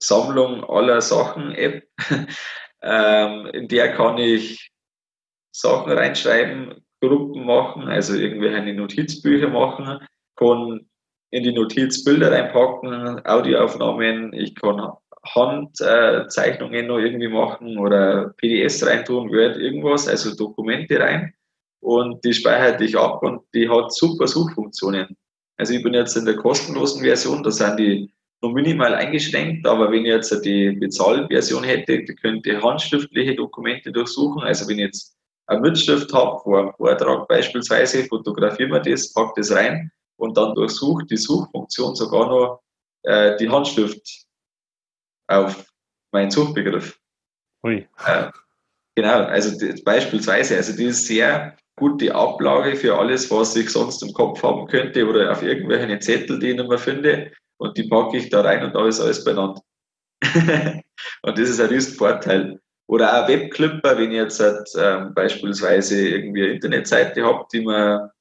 Sammlung 0.01 0.63
aller 0.69 1.01
Sachen 1.01 1.51
App. 1.53 1.87
ähm, 2.81 3.47
in 3.53 3.67
der 3.67 3.93
kann 3.93 4.17
ich 4.17 4.71
Sachen 5.51 5.91
reinschreiben, 5.91 6.75
Gruppen 7.01 7.45
machen, 7.45 7.83
also 7.83 8.15
irgendwelche 8.15 8.73
Notizbücher 8.73 9.49
machen, 9.49 9.99
kann 10.35 10.87
in 11.29 11.43
die 11.43 11.53
Notizbilder 11.53 12.31
reinpacken, 12.31 13.25
Audioaufnahmen, 13.25 14.33
ich 14.33 14.55
kann 14.55 14.91
Handzeichnungen 15.35 16.85
äh, 16.85 16.87
noch 16.87 16.99
irgendwie 16.99 17.27
machen 17.27 17.77
oder 17.77 18.33
PDS 18.37 18.85
reintun, 18.85 19.29
Word, 19.29 19.57
irgendwas, 19.57 20.07
also 20.07 20.35
Dokumente 20.35 20.99
rein 20.99 21.33
und 21.81 22.23
die 22.23 22.33
speichert 22.33 22.81
ich 22.81 22.97
ab 22.97 23.21
und 23.23 23.41
die 23.53 23.69
hat 23.69 23.93
super 23.93 24.27
Suchfunktionen. 24.27 25.15
Also 25.57 25.73
ich 25.73 25.83
bin 25.83 25.93
jetzt 25.93 26.15
in 26.15 26.25
der 26.25 26.35
kostenlosen 26.35 27.03
Version, 27.03 27.43
da 27.43 27.51
sind 27.51 27.79
die 27.79 28.11
nur 28.41 28.53
minimal 28.53 28.93
eingeschränkt, 28.93 29.65
aber 29.65 29.91
wenn 29.91 30.05
ich 30.05 30.11
jetzt 30.11 30.45
die 30.45 30.71
Bezahlversion 30.71 31.63
hätte, 31.63 32.03
könnte 32.15 32.61
handschriftliche 32.61 33.35
Dokumente 33.35 33.91
durchsuchen. 33.91 34.41
Also 34.43 34.67
wenn 34.67 34.79
ich 34.79 34.85
jetzt 34.85 35.17
eine 35.47 35.61
Mitschrift 35.61 36.13
habe 36.13 36.39
vor 36.39 36.59
einem 36.59 36.73
Vortrag 36.73 37.27
beispielsweise, 37.27 38.03
fotografieren 38.05 38.71
wir 38.71 38.79
das, 38.79 39.11
pack 39.13 39.33
das 39.35 39.51
rein 39.51 39.91
und 40.17 40.37
dann 40.37 40.53
durchsucht 40.53 41.09
die 41.09 41.17
Suchfunktion 41.17 41.95
sogar 41.95 42.27
noch 42.27 42.61
äh, 43.03 43.37
die 43.37 43.49
Handschrift 43.49 44.25
auf 45.27 45.65
meinen 46.11 46.31
Suchbegriff. 46.31 46.99
Ui. 47.63 47.87
Äh, 48.05 48.29
genau, 48.95 49.23
also 49.23 49.57
die, 49.57 49.81
beispielsweise, 49.81 50.57
also 50.57 50.75
die 50.75 50.85
ist 50.85 51.07
sehr 51.07 51.55
gute 51.75 52.13
Ablage 52.13 52.75
für 52.75 52.97
alles, 52.97 53.29
was 53.31 53.55
ich 53.55 53.69
sonst 53.69 54.03
im 54.03 54.13
Kopf 54.13 54.43
haben 54.43 54.67
könnte 54.67 55.07
oder 55.07 55.31
auf 55.31 55.41
irgendwelche 55.41 55.99
Zettel, 55.99 56.39
die 56.39 56.49
ich 56.49 56.57
nicht 56.57 56.69
mehr 56.69 56.77
finde. 56.77 57.31
Und 57.59 57.77
die 57.77 57.87
packe 57.87 58.17
ich 58.17 58.29
da 58.29 58.41
rein 58.41 58.63
und 58.63 58.75
da 58.75 58.87
ist 58.87 58.99
alles 58.99 59.23
benannt. 59.23 59.59
und 60.23 61.37
das 61.37 61.49
ist 61.49 61.59
ein 61.59 61.67
riesen 61.67 61.95
Vorteil. 61.95 62.59
Oder 62.87 63.23
auch 63.23 63.27
Webclipper, 63.27 63.97
wenn 63.97 64.11
ich 64.11 64.17
jetzt 64.17 64.39
halt, 64.39 64.69
ähm, 64.77 65.13
beispielsweise 65.13 66.07
irgendwie 66.07 66.43
eine 66.43 66.53
Internetseite 66.53 67.23
habe, 67.23 67.45
die 67.51 67.61
mir, 67.61 68.11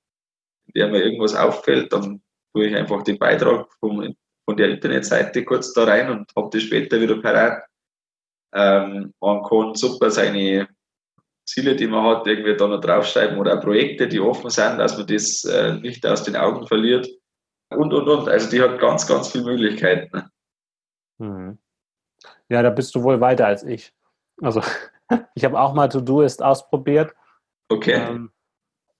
der 0.74 0.88
mir 0.88 1.04
irgendwas 1.04 1.34
auffällt, 1.34 1.92
dann 1.92 2.20
tue 2.52 2.66
ich 2.66 2.74
einfach 2.74 3.02
den 3.02 3.18
Beitrag 3.18 3.68
vom, 3.78 4.14
von 4.44 4.56
der 4.56 4.70
Internetseite 4.70 5.44
kurz 5.44 5.72
da 5.72 5.84
rein 5.84 6.10
und 6.10 6.32
habe 6.34 6.50
das 6.52 6.62
später 6.62 7.00
wieder 7.00 7.20
parat. 7.20 7.62
Ähm, 8.54 9.12
man 9.20 9.42
kann 9.44 9.74
super 9.74 10.10
seine 10.10 10.68
Ziele, 11.46 11.76
die 11.76 11.86
man 11.86 12.04
hat, 12.04 12.26
irgendwie 12.26 12.56
da 12.56 12.66
noch 12.66 12.80
draufschreiben 12.80 13.38
oder 13.38 13.58
auch 13.58 13.62
Projekte, 13.62 14.08
die 14.08 14.18
offen 14.18 14.50
sind, 14.50 14.78
dass 14.78 14.96
man 14.98 15.06
das 15.06 15.44
äh, 15.44 15.74
nicht 15.74 16.04
aus 16.04 16.24
den 16.24 16.34
Augen 16.34 16.66
verliert. 16.66 17.08
Und, 17.70 17.92
und, 17.92 18.08
und. 18.08 18.28
Also 18.28 18.50
die 18.50 18.60
hat 18.60 18.78
ganz, 18.78 19.06
ganz 19.06 19.28
viele 19.28 19.44
Möglichkeiten. 19.44 20.30
Hm. 21.18 21.58
Ja, 22.48 22.62
da 22.62 22.70
bist 22.70 22.94
du 22.94 23.02
wohl 23.02 23.20
weiter 23.20 23.46
als 23.46 23.64
ich. 23.64 23.92
Also 24.40 24.62
ich 25.34 25.44
habe 25.44 25.60
auch 25.60 25.74
mal 25.74 25.88
To-Do-Ist 25.88 26.42
ausprobiert. 26.42 27.14
Okay. 27.68 27.94
Ähm, 27.94 28.30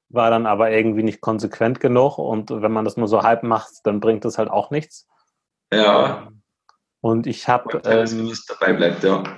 war 0.08 0.30
dann 0.30 0.46
aber 0.46 0.70
irgendwie 0.70 1.02
nicht 1.02 1.20
konsequent 1.20 1.80
genug 1.80 2.18
und 2.18 2.50
wenn 2.50 2.72
man 2.72 2.84
das 2.84 2.96
nur 2.96 3.08
so 3.08 3.22
halb 3.22 3.42
macht, 3.42 3.84
dann 3.84 4.00
bringt 4.00 4.24
das 4.24 4.38
halt 4.38 4.50
auch 4.50 4.70
nichts. 4.70 5.08
Ja. 5.72 6.28
Und 7.00 7.26
ich 7.26 7.48
habe. 7.48 7.80
Ähm, 7.84 8.32
dabei 8.48 8.72
bleibt, 8.72 9.04
ja. 9.04 9.22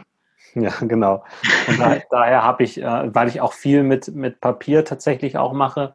Ja, 0.55 0.73
genau. 0.81 1.25
Und 1.69 1.79
da, 1.79 1.99
daher 2.11 2.43
habe 2.43 2.65
ich, 2.65 2.81
äh, 2.81 3.15
weil 3.15 3.29
ich 3.29 3.43
auch 3.43 3.53
viel 3.53 3.83
mit, 3.83 4.09
mit 4.09 4.41
Papier 4.41 4.85
tatsächlich 4.85 5.37
auch 5.37 5.53
mache, 5.53 5.95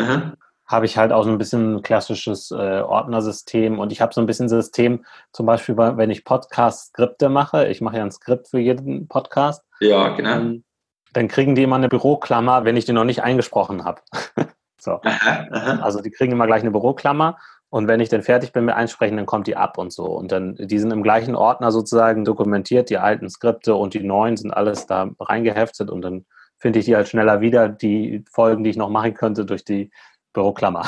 mhm. 0.00 0.32
Habe 0.72 0.86
ich 0.86 0.96
halt 0.98 1.12
auch 1.12 1.24
so 1.24 1.30
ein 1.30 1.38
bisschen 1.38 1.76
ein 1.76 1.82
klassisches 1.82 2.50
äh, 2.50 2.80
Ordnersystem 2.80 3.78
und 3.78 3.92
ich 3.92 4.00
habe 4.00 4.14
so 4.14 4.20
ein 4.20 4.26
bisschen 4.26 4.48
System, 4.48 5.04
zum 5.32 5.46
Beispiel, 5.46 5.76
wenn 5.76 6.10
ich 6.10 6.24
Podcast-Skripte 6.24 7.28
mache, 7.28 7.68
ich 7.68 7.80
mache 7.80 7.98
ja 7.98 8.02
ein 8.02 8.10
Skript 8.10 8.48
für 8.48 8.58
jeden 8.58 9.08
Podcast. 9.08 9.64
Ja, 9.80 10.08
genau. 10.08 10.30
Dann, 10.30 10.64
dann 11.12 11.28
kriegen 11.28 11.54
die 11.54 11.62
immer 11.62 11.76
eine 11.76 11.88
Büroklammer, 11.88 12.64
wenn 12.64 12.76
ich 12.76 12.84
die 12.84 12.92
noch 12.92 13.04
nicht 13.04 13.22
eingesprochen 13.22 13.84
habe. 13.84 14.00
so. 14.80 15.00
Aha, 15.02 15.46
aha. 15.50 15.78
Also 15.82 16.00
die 16.00 16.10
kriegen 16.10 16.32
immer 16.32 16.46
gleich 16.46 16.62
eine 16.62 16.70
Büroklammer 16.70 17.38
und 17.72 17.88
wenn 17.88 18.00
ich 18.00 18.10
dann 18.10 18.22
fertig 18.22 18.52
bin 18.52 18.66
mit 18.66 18.74
Einsprechen, 18.74 19.16
dann 19.16 19.24
kommt 19.24 19.46
die 19.46 19.56
ab 19.56 19.78
und 19.78 19.94
so. 19.94 20.04
Und 20.04 20.30
dann, 20.30 20.56
die 20.56 20.78
sind 20.78 20.90
im 20.90 21.02
gleichen 21.02 21.34
Ordner 21.34 21.72
sozusagen 21.72 22.22
dokumentiert, 22.22 22.90
die 22.90 22.98
alten 22.98 23.30
Skripte 23.30 23.74
und 23.74 23.94
die 23.94 24.00
neuen 24.00 24.36
sind 24.36 24.50
alles 24.50 24.86
da 24.86 25.10
reingeheftet 25.18 25.90
und 25.90 26.02
dann 26.02 26.26
finde 26.58 26.78
ich 26.78 26.84
die 26.84 26.94
halt 26.94 27.08
schneller 27.08 27.40
wieder, 27.40 27.70
die 27.70 28.24
Folgen, 28.30 28.62
die 28.62 28.68
ich 28.68 28.76
noch 28.76 28.90
machen 28.90 29.14
könnte, 29.14 29.46
durch 29.46 29.64
die 29.64 29.90
Büroklammer. 30.32 30.86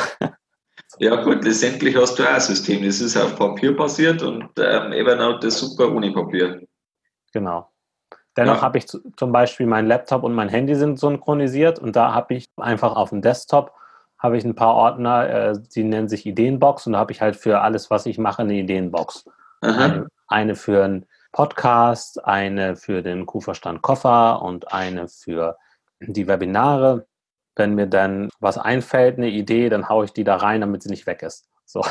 Ja 0.98 1.22
gut, 1.24 1.44
letztendlich 1.44 1.96
hast 1.96 2.18
du 2.18 2.22
auch 2.22 2.34
ein 2.34 2.40
System. 2.40 2.84
Das 2.84 3.00
ist 3.00 3.16
auf 3.16 3.36
Papier 3.36 3.76
basiert 3.76 4.22
und 4.22 4.48
ähm, 4.58 4.92
Evernote 4.92 5.48
ist 5.48 5.58
super 5.58 5.90
ohne 5.90 6.12
Papier. 6.12 6.62
Genau. 7.32 7.68
Dennoch 8.36 8.56
ja. 8.56 8.62
habe 8.62 8.78
ich 8.78 8.86
zum 8.86 9.32
Beispiel 9.32 9.66
mein 9.66 9.88
Laptop 9.88 10.22
und 10.22 10.34
mein 10.34 10.48
Handy 10.48 10.76
sind 10.76 11.00
synchronisiert 11.00 11.80
und 11.80 11.96
da 11.96 12.14
habe 12.14 12.34
ich 12.34 12.48
einfach 12.56 12.94
auf 12.94 13.10
dem 13.10 13.22
Desktop 13.22 13.72
habe 14.24 14.38
ich 14.38 14.44
ein 14.44 14.54
paar 14.54 14.74
Ordner, 14.74 15.28
äh, 15.28 15.58
die 15.74 15.84
nennen 15.84 16.08
sich 16.08 16.24
Ideenbox 16.24 16.86
und 16.86 16.94
da 16.94 16.98
habe 16.98 17.12
ich 17.12 17.20
halt 17.20 17.36
für 17.36 17.60
alles, 17.60 17.90
was 17.90 18.06
ich 18.06 18.16
mache, 18.16 18.40
eine 18.40 18.54
Ideenbox. 18.54 19.26
Eine, 19.60 20.08
eine, 20.28 20.56
für 20.56 20.82
einen 20.82 21.06
Podcast, 21.32 22.24
eine 22.24 22.76
für 22.76 23.02
den 23.02 23.26
Kuhverstand 23.26 23.82
Koffer 23.82 24.40
und 24.40 24.72
eine 24.72 25.08
für 25.08 25.58
die 26.00 26.26
Webinare. 26.26 27.06
Wenn 27.56 27.74
mir 27.74 27.86
dann 27.86 28.30
was 28.40 28.58
einfällt, 28.58 29.18
eine 29.18 29.28
Idee, 29.28 29.68
dann 29.68 29.88
haue 29.88 30.06
ich 30.06 30.12
die 30.12 30.24
da 30.24 30.36
rein, 30.36 30.60
damit 30.60 30.82
sie 30.82 30.90
nicht 30.90 31.06
weg 31.06 31.22
ist. 31.22 31.48
So. 31.64 31.82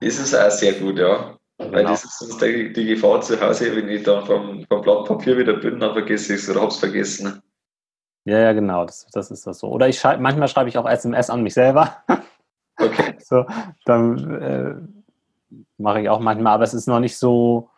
Das 0.00 0.18
ist 0.18 0.34
auch 0.34 0.50
sehr 0.50 0.72
gut, 0.74 0.98
ja. 0.98 1.38
Genau. 1.58 1.72
Weil 1.72 1.84
das 1.84 2.04
ist 2.04 2.18
sonst 2.18 2.42
die, 2.42 2.72
die 2.72 2.86
Gefahr 2.86 3.20
zu 3.20 3.40
Hause, 3.40 3.74
wenn 3.76 3.88
ich 3.88 4.02
dann 4.02 4.26
vom, 4.26 4.64
vom 4.66 4.80
Blatt 4.82 5.04
Papier 5.04 5.38
wieder 5.38 5.54
bin, 5.54 5.78
dann 5.78 5.92
vergesse 5.92 6.34
ich 6.34 6.42
es 6.42 6.50
oder 6.50 6.60
habe 6.60 6.72
es 6.72 6.78
vergessen. 6.78 7.40
Ja, 8.24 8.38
ja, 8.38 8.52
genau, 8.52 8.84
das, 8.84 9.06
das 9.12 9.30
ist 9.30 9.46
das 9.46 9.58
so. 9.58 9.68
Oder 9.68 9.88
ich 9.88 9.98
schreib, 9.98 10.20
manchmal 10.20 10.48
schreibe 10.48 10.68
ich 10.68 10.78
auch 10.78 10.88
SMS 10.88 11.30
an 11.30 11.42
mich 11.42 11.54
selber. 11.54 12.02
Okay. 12.78 13.14
so, 13.18 13.44
dann 13.84 14.40
äh, 14.40 14.74
mache 15.76 16.00
ich 16.00 16.08
auch 16.08 16.20
manchmal, 16.20 16.54
aber 16.54 16.64
es 16.64 16.72
ist 16.72 16.88
noch 16.88 17.00
nicht 17.00 17.16
so, 17.16 17.68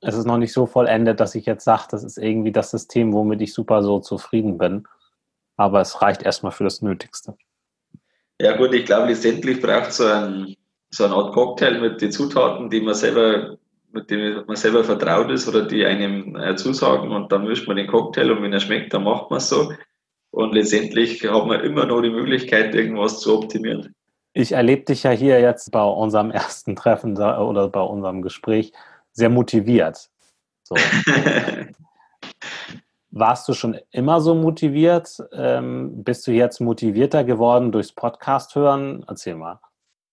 es 0.00 0.16
ist 0.16 0.26
noch 0.26 0.38
nicht 0.38 0.52
so 0.52 0.66
vollendet, 0.66 1.20
dass 1.20 1.36
ich 1.36 1.46
jetzt 1.46 1.64
sage, 1.64 1.84
das 1.90 2.02
ist 2.02 2.18
irgendwie 2.18 2.50
das 2.50 2.72
System, 2.72 3.12
womit 3.12 3.40
ich 3.40 3.54
super 3.54 3.82
so 3.82 4.00
zufrieden 4.00 4.58
bin. 4.58 4.86
Aber 5.56 5.80
es 5.80 6.02
reicht 6.02 6.22
erstmal 6.22 6.52
für 6.52 6.64
das 6.64 6.82
Nötigste. 6.82 7.36
Ja 8.40 8.56
gut, 8.56 8.74
ich 8.74 8.84
glaube, 8.84 9.08
letztendlich 9.08 9.60
braucht 9.60 9.92
so 9.92 10.06
ein 10.06 10.56
so 10.90 11.04
eine 11.04 11.14
Art 11.14 11.34
Cocktail 11.34 11.80
mit 11.80 12.00
den 12.00 12.12
Zutaten, 12.12 12.70
die 12.70 12.80
man 12.80 12.94
selber 12.94 13.58
mit 13.94 14.10
denen 14.10 14.44
man 14.46 14.56
selber 14.56 14.82
vertraut 14.82 15.30
ist 15.30 15.48
oder 15.48 15.62
die 15.66 15.84
einem 15.86 16.34
äh, 16.36 16.56
zusagen 16.56 17.12
und 17.12 17.30
dann 17.30 17.44
mischt 17.44 17.68
man 17.68 17.76
den 17.76 17.86
Cocktail 17.86 18.32
und 18.32 18.42
wenn 18.42 18.52
er 18.52 18.60
schmeckt, 18.60 18.92
dann 18.92 19.04
macht 19.04 19.30
man 19.30 19.38
es 19.38 19.48
so. 19.48 19.72
Und 20.30 20.52
letztendlich 20.52 21.22
hat 21.22 21.46
man 21.46 21.60
immer 21.60 21.86
noch 21.86 22.02
die 22.02 22.10
Möglichkeit, 22.10 22.74
irgendwas 22.74 23.20
zu 23.20 23.38
optimieren. 23.38 23.94
Ich 24.32 24.50
erlebe 24.50 24.82
dich 24.82 25.04
ja 25.04 25.12
hier 25.12 25.40
jetzt 25.40 25.70
bei 25.70 25.82
unserem 25.84 26.32
ersten 26.32 26.74
Treffen 26.74 27.16
oder 27.16 27.68
bei 27.68 27.80
unserem 27.80 28.20
Gespräch 28.20 28.72
sehr 29.12 29.30
motiviert. 29.30 30.10
So. 30.64 30.74
Warst 33.16 33.48
du 33.48 33.52
schon 33.52 33.78
immer 33.90 34.20
so 34.20 34.34
motiviert? 34.34 35.18
Ähm, 35.32 36.02
bist 36.02 36.26
du 36.26 36.32
jetzt 36.32 36.60
motivierter 36.60 37.22
geworden 37.22 37.70
durchs 37.70 37.92
Podcast 37.92 38.54
hören? 38.54 39.04
Erzähl 39.06 39.36
mal 39.36 39.60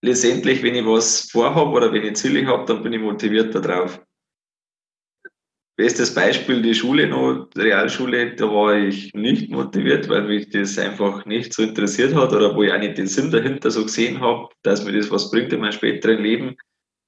letztendlich, 0.02 0.64
wenn 0.64 0.76
ich 0.76 0.86
was 0.86 1.30
vorhabe 1.32 1.72
oder 1.72 1.94
wenn 1.94 2.04
ich 2.04 2.16
Ziele 2.16 2.46
habe, 2.46 2.66
dann 2.66 2.84
bin 2.84 2.94
ich 2.94 3.02
motiviert 3.02 3.54
darauf. 3.56 4.02
Bestes 5.78 6.14
Beispiel 6.14 6.62
die 6.62 6.76
Schule 6.76 7.08
noch, 7.08 7.50
die 7.56 7.62
Realschule, 7.62 8.36
da 8.36 8.46
war 8.46 8.76
ich 8.76 9.14
nicht 9.14 9.50
motiviert, 9.50 10.10
weil 10.10 10.24
mich 10.24 10.50
das 10.50 10.78
einfach 10.78 11.26
nicht 11.26 11.54
so 11.54 11.64
interessiert 11.64 12.14
hat 12.14 12.34
oder 12.34 12.56
wo 12.56 12.62
ich 12.64 12.72
auch 12.72 12.78
nicht 12.78 12.98
den 12.98 13.08
Sinn 13.08 13.32
dahinter 13.32 13.72
so 13.72 13.84
gesehen 13.84 14.20
habe, 14.20 14.50
dass 14.64 14.86
mir 14.86 14.92
das 14.92 15.10
was 15.10 15.32
bringt 15.32 15.54
in 15.54 15.62
meinem 15.62 15.72
späteren 15.72 16.22
Leben, 16.22 16.56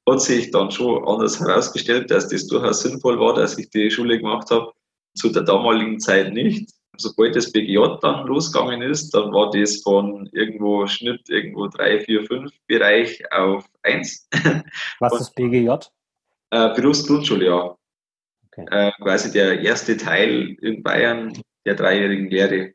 hat 0.09 0.21
sich 0.21 0.49
dann 0.49 0.71
schon 0.71 1.05
anders 1.07 1.39
herausgestellt, 1.39 2.09
dass 2.09 2.29
das 2.29 2.47
durchaus 2.47 2.81
sinnvoll 2.81 3.19
war, 3.19 3.35
dass 3.35 3.57
ich 3.57 3.69
die 3.69 3.91
Schule 3.91 4.17
gemacht 4.17 4.49
habe. 4.49 4.71
Zu 5.15 5.29
der 5.29 5.43
damaligen 5.43 5.99
Zeit 5.99 6.33
nicht 6.33 6.69
sobald 6.97 7.35
das 7.35 7.51
BGJ 7.51 7.97
dann 8.01 8.25
losgegangen 8.27 8.81
ist, 8.81 9.13
dann 9.13 9.31
war 9.31 9.49
das 9.51 9.81
von 9.81 10.29
irgendwo 10.31 10.85
Schnitt 10.87 11.29
irgendwo 11.29 11.67
3, 11.67 12.01
4, 12.01 12.25
5 12.25 12.51
Bereich 12.67 13.31
auf 13.31 13.65
1. 13.83 14.29
Was 14.99 15.21
ist 15.21 15.35
BGJ? 15.35 15.69
Äh, 16.51 16.73
Berufsgrundschule, 16.75 17.45
ja. 17.45 17.75
Okay. 18.47 18.65
Äh, 18.69 18.91
quasi 19.01 19.31
der 19.31 19.61
erste 19.61 19.97
Teil 19.97 20.55
in 20.61 20.83
Bayern 20.83 21.33
der 21.65 21.75
dreijährigen 21.75 22.29
Lehre. 22.29 22.73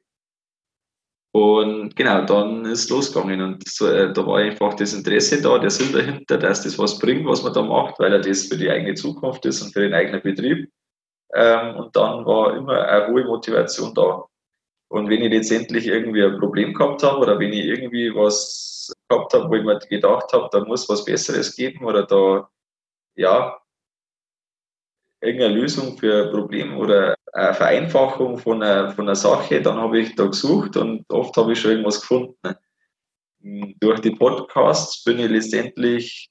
Und 1.31 1.95
genau, 1.95 2.25
dann 2.25 2.65
ist 2.65 2.85
es 2.85 2.91
losgegangen 2.91 3.43
und 3.43 3.69
so, 3.69 3.87
äh, 3.87 4.13
da 4.13 4.27
war 4.27 4.39
einfach 4.39 4.75
das 4.75 4.95
Interesse 4.95 5.41
da, 5.41 5.59
der 5.59 5.71
Sinn 5.71 5.93
dahinter, 5.93 6.39
dass 6.39 6.63
das 6.63 6.79
was 6.79 6.99
bringt, 6.99 7.27
was 7.27 7.43
man 7.45 7.53
da 7.53 7.63
macht, 7.63 8.01
weil 8.01 8.13
er 8.13 8.21
das 8.21 8.47
für 8.47 8.57
die 8.57 8.71
eigene 8.71 8.95
Zukunft 8.95 9.45
ist 9.45 9.63
und 9.63 9.73
für 9.73 9.81
den 9.81 9.95
eigenen 9.95 10.23
Betrieb. 10.23 10.69
Ähm, 11.35 11.77
und 11.77 11.95
dann 11.97 12.25
war 12.25 12.57
immer 12.57 12.87
eine 12.87 13.09
hohe 13.09 13.25
Motivation 13.25 13.95
da. 13.95 14.25
Und 14.89 15.11
wenn 15.11 15.23
ich 15.23 15.31
letztendlich 15.31 15.87
irgendwie 15.87 16.25
ein 16.25 16.39
Problem 16.39 16.73
gehabt 16.73 17.03
habe 17.03 17.19
oder 17.19 17.39
wenn 17.39 17.53
ich 17.53 17.67
irgendwie 17.67 18.15
was 18.15 18.93
gehabt 19.09 19.35
habe, 19.35 19.49
wo 19.51 19.55
ich 19.55 19.65
mir 19.65 19.79
gedacht 19.79 20.33
habe, 20.33 20.49
da 20.51 20.65
muss 20.65 20.89
was 20.89 21.05
Besseres 21.05 21.55
geben 21.55 21.85
oder 21.85 22.05
da, 22.07 22.49
ja, 23.15 23.61
irgendeine 25.21 25.55
Lösung 25.55 25.99
für 25.99 26.27
ein 26.27 26.33
Problem 26.33 26.79
oder 26.79 27.15
eine 27.33 27.55
Vereinfachung 27.55 28.39
von 28.39 28.63
einer, 28.63 28.91
von 28.93 29.07
einer 29.07 29.17
Sache, 29.17 29.61
dann 29.61 29.77
habe 29.77 30.01
ich 30.01 30.15
da 30.15 30.27
gesucht 30.27 30.77
und 30.77 31.05
oft 31.11 31.37
habe 31.37 31.53
ich 31.53 31.61
schon 31.61 31.73
irgendwas 31.73 32.01
gefunden. 32.01 32.55
Durch 33.41 34.01
die 34.01 34.13
Podcasts 34.13 35.05
bin 35.05 35.19
ich 35.19 35.31
letztendlich 35.31 36.31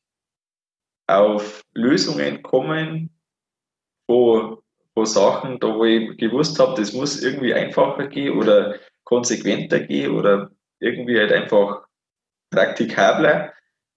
auf 1.08 1.62
Lösungen 1.74 2.38
gekommen, 2.38 3.18
wo 4.08 4.64
wo 4.98 5.06
Sachen, 5.06 5.60
da 5.60 5.76
wo 5.76 5.86
ich 5.86 6.18
gewusst 6.18 6.60
habe, 6.60 6.74
das 6.76 6.92
muss 6.92 7.22
irgendwie 7.22 7.54
einfacher 7.54 8.08
gehen 8.08 8.36
oder 8.36 8.80
konsequenter 9.04 9.80
gehen 9.80 10.12
oder 10.12 10.50
irgendwie 10.80 11.18
halt 11.20 11.32
einfach 11.32 11.86
praktikabler. 12.50 13.54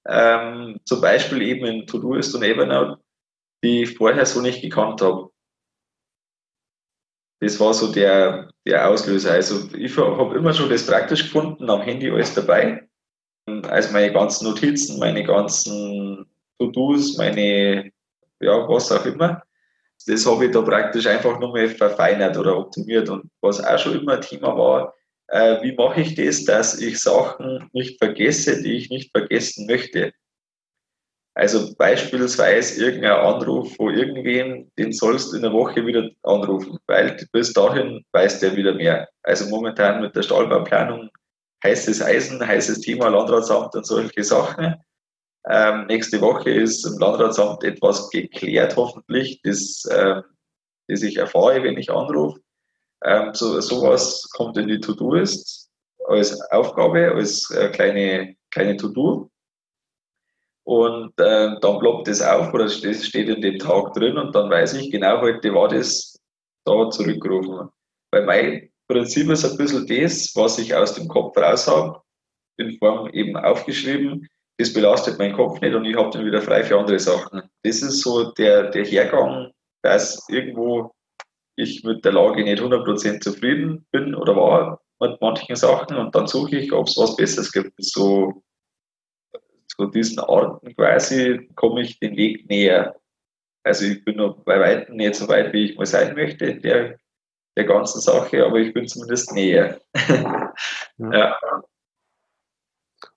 Ähm, 0.07 0.78
zum 0.84 1.01
Beispiel 1.01 1.40
eben 1.42 1.64
in 1.64 1.86
Todoist 1.86 2.34
und 2.34 2.42
Evernote, 2.42 3.03
die 3.64 3.84
ich 3.84 3.96
vorher 3.96 4.26
so 4.26 4.42
nicht 4.42 4.61
gekannt 4.61 5.01
habe. 5.01 5.30
Das 7.40 7.59
war 7.59 7.72
so 7.72 7.90
der, 7.90 8.51
der 8.66 8.86
Auslöser. 8.86 9.32
Also 9.32 9.74
ich 9.74 9.96
habe 9.96 10.36
immer 10.36 10.53
schon 10.53 10.68
das 10.68 10.86
praktisch 10.86 11.24
gefunden, 11.24 11.70
am 11.70 11.80
Handy 11.80 12.11
alles 12.11 12.34
dabei. 12.34 12.86
Also 13.46 13.92
meine 13.92 14.12
ganzen 14.12 14.48
Notizen, 14.48 14.98
meine 14.98 15.24
ganzen 15.24 16.26
To-Dos, 16.59 17.16
meine, 17.16 17.90
ja, 18.40 18.68
was 18.68 18.92
auch 18.92 19.07
immer 19.07 19.42
das 20.07 20.26
habe 20.26 20.46
ich 20.46 20.53
da 20.53 20.62
praktisch 20.62 21.07
einfach 21.07 21.38
nur 21.38 21.53
mal 21.53 21.68
verfeinert 21.68 22.36
oder 22.36 22.57
optimiert. 22.57 23.09
Und 23.09 23.30
was 23.40 23.62
auch 23.62 23.78
schon 23.78 24.01
immer 24.01 24.14
ein 24.14 24.20
Thema 24.20 24.57
war, 24.57 24.94
äh, 25.28 25.62
wie 25.62 25.72
mache 25.72 26.01
ich 26.01 26.14
das, 26.14 26.44
dass 26.44 26.80
ich 26.80 26.98
Sachen 26.98 27.68
nicht 27.72 27.98
vergesse, 27.98 28.62
die 28.62 28.76
ich 28.76 28.90
nicht 28.90 29.11
vergessen 29.12 29.66
möchte. 29.66 30.12
Also 31.34 31.74
beispielsweise 31.76 32.84
irgendein 32.84 33.12
Anruf 33.12 33.74
von 33.76 33.94
irgendwen, 33.94 34.70
den 34.76 34.92
sollst 34.92 35.32
du 35.32 35.36
in 35.36 35.42
der 35.42 35.53
Woche 35.53 35.86
wieder 35.86 36.11
anrufen, 36.22 36.78
weil 36.86 37.16
bis 37.32 37.53
dahin 37.53 38.05
weiß 38.12 38.40
der 38.40 38.57
wieder 38.57 38.74
mehr. 38.74 39.09
Also 39.22 39.48
momentan 39.48 40.03
mit 40.03 40.14
der 40.16 40.22
Stahlbauplanung 40.22 41.09
heißes 41.64 42.03
Eisen, 42.03 42.44
heißes 42.44 42.80
Thema 42.80 43.09
Landratsamt 43.09 43.74
und 43.74 43.86
solche 43.86 44.24
Sachen. 44.24 44.74
Ähm, 45.49 45.86
nächste 45.86 46.20
Woche 46.20 46.51
ist 46.51 46.84
im 46.84 46.99
Landratsamt 46.99 47.64
etwas 47.64 48.11
geklärt, 48.11 48.76
hoffentlich, 48.76 49.41
das, 49.43 49.84
äh, 49.86 50.22
das 50.88 51.03
ich 51.03 51.16
erfahre, 51.16 51.62
wenn 51.62 51.78
ich 51.78 51.91
anrufe. 51.91 52.41
Ähm, 53.05 53.32
so, 53.32 53.59
sowas 53.61 54.28
kommt 54.32 54.59
in 54.59 54.68
die 54.68 54.80
To-Do-List 54.80 55.70
als 56.07 56.41
Aufgabe, 56.51 57.12
als 57.14 57.51
äh, 57.51 57.70
kleine, 57.70 58.36
kleine 58.51 58.76
To-Do. 58.76 59.30
Und 60.64 61.18
äh, 61.18 61.59
dann 61.61 61.78
ploppt 61.78 62.09
das 62.09 62.20
auf 62.20 62.53
oder 62.53 62.66
das 62.66 63.07
steht 63.07 63.28
in 63.28 63.41
dem 63.41 63.59
Tag 63.59 63.95
drin 63.95 64.18
und 64.18 64.34
dann 64.34 64.51
weiß 64.51 64.74
ich 64.74 64.91
genau, 64.91 65.20
heute 65.20 65.55
war 65.55 65.68
das 65.68 66.20
da 66.64 66.91
zurückgerufen. 66.91 67.70
Weil 68.12 68.26
mein 68.26 68.70
Prinzip 68.86 69.30
ist 69.30 69.45
ein 69.45 69.57
bisschen 69.57 69.86
das, 69.86 70.32
was 70.36 70.59
ich 70.59 70.74
aus 70.74 70.95
dem 70.95 71.09
Kopf 71.09 71.36
raus 71.36 71.66
habe, 71.66 72.03
in 72.59 72.78
Form 72.78 73.09
eben 73.11 73.36
aufgeschrieben, 73.36 74.28
das 74.61 74.72
belastet 74.74 75.18
meinen 75.18 75.34
Kopf 75.34 75.61
nicht 75.61 75.74
und 75.74 75.86
ich 75.86 75.96
habe 75.96 76.11
dann 76.11 76.26
wieder 76.26 76.42
frei 76.42 76.62
für 76.62 76.78
andere 76.78 76.98
Sachen. 76.98 77.42
Das 77.62 77.80
ist 77.80 78.02
so 78.02 78.30
der, 78.32 78.70
der 78.70 78.84
Hergang, 78.84 79.52
dass 79.82 80.28
irgendwo 80.28 80.92
ich 81.56 81.82
mit 81.82 82.04
der 82.04 82.12
Lage 82.12 82.44
nicht 82.44 82.62
100% 82.62 83.20
zufrieden 83.20 83.86
bin 83.90 84.14
oder 84.14 84.36
war 84.36 84.82
mit 85.00 85.18
manchen 85.22 85.56
Sachen 85.56 85.96
und 85.96 86.14
dann 86.14 86.26
suche 86.26 86.56
ich, 86.56 86.72
ob 86.72 86.88
es 86.88 86.98
was 86.98 87.16
Besseres 87.16 87.50
gibt. 87.50 87.72
So, 87.78 88.42
so 89.66 89.86
diesen 89.86 90.18
Arten 90.18 90.74
quasi 90.76 91.48
komme 91.54 91.80
ich 91.80 91.98
den 91.98 92.16
Weg 92.16 92.46
näher. 92.50 92.96
Also 93.62 93.86
ich 93.86 94.04
bin 94.04 94.16
noch 94.16 94.44
bei 94.44 94.61
weitem 94.61 94.96
nicht 94.96 95.14
so 95.14 95.26
weit, 95.28 95.54
wie 95.54 95.70
ich 95.70 95.78
mal 95.78 95.86
sein 95.86 96.14
möchte 96.14 96.44
in 96.44 96.61
der, 96.61 96.98
der 97.56 97.64
ganzen 97.64 98.02
Sache, 98.02 98.44
aber 98.44 98.58
ich 98.58 98.74
bin 98.74 98.86
zumindest 98.86 99.32
näher. 99.32 99.80
ja. 100.08 100.52
ja. 100.98 101.38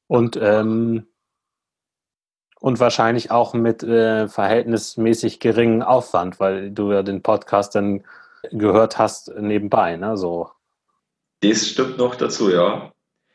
Und 0.08 0.38
ähm, 0.42 1.08
und 2.64 2.80
wahrscheinlich 2.80 3.30
auch 3.30 3.54
mit 3.54 3.84
äh, 3.84 4.30
verhältnismäßig 4.30 5.42
geringem 5.42 5.82
Aufwand, 5.82 6.40
weil 6.40 6.72
du 6.72 6.94
ja 6.94 7.04
den 7.04 7.22
Podcast 7.22 7.76
dann 7.76 8.06
gehört 8.54 8.98
hast 8.98 9.36
nebenbei, 9.38 9.98
ne? 9.98 10.16
So. 10.16 10.50
Das 11.42 11.68
stimmt 11.68 11.98
noch 11.98 12.16
dazu, 12.16 12.50
ja. 12.50 12.94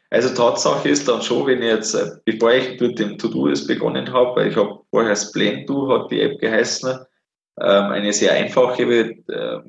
Also 0.09 0.35
Tatsache 0.35 0.89
ist 0.89 1.07
dann 1.09 1.21
schon, 1.21 1.47
wenn 1.47 1.59
ich 1.59 1.69
jetzt, 1.69 1.95
äh, 1.95 2.13
bevor 2.25 2.55
ich 2.55 2.81
mit 2.81 2.99
dem 2.99 3.19
To-Do 3.19 3.53
begonnen 3.67 4.11
habe, 4.15 4.35
weil 4.35 4.49
ich 4.49 4.57
habe 4.57 4.81
vorher 4.89 5.15
Splenddo, 5.15 5.91
hat 5.91 6.11
die 6.11 6.23
App 6.23 6.41
geheißen, 6.41 6.99
ähm, 7.61 7.85
eine 7.85 8.15
sehr 8.15 8.33
einfache 8.33 8.83
äh, 8.83 9.61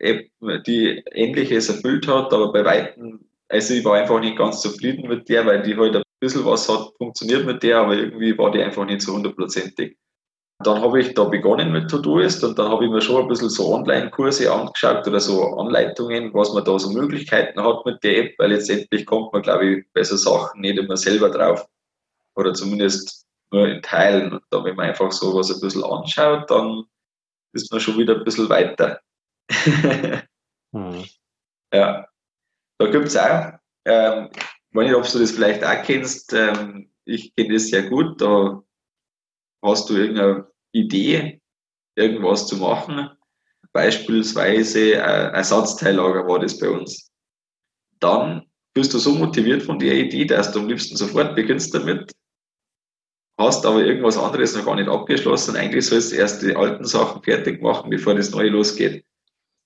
App, 0.00 0.26
die 0.66 1.04
Ähnliches 1.12 1.68
erfüllt 1.68 2.08
hat, 2.08 2.32
aber 2.32 2.52
bei 2.52 2.64
Weitem, 2.64 3.20
also 3.46 3.74
ich 3.74 3.84
war 3.84 3.98
einfach 3.98 4.18
nicht 4.18 4.36
ganz 4.36 4.60
zufrieden 4.60 5.06
mit 5.06 5.28
der, 5.28 5.46
weil 5.46 5.62
die 5.62 5.76
halt 5.76 6.02
bisschen 6.20 6.44
was 6.44 6.68
hat 6.68 6.92
funktioniert 6.96 7.46
mit 7.46 7.62
der, 7.62 7.78
aber 7.78 7.94
irgendwie 7.94 8.36
war 8.36 8.50
die 8.50 8.62
einfach 8.62 8.84
nicht 8.84 9.02
so 9.02 9.14
hundertprozentig. 9.14 9.96
Dann 10.64 10.82
habe 10.82 11.00
ich 11.00 11.14
da 11.14 11.24
begonnen 11.24 11.70
mit 11.70 11.88
Todoist 11.88 12.42
und 12.42 12.58
dann 12.58 12.68
habe 12.68 12.84
ich 12.84 12.90
mir 12.90 13.00
schon 13.00 13.22
ein 13.22 13.28
bisschen 13.28 13.48
so 13.48 13.72
Online-Kurse 13.72 14.52
angeschaut 14.52 15.06
oder 15.06 15.20
so 15.20 15.56
Anleitungen, 15.56 16.34
was 16.34 16.52
man 16.52 16.64
da 16.64 16.76
so 16.78 16.90
Möglichkeiten 16.90 17.62
hat 17.62 17.86
mit 17.86 18.02
der 18.02 18.18
App, 18.18 18.34
weil 18.38 18.50
letztendlich 18.50 19.06
kommt 19.06 19.32
man, 19.32 19.42
glaube 19.42 19.66
ich, 19.66 19.92
bei 19.92 20.02
so 20.02 20.16
Sachen 20.16 20.60
nicht 20.60 20.76
immer 20.76 20.96
selber 20.96 21.30
drauf. 21.30 21.68
Oder 22.34 22.54
zumindest 22.54 23.24
nur 23.52 23.68
in 23.68 23.82
Teilen. 23.82 24.32
Und 24.32 24.42
da, 24.50 24.64
wenn 24.64 24.74
man 24.74 24.86
einfach 24.86 25.12
so 25.12 25.32
was 25.38 25.52
ein 25.52 25.60
bisschen 25.60 25.84
anschaut, 25.84 26.50
dann 26.50 26.84
ist 27.52 27.70
man 27.70 27.80
schon 27.80 27.96
wieder 27.96 28.16
ein 28.16 28.24
bisschen 28.24 28.48
weiter. 28.48 29.00
hm. 29.50 31.04
Ja. 31.72 32.06
Da 32.80 32.90
gibt 32.90 33.06
es 33.06 33.16
auch 33.16 33.52
ähm, 33.84 34.28
ich 34.70 34.76
weiß 34.76 34.86
nicht, 34.86 34.96
ob 34.96 35.10
du 35.10 35.18
das 35.18 35.30
vielleicht 35.30 35.64
auch 35.64 35.82
kennst. 35.82 36.32
Ähm, 36.32 36.90
ich 37.04 37.34
kenne 37.34 37.54
das 37.54 37.68
sehr 37.68 37.88
gut. 37.88 38.20
Da 38.20 38.62
hast 39.62 39.88
du 39.88 39.96
irgendeine 39.96 40.46
Idee, 40.72 41.40
irgendwas 41.96 42.46
zu 42.46 42.56
machen. 42.56 43.10
Beispielsweise 43.72 45.02
ein 45.02 45.34
Ersatzteillager 45.34 46.26
war 46.26 46.38
das 46.38 46.58
bei 46.58 46.68
uns. 46.68 47.10
Dann 48.00 48.46
bist 48.74 48.94
du 48.94 48.98
so 48.98 49.14
motiviert 49.14 49.62
von 49.62 49.78
der 49.78 49.94
Idee, 49.94 50.24
dass 50.24 50.52
du 50.52 50.60
am 50.60 50.68
liebsten 50.68 50.96
sofort 50.96 51.34
beginnst 51.34 51.74
damit, 51.74 52.12
hast 53.38 53.64
aber 53.66 53.84
irgendwas 53.84 54.16
anderes 54.16 54.56
noch 54.56 54.64
gar 54.64 54.76
nicht 54.76 54.88
abgeschlossen. 54.88 55.56
Eigentlich 55.56 55.86
sollst 55.86 56.12
du 56.12 56.16
erst 56.16 56.42
die 56.42 56.54
alten 56.54 56.84
Sachen 56.84 57.22
fertig 57.22 57.62
machen, 57.62 57.90
bevor 57.90 58.14
das 58.14 58.30
Neue 58.30 58.50
losgeht. 58.50 59.04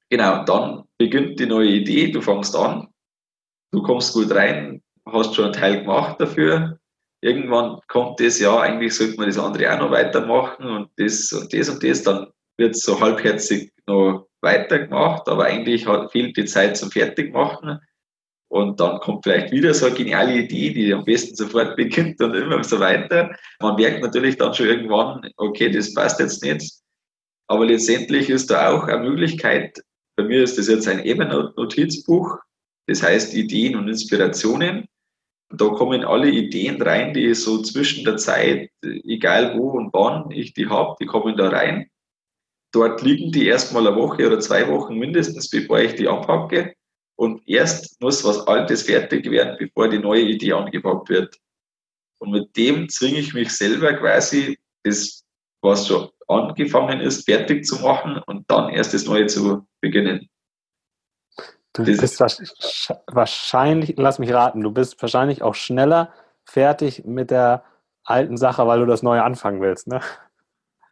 Genau, 0.09 0.45
dann 0.45 0.85
beginnt 0.99 1.41
die 1.41 1.47
neue 1.47 1.71
Idee, 1.71 2.11
du 2.11 2.21
fängst 2.21 2.55
an, 2.55 2.89
du 3.71 3.83
kommst 3.83 4.13
gut 4.13 4.31
rein, 4.31 4.83
hast 5.13 5.35
schon 5.35 5.47
einen 5.47 5.55
Teil 5.55 5.81
gemacht 5.81 6.21
dafür. 6.21 6.79
Irgendwann 7.21 7.81
kommt 7.87 8.21
das, 8.21 8.41
ja, 8.41 8.59
eigentlich 8.61 8.95
sollte 8.95 9.17
man 9.17 9.27
das 9.27 9.39
andere 9.39 9.73
auch 9.73 9.79
noch 9.79 9.91
weitermachen 9.91 10.67
und 10.67 10.91
das 10.97 11.33
und 11.33 11.53
das 11.53 11.69
und 11.69 11.83
das, 11.83 12.03
dann 12.03 12.27
wird 12.57 12.75
es 12.75 12.83
so 12.83 13.01
halbherzig 13.01 13.73
noch 13.87 14.27
weitergemacht, 14.41 15.29
aber 15.29 15.45
eigentlich 15.45 15.87
hat, 15.87 16.11
fehlt 16.11 16.37
die 16.37 16.45
Zeit 16.45 16.77
zum 16.77 16.91
Fertigmachen. 16.91 17.79
Und 18.49 18.81
dann 18.81 18.99
kommt 19.01 19.25
vielleicht 19.25 19.51
wieder 19.51 19.73
so 19.73 19.87
eine 19.87 19.95
geniale 19.95 20.35
Idee, 20.35 20.75
die 20.75 20.93
am 20.93 21.05
besten 21.07 21.35
sofort 21.35 21.75
beginnt 21.75 22.21
und 22.21 22.35
immer 22.35 22.63
so 22.63 22.79
weiter. 22.81 23.35
Man 23.61 23.77
merkt 23.77 24.03
natürlich 24.03 24.37
dann 24.37 24.53
schon 24.53 24.67
irgendwann, 24.67 25.27
okay, 25.39 25.71
das 25.71 25.95
passt 25.95 26.21
jetzt 26.21 26.43
nicht. 26.43 26.71
Aber 27.47 27.65
letztendlich 27.65 28.29
ist 28.29 28.51
da 28.51 28.71
auch 28.71 28.85
eine 28.85 29.09
Möglichkeit, 29.09 29.83
bei 30.17 30.25
mir 30.25 30.43
ist 30.43 30.59
das 30.59 30.69
jetzt 30.69 30.87
ein 30.87 31.01
Evernote-Notizbuch, 31.01 32.39
das 32.87 33.03
heißt 33.03 33.33
Ideen 33.35 33.77
und 33.77 33.89
Inspirationen. 33.89 34.87
Da 35.55 35.69
kommen 35.69 36.05
alle 36.05 36.31
Ideen 36.31 36.81
rein, 36.81 37.13
die 37.13 37.35
so 37.35 37.63
zwischen 37.63 38.05
der 38.05 38.17
Zeit, 38.17 38.71
egal 38.83 39.59
wo 39.59 39.73
und 39.73 39.93
wann 39.93 40.31
ich 40.31 40.55
die 40.55 40.69
habe, 40.69 40.97
die 41.01 41.07
kommen 41.07 41.37
da 41.37 41.51
rein. 41.51 41.91
Dort 42.73 43.03
liegen 43.03 43.31
die 43.33 43.47
erstmal 43.47 43.87
eine 43.87 43.97
Woche 43.97 44.27
oder 44.27 44.41
zwei 44.41 44.67
Wochen 44.69 44.97
mindestens, 44.99 45.51
bevor 45.51 45.81
ich 45.81 45.95
die 45.95 46.09
anpacke. 46.09 46.75
Und 47.17 47.47
erst 47.47 48.01
muss 48.01 48.25
was 48.25 48.47
Altes 48.47 48.85
fertig 48.85 49.31
werden, 49.31 49.57
bevor 49.59 49.89
die 49.89 49.99
neue 49.99 50.23
Idee 50.23 50.53
angepackt 50.53 51.11
wird. 51.11 51.39
Und 52.19 52.31
mit 52.31 52.57
dem 52.57 52.89
zwinge 52.89 53.19
ich 53.19 53.35
mich 53.35 53.51
selber 53.51 53.93
quasi, 53.93 54.59
das, 54.85 55.23
was 55.61 55.87
schon 55.87 56.09
angefangen 56.29 57.01
ist, 57.01 57.25
fertig 57.25 57.67
zu 57.67 57.77
machen 57.81 58.23
und 58.27 58.51
dann 58.51 58.71
erst 58.71 58.95
das 58.95 59.05
Neue 59.05 59.27
zu 59.27 59.67
beginnen. 59.81 60.29
Du 61.75 61.85
das 61.85 61.99
bist 61.99 62.21
wahrscheinlich, 63.07 63.95
lass 63.97 64.19
mich 64.19 64.33
raten, 64.33 64.61
du 64.61 64.71
bist 64.71 65.01
wahrscheinlich 65.01 65.43
auch 65.43 65.55
schneller 65.55 66.13
fertig 66.45 67.05
mit 67.05 67.31
der 67.31 67.65
alten 68.05 68.37
Sache, 68.37 68.67
weil 68.67 68.81
du 68.81 68.87
das 68.87 69.03
Neue 69.03 69.23
anfangen 69.23 69.61
willst, 69.61 69.87
ne? 69.87 70.01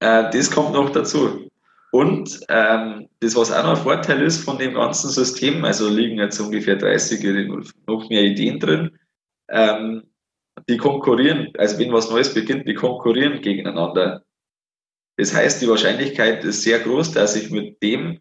Äh, 0.01 0.31
das 0.31 0.51
kommt 0.51 0.73
noch 0.73 0.91
dazu. 0.91 1.51
Und 1.93 2.41
ähm, 2.49 3.09
das, 3.19 3.37
was 3.37 3.53
auch 3.53 3.65
noch 3.65 3.71
ein 3.71 3.77
Vorteil 3.77 4.23
ist 4.23 4.45
von 4.45 4.59
dem 4.59 4.75
ganzen 4.75 5.11
System, 5.11 5.65
also 5.65 5.89
liegen 5.89 6.19
jetzt 6.19 6.39
ungefähr 6.41 6.77
30 6.77 7.23
noch 7.87 8.09
mehr 8.09 8.23
Ideen 8.23 8.61
drin, 8.61 8.99
ähm, 9.49 10.05
die 10.69 10.77
konkurrieren, 10.77 11.49
also 11.59 11.79
wenn 11.79 11.93
was 11.93 12.11
Neues 12.11 12.33
beginnt, 12.33 12.69
die 12.69 12.75
konkurrieren 12.75 13.41
gegeneinander. 13.41 14.23
Das 15.17 15.35
heißt, 15.35 15.61
die 15.61 15.69
Wahrscheinlichkeit 15.69 16.45
ist 16.45 16.63
sehr 16.63 16.79
groß, 16.79 17.13
dass 17.13 17.37
ich 17.37 17.51
mit 17.51 17.83
dem 17.83 18.21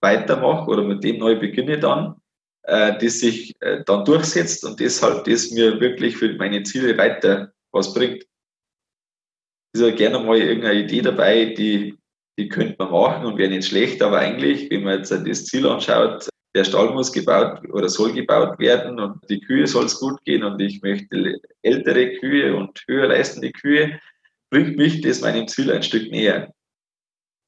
weitermache 0.00 0.70
oder 0.70 0.82
mit 0.82 1.02
dem 1.04 1.18
neu 1.18 1.38
beginne 1.38 1.78
dann, 1.78 2.16
äh, 2.62 2.98
das 2.98 3.20
sich 3.20 3.54
äh, 3.60 3.82
dann 3.84 4.04
durchsetzt 4.04 4.64
und 4.64 4.78
deshalb 4.80 5.24
das 5.24 5.50
mir 5.50 5.80
wirklich 5.80 6.16
für 6.16 6.34
meine 6.34 6.62
Ziele 6.62 6.96
weiter 6.96 7.52
was 7.72 7.92
bringt. 7.94 8.24
Ist 9.74 9.82
ja 9.82 9.90
gerne 9.90 10.18
mal 10.20 10.38
irgendeine 10.38 10.80
Idee 10.80 11.02
dabei, 11.02 11.46
die, 11.46 11.98
die 12.38 12.48
könnte 12.48 12.76
man 12.78 12.90
machen 12.90 13.26
und 13.26 13.38
wäre 13.38 13.50
nicht 13.50 13.68
schlecht, 13.68 14.02
aber 14.02 14.18
eigentlich, 14.18 14.70
wenn 14.70 14.84
man 14.84 14.98
jetzt 14.98 15.10
das 15.10 15.44
Ziel 15.44 15.66
anschaut, 15.66 16.28
der 16.54 16.64
Stall 16.64 16.92
muss 16.92 17.12
gebaut 17.12 17.60
oder 17.70 17.88
soll 17.88 18.12
gebaut 18.12 18.58
werden 18.58 18.98
und 18.98 19.18
die 19.28 19.40
Kühe 19.40 19.66
soll 19.66 19.84
es 19.84 20.00
gut 20.00 20.24
gehen 20.24 20.42
und 20.42 20.60
ich 20.60 20.80
möchte 20.82 21.40
ältere 21.62 22.14
Kühe 22.14 22.56
und 22.56 22.82
höher 22.88 23.08
leistende 23.08 23.52
Kühe, 23.52 24.00
bringt 24.50 24.76
mich 24.76 25.00
das 25.02 25.20
meinem 25.20 25.46
Ziel 25.46 25.70
ein 25.70 25.82
Stück 25.82 26.10
näher. 26.10 26.52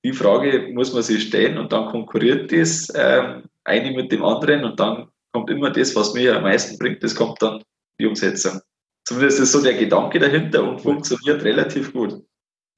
Die 0.04 0.12
Frage 0.12 0.70
muss 0.72 0.92
man 0.92 1.02
sich 1.02 1.24
stellen 1.24 1.58
und 1.58 1.72
dann 1.72 1.86
konkurriert 1.86 2.50
das 2.52 2.90
ähm, 2.94 3.44
eine 3.64 3.90
mit 3.92 4.10
dem 4.12 4.24
anderen 4.24 4.64
und 4.64 4.80
dann 4.80 5.08
kommt 5.32 5.50
immer 5.50 5.70
das, 5.70 5.94
was 5.94 6.14
mir 6.14 6.36
am 6.36 6.42
meisten 6.42 6.78
bringt, 6.78 7.02
das 7.02 7.14
kommt 7.14 7.40
dann 7.42 7.62
die 7.98 8.06
Umsetzung. 8.06 8.60
Zumindest 9.04 9.40
ist 9.40 9.52
so 9.52 9.62
der 9.62 9.74
Gedanke 9.74 10.18
dahinter 10.18 10.62
und 10.64 10.80
funktioniert 10.80 11.42
relativ 11.44 11.92
gut. 11.92 12.22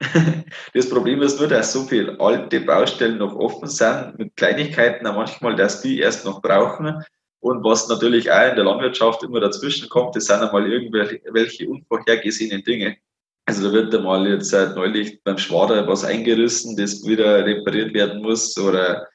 Das 0.75 0.89
Problem 0.89 1.23
ist 1.23 1.39
nur, 1.39 1.49
dass 1.49 1.73
so 1.73 1.85
viele 1.85 2.19
alte 2.21 2.61
Baustellen 2.61 3.19
noch 3.19 3.35
offen 3.37 3.69
sind, 3.69 4.19
mit 4.19 4.37
Kleinigkeiten 4.37 5.07
auch 5.07 5.15
manchmal, 5.15 5.55
dass 5.55 5.81
die 5.81 6.01
erst 6.01 6.25
noch 6.25 6.43
brauchen. 6.43 7.03
Und 7.41 7.65
was 7.65 7.89
natürlich 7.89 8.31
auch 8.31 8.51
in 8.51 8.57
der 8.57 8.65
Landwirtschaft 8.65 9.23
immer 9.23 9.41
dazwischen 9.41 9.89
kommt, 9.89 10.17
das 10.17 10.27
sind 10.27 10.41
einmal 10.41 10.71
irgendwelche 10.71 11.69
unvorhergesehenen 11.69 12.63
Dinge. 12.65 12.97
Also 13.45 13.67
da 13.67 13.73
wird 13.73 13.95
einmal 13.95 14.27
jetzt 14.29 14.51
seit 14.51 14.77
neulich 14.77 15.23
beim 15.25 15.39
Schwader 15.39 15.87
was 15.89 16.05
eingerissen, 16.05 16.77
das 16.77 17.05
wieder 17.05 17.45
repariert 17.45 17.93
werden 17.93 18.23
muss. 18.23 18.57
Oder 18.57 19.09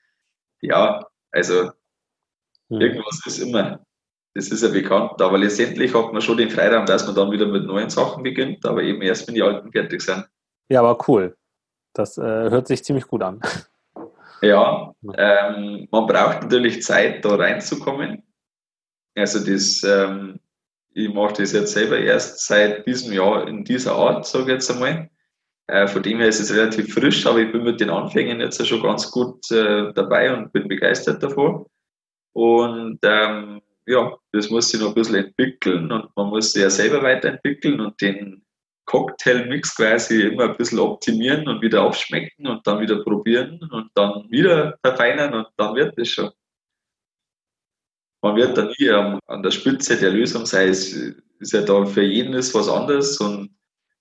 ja, 0.61 1.05
also 1.32 1.71
hm. 2.69 2.82
irgendwas 2.82 3.21
ist 3.25 3.39
immer. 3.39 3.80
Das 4.34 4.49
ist 4.49 4.61
ja 4.63 4.69
bekannt. 4.69 5.21
Aber 5.21 5.38
letztendlich 5.38 5.93
hat 5.95 6.13
man 6.13 6.21
schon 6.21 6.38
den 6.38 6.49
Freiraum, 6.49 6.86
dass 6.86 7.05
man 7.05 7.15
dann 7.15 7.32
wieder 7.32 7.47
mit 7.47 7.65
neuen 7.65 7.89
Sachen 7.89 8.21
beginnt, 8.21 8.65
aber 8.65 8.84
eben 8.84 9.01
erst, 9.01 9.28
wenn 9.28 9.36
die 9.36 9.41
alten 9.41 9.71
fertig 9.71 10.01
sind. 10.01 10.28
Ja, 10.69 10.82
aber 10.82 10.97
cool. 11.07 11.36
Das 11.93 12.17
äh, 12.17 12.21
hört 12.21 12.67
sich 12.67 12.84
ziemlich 12.84 13.07
gut 13.07 13.23
an. 13.23 13.41
Ja, 14.41 14.93
ähm, 15.15 15.88
man 15.89 16.05
braucht 16.05 16.43
natürlich 16.43 16.84
Zeit, 16.84 17.25
da 17.25 17.36
reinzukommen. 17.36 18.23
Also 19.15 19.39
das, 19.39 19.84
ähm, 19.84 20.39
ich 20.98 21.14
mache 21.14 21.41
das 21.41 21.54
jetzt 21.54 21.74
selber 21.74 22.00
erst 22.00 22.43
seit 22.48 22.88
diesem 22.88 23.14
Jahr 23.14 23.48
in 23.48 23.64
dieser 23.64 23.93
Art, 23.93 24.26
sage 24.26 24.45
ich 24.45 24.50
jetzt 24.54 24.72
einmal. 24.72 25.08
Äh, 25.68 25.86
von 25.88 26.02
dem 26.02 26.18
her 26.18 26.28
ist 26.28 26.39
es 26.39 26.52
relativ 26.52 26.91
frisch, 26.91 27.24
aber 27.28 27.38
ich 27.38 27.52
bin 27.52 27.64
mit 27.64 27.80
den 27.80 27.91
Anfängen 27.91 28.39
jetzt 28.39 28.66
schon 28.66 28.82
ganz 28.82 29.12
gut 29.12 29.52
äh, 29.52 29.93
dabei 29.93 30.36
und 30.36 30.52
bin 30.54 30.68
begeistert 30.68 31.22
davon. 31.22 31.68
Und 32.34 32.98
ähm, 33.04 33.62
ja, 33.86 34.12
das 34.32 34.50
muss 34.50 34.70
sich 34.70 34.82
noch 34.82 34.89
ein 34.89 34.95
bisschen 34.95 35.16
entwickeln 35.16 35.91
und 35.91 36.10
man 36.16 36.30
muss 36.30 36.54
sich 36.54 36.64
ja 36.64 36.70
selber 36.72 37.04
weiterentwickeln 37.04 37.80
und 37.80 38.02
den 38.02 38.43
Cocktailmix 38.86 39.76
quasi 39.76 40.24
immer 40.24 40.45
ein 40.45 40.58
bisschen 40.58 40.80
optimieren 40.80 41.48
und 41.48 41.62
wieder 41.62 41.84
aufschmecken 41.84 42.48
und 42.48 42.66
dann 42.66 42.80
wieder 42.80 43.04
probieren 43.04 43.60
und 43.72 43.91
dann 43.93 44.26
wieder 44.32 44.80
verfeinern 44.84 45.34
und 45.36 45.48
dann 45.58 45.76
wird 45.76 45.95
es 46.00 46.10
schon. 46.10 46.32
Man 48.22 48.36
wird 48.36 48.57
dann 48.57 48.74
nie 48.78 48.89
an 48.89 49.43
der 49.43 49.51
Spitze 49.51 49.97
der 49.97 50.11
Lösung 50.11 50.45
sein. 50.45 50.70
Es 50.70 50.93
ist 50.93 51.53
ja 51.53 51.61
da 51.61 51.86
für 51.86 52.03
jeden 52.03 52.34
ist 52.34 52.53
was 52.53 52.68
anderes 52.68 53.20
und 53.20 53.51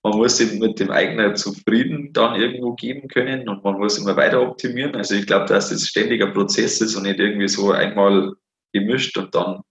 man 0.03 0.17
muss 0.17 0.37
sich 0.37 0.57
mit 0.59 0.79
dem 0.79 0.89
eigenen 0.89 1.35
Zufrieden 1.35 2.13
dann 2.13 2.39
irgendwo 2.39 2.73
geben 2.73 3.07
können 3.09 3.47
und 3.49 3.63
man 3.63 3.77
muss 3.77 3.97
immer 3.97 4.15
weiter 4.15 4.41
optimieren. 4.41 4.95
Also 4.95 5.15
ich 5.15 5.27
glaube, 5.27 5.45
dass 5.47 5.69
das 5.69 5.87
ständiger 5.87 6.27
Prozess 6.27 6.79
ist 6.81 6.95
und 6.95 7.03
nicht 7.03 7.19
irgendwie 7.19 7.47
so 7.47 7.71
einmal 7.71 8.33
gemischt 8.73 9.17
und 9.17 9.33
dann 9.35 9.61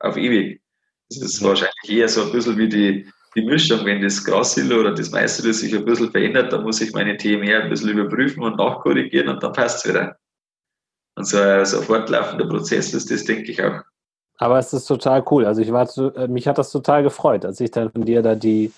auf 0.00 0.16
ewig. 0.16 0.60
Das 1.08 1.22
ist 1.22 1.42
wahrscheinlich 1.42 1.88
eher 1.88 2.08
so 2.08 2.22
ein 2.22 2.32
bisschen 2.32 2.58
wie 2.58 2.68
die, 2.68 3.10
die 3.34 3.42
Mischung, 3.42 3.84
wenn 3.84 4.02
das 4.02 4.24
Grassilo 4.24 4.80
oder 4.80 4.94
das 4.94 5.10
Maisilo 5.10 5.52
sich 5.52 5.74
ein 5.74 5.84
bisschen 5.84 6.10
verändert, 6.10 6.52
dann 6.52 6.62
muss 6.62 6.80
ich 6.80 6.92
meine 6.92 7.16
TMR 7.16 7.62
ein 7.62 7.70
bisschen 7.70 7.90
überprüfen 7.90 8.42
und 8.42 8.58
nachkorrigieren 8.58 9.28
und 9.28 9.42
dann 9.42 9.52
passt 9.52 9.84
es 9.84 9.90
wieder. 9.90 10.19
Und 11.16 11.24
so 11.24 11.38
ein, 11.38 11.66
fortlaufender 11.66 12.46
Prozess 12.46 12.94
ist 12.94 13.10
das, 13.10 13.24
denke 13.24 13.50
ich 13.50 13.62
auch. 13.62 13.82
Aber 14.38 14.58
es 14.58 14.72
ist 14.72 14.86
total 14.86 15.22
cool. 15.30 15.44
Also 15.44 15.60
ich 15.60 15.72
war 15.72 15.86
zu, 15.86 16.14
äh, 16.14 16.28
mich 16.28 16.48
hat 16.48 16.58
das 16.58 16.70
total 16.70 17.02
gefreut, 17.02 17.44
als 17.44 17.60
ich 17.60 17.70
dann 17.70 17.90
von 17.90 18.04
dir 18.04 18.22
da 18.22 18.34
die 18.34 18.72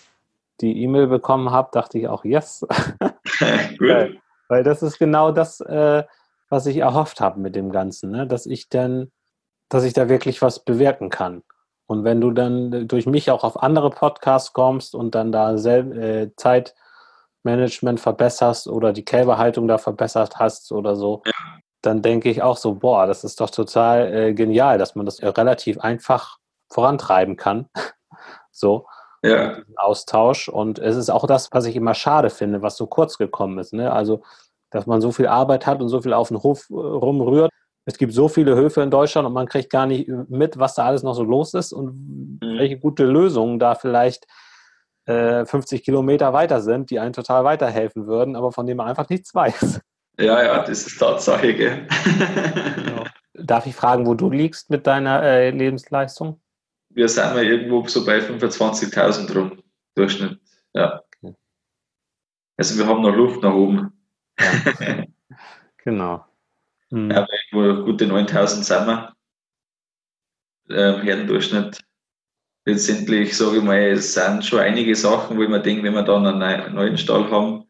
die 0.60 0.82
E-Mail 0.82 1.08
bekommen 1.08 1.50
habe, 1.50 1.70
dachte 1.72 1.98
ich 1.98 2.08
auch 2.08 2.24
yes. 2.24 2.66
Weil, 3.78 4.20
weil 4.48 4.62
das 4.62 4.82
ist 4.82 4.98
genau 4.98 5.32
das, 5.32 5.60
äh, 5.60 6.04
was 6.48 6.66
ich 6.66 6.76
erhofft 6.78 7.20
habe 7.20 7.40
mit 7.40 7.56
dem 7.56 7.72
Ganzen, 7.72 8.10
ne? 8.10 8.26
dass 8.26 8.46
ich 8.46 8.68
dann, 8.68 9.10
dass 9.68 9.84
ich 9.84 9.94
da 9.94 10.08
wirklich 10.08 10.42
was 10.42 10.64
bewirken 10.64 11.10
kann. 11.10 11.42
Und 11.86 12.04
wenn 12.04 12.20
du 12.20 12.30
dann 12.30 12.86
durch 12.86 13.06
mich 13.06 13.30
auch 13.30 13.44
auf 13.44 13.62
andere 13.62 13.90
Podcasts 13.90 14.52
kommst 14.52 14.94
und 14.94 15.14
dann 15.14 15.32
da 15.32 15.54
äh, 15.54 16.30
Zeitmanagement 16.36 18.00
verbesserst 18.00 18.68
oder 18.68 18.92
die 18.92 19.04
Kälberhaltung 19.04 19.66
da 19.66 19.78
verbessert 19.78 20.36
hast 20.36 20.70
oder 20.72 20.94
so. 20.94 21.22
Dann 21.82 22.02
denke 22.02 22.30
ich 22.30 22.42
auch 22.42 22.56
so, 22.56 22.74
boah, 22.74 23.06
das 23.06 23.24
ist 23.24 23.40
doch 23.40 23.50
total 23.50 24.14
äh, 24.14 24.34
genial, 24.34 24.78
dass 24.78 24.94
man 24.94 25.06
das 25.06 25.20
ja 25.20 25.30
relativ 25.30 25.78
einfach 25.78 26.38
vorantreiben 26.70 27.36
kann. 27.36 27.68
so. 28.50 28.86
Ja. 29.24 29.58
Austausch. 29.76 30.48
Und 30.48 30.78
es 30.80 30.96
ist 30.96 31.10
auch 31.10 31.26
das, 31.26 31.48
was 31.52 31.66
ich 31.66 31.76
immer 31.76 31.94
schade 31.94 32.30
finde, 32.30 32.62
was 32.62 32.76
so 32.76 32.86
kurz 32.86 33.18
gekommen 33.18 33.58
ist. 33.58 33.72
Ne? 33.72 33.92
Also, 33.92 34.22
dass 34.70 34.86
man 34.86 35.00
so 35.00 35.12
viel 35.12 35.26
Arbeit 35.28 35.66
hat 35.66 35.80
und 35.80 35.88
so 35.88 36.00
viel 36.00 36.12
auf 36.12 36.28
den 36.28 36.42
Hof 36.42 36.68
äh, 36.70 36.74
rumrührt 36.74 37.50
es 37.84 37.98
gibt 37.98 38.12
so 38.12 38.28
viele 38.28 38.54
Höfe 38.54 38.82
in 38.82 38.90
Deutschland 38.90 39.26
und 39.26 39.32
man 39.32 39.48
kriegt 39.48 39.70
gar 39.70 39.86
nicht 39.86 40.08
mit, 40.28 40.58
was 40.58 40.74
da 40.74 40.84
alles 40.84 41.02
noch 41.02 41.14
so 41.14 41.24
los 41.24 41.54
ist 41.54 41.72
und 41.72 42.40
mhm. 42.40 42.58
welche 42.58 42.78
gute 42.78 43.04
Lösungen 43.04 43.58
da 43.58 43.74
vielleicht 43.74 44.26
äh, 45.06 45.44
50 45.44 45.82
Kilometer 45.82 46.32
weiter 46.32 46.60
sind, 46.60 46.90
die 46.90 47.00
einen 47.00 47.12
total 47.12 47.44
weiterhelfen 47.44 48.06
würden, 48.06 48.36
aber 48.36 48.52
von 48.52 48.66
denen 48.66 48.78
man 48.78 48.88
einfach 48.88 49.08
nichts 49.08 49.34
weiß. 49.34 49.80
Ja, 50.18 50.42
ja, 50.42 50.62
das 50.64 50.86
ist 50.86 50.98
Tatsache, 50.98 51.54
gell? 51.54 51.86
genau. 52.76 53.04
Darf 53.34 53.66
ich 53.66 53.74
fragen, 53.74 54.06
wo 54.06 54.14
du 54.14 54.30
liegst 54.30 54.70
mit 54.70 54.86
deiner 54.86 55.22
äh, 55.22 55.50
Lebensleistung? 55.50 56.40
Wir 56.90 57.08
sind 57.08 57.32
mal 57.32 57.44
irgendwo 57.44 57.86
so 57.88 58.04
bei 58.04 58.18
25.000 58.18 59.34
rum, 59.34 59.62
Durchschnitt, 59.94 60.38
ja. 60.74 61.02
Okay. 61.22 61.34
Also 62.58 62.78
wir 62.78 62.86
haben 62.86 63.02
noch 63.02 63.14
Luft 63.14 63.42
nach 63.42 63.54
oben. 63.54 63.92
Ja. 64.38 65.04
genau. 65.84 66.26
Mhm. 66.90 67.10
Ja, 67.10 67.26
irgendwo 67.50 67.84
gute 67.84 68.06
9000 68.06 68.64
sind 68.64 68.86
wir. 68.86 69.14
Ähm, 70.68 71.02
Herdendurchschnitt. 71.02 71.82
Letztendlich 72.64 73.36
sage 73.36 73.56
ich 73.56 73.62
mal, 73.62 73.78
es 73.78 74.14
sind 74.14 74.44
schon 74.44 74.60
einige 74.60 74.94
Sachen, 74.94 75.36
wo 75.36 75.42
ich 75.42 75.48
mir 75.48 75.60
denke, 75.60 75.82
wenn 75.82 75.94
wir 75.94 76.02
dann 76.02 76.26
einen 76.26 76.74
neuen 76.74 76.96
Stall 76.96 77.28
haben, 77.30 77.61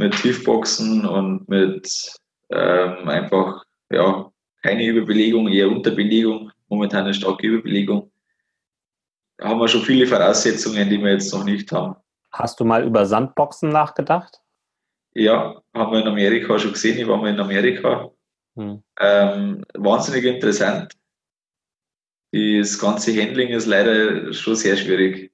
mit 0.00 0.14
Tiefboxen 0.16 1.06
und 1.06 1.48
mit 1.48 2.16
ähm, 2.50 3.08
einfach 3.08 3.64
ja, 3.90 4.30
keine 4.62 4.86
Überbelegung, 4.86 5.48
eher 5.48 5.68
Unterbelegung, 5.68 6.50
momentan 6.68 7.04
eine 7.04 7.14
starke 7.14 7.46
Überbelegung, 7.46 8.10
haben 9.40 9.60
wir 9.60 9.68
schon 9.68 9.82
viele 9.82 10.06
Voraussetzungen, 10.06 10.90
die 10.90 10.98
wir 10.98 11.12
jetzt 11.12 11.32
noch 11.32 11.44
nicht 11.44 11.70
haben. 11.72 11.96
Hast 12.32 12.60
du 12.60 12.64
mal 12.64 12.84
über 12.84 13.06
Sandboxen 13.06 13.70
nachgedacht? 13.70 14.40
Ja, 15.14 15.60
haben 15.74 15.92
wir 15.92 16.00
in 16.00 16.08
Amerika 16.08 16.58
schon 16.58 16.72
gesehen. 16.72 16.98
Ich 16.98 17.08
war 17.08 17.16
mal 17.16 17.30
in 17.30 17.40
Amerika 17.40 18.10
hm. 18.56 18.82
Ähm, 18.98 19.64
wahnsinnig 19.74 20.24
interessant. 20.24 20.92
Das 22.32 22.78
ganze 22.78 23.12
Handling 23.20 23.48
ist 23.48 23.66
leider 23.66 24.32
schon 24.32 24.54
sehr 24.54 24.76
schwierig, 24.76 25.29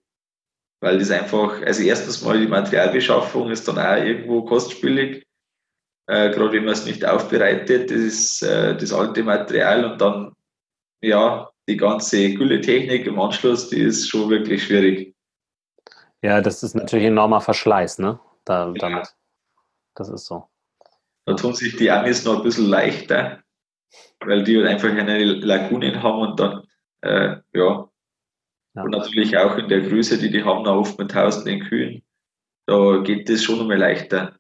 weil 0.81 0.99
das 0.99 1.11
einfach, 1.11 1.63
also 1.63 1.83
erstens 1.83 2.23
mal 2.23 2.39
die 2.39 2.47
Materialbeschaffung 2.47 3.51
ist 3.51 3.67
dann 3.69 3.79
auch 3.79 4.05
irgendwo 4.05 4.45
kostspielig, 4.45 5.27
äh, 6.09 6.31
gerade 6.31 6.53
wenn 6.53 6.65
man 6.65 6.75
es 6.75 6.87
nicht 6.87 7.05
aufbereitet, 7.05 7.91
das 7.91 7.97
ist 7.99 8.43
äh, 8.43 8.77
das 8.77 8.93
alte 8.93 9.23
Material 9.23 9.85
und 9.85 10.01
dann, 10.01 10.33
ja, 11.03 11.51
die 11.69 11.77
ganze 11.77 12.35
Gülletechnik 12.35 13.07
im 13.07 13.19
Anschluss, 13.19 13.69
die 13.71 13.81
ist 13.81 14.09
schon 14.09 14.31
wirklich 14.31 14.65
schwierig. 14.65 15.15
Ja, 16.23 16.41
das 16.41 16.63
ist 16.63 16.75
natürlich 16.75 17.07
enormer 17.07 17.41
Verschleiß, 17.41 17.99
ne? 17.99 18.21
Da, 18.45 18.73
damit. 18.79 19.15
Das 19.95 20.09
ist 20.09 20.27
so. 20.27 20.49
Da 21.25 21.35
tun 21.35 21.55
sich 21.55 21.77
die 21.77 21.91
Amis 21.91 22.25
noch 22.25 22.37
ein 22.37 22.43
bisschen 22.45 22.67
leichter. 22.67 23.43
weil 24.21 24.45
die 24.45 24.57
halt 24.57 24.67
einfach 24.69 24.89
eine 24.89 25.19
Lagunen 25.25 26.03
haben 26.03 26.19
und 26.21 26.41
dann, 26.41 26.63
äh, 27.03 27.37
ja. 27.53 27.89
Ja. 28.77 28.83
Und 28.83 28.91
natürlich 28.91 29.37
auch 29.37 29.57
in 29.57 29.69
der 29.69 29.81
Größe, 29.81 30.19
die 30.19 30.31
die 30.31 30.45
haben, 30.45 30.67
oft 30.67 30.99
mit 30.99 31.11
tausenden 31.11 31.61
Kühen, 31.61 32.03
da 32.67 32.99
geht 32.99 33.29
das 33.29 33.43
schon 33.43 33.61
einmal 33.61 33.79
leichter. 33.79 34.35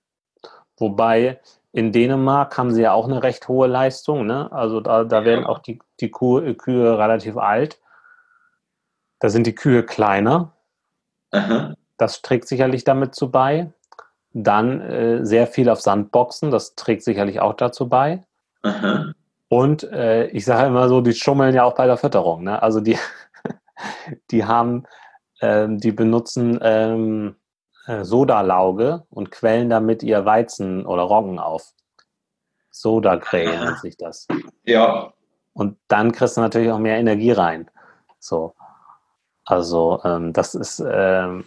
Wobei 0.78 1.40
in 1.72 1.92
Dänemark 1.92 2.56
haben 2.56 2.72
sie 2.72 2.82
ja 2.82 2.92
auch 2.92 3.06
eine 3.06 3.22
recht 3.22 3.48
hohe 3.48 3.66
Leistung, 3.66 4.26
ne? 4.26 4.52
Also 4.52 4.80
da, 4.80 5.04
da 5.04 5.24
werden 5.24 5.44
auch 5.44 5.58
die, 5.58 5.78
die 6.00 6.10
Kuh, 6.10 6.54
Kühe 6.54 6.98
relativ 6.98 7.36
alt. 7.36 7.80
Da 9.20 9.30
sind 9.30 9.46
die 9.46 9.54
Kühe 9.54 9.82
kleiner. 9.82 10.52
Aha. 11.30 11.74
Das 11.96 12.20
trägt 12.20 12.46
sicherlich 12.46 12.84
damit 12.84 13.14
zu 13.14 13.30
bei. 13.30 13.72
Dann 14.32 14.82
äh, 14.82 15.24
sehr 15.24 15.46
viel 15.46 15.70
auf 15.70 15.80
Sandboxen, 15.80 16.50
das 16.50 16.74
trägt 16.74 17.02
sicherlich 17.02 17.40
auch 17.40 17.54
dazu 17.54 17.88
bei. 17.88 18.22
Aha. 18.62 19.12
Und 19.48 19.84
äh, 19.84 20.26
ich 20.28 20.44
sage 20.44 20.66
immer 20.66 20.88
so, 20.88 21.00
die 21.00 21.14
schummeln 21.14 21.54
ja 21.54 21.64
auch 21.64 21.74
bei 21.74 21.86
der 21.86 21.96
Fütterung. 21.96 22.44
Ne? 22.44 22.60
Also 22.60 22.80
die, 22.80 22.98
die 24.30 24.44
haben, 24.44 24.86
ähm, 25.40 25.78
die 25.78 25.92
benutzen 25.92 26.58
ähm, 26.62 27.36
äh, 27.86 28.04
Sodalauge 28.04 29.04
und 29.10 29.30
quellen 29.30 29.70
damit 29.70 30.02
ihr 30.02 30.24
Weizen 30.24 30.86
oder 30.86 31.02
Roggen 31.02 31.38
auf. 31.38 31.72
Sodakrähe 32.70 33.58
nennt 33.58 33.78
sich 33.78 33.96
das. 33.96 34.26
Ja. 34.64 35.12
Und 35.54 35.78
dann 35.88 36.12
kriegst 36.12 36.36
du 36.36 36.42
natürlich 36.42 36.70
auch 36.70 36.78
mehr 36.78 36.98
Energie 36.98 37.32
rein. 37.32 37.70
So. 38.18 38.54
Also 39.44 40.00
ähm, 40.04 40.32
das 40.32 40.54
ist, 40.54 40.84
ähm, 40.86 41.44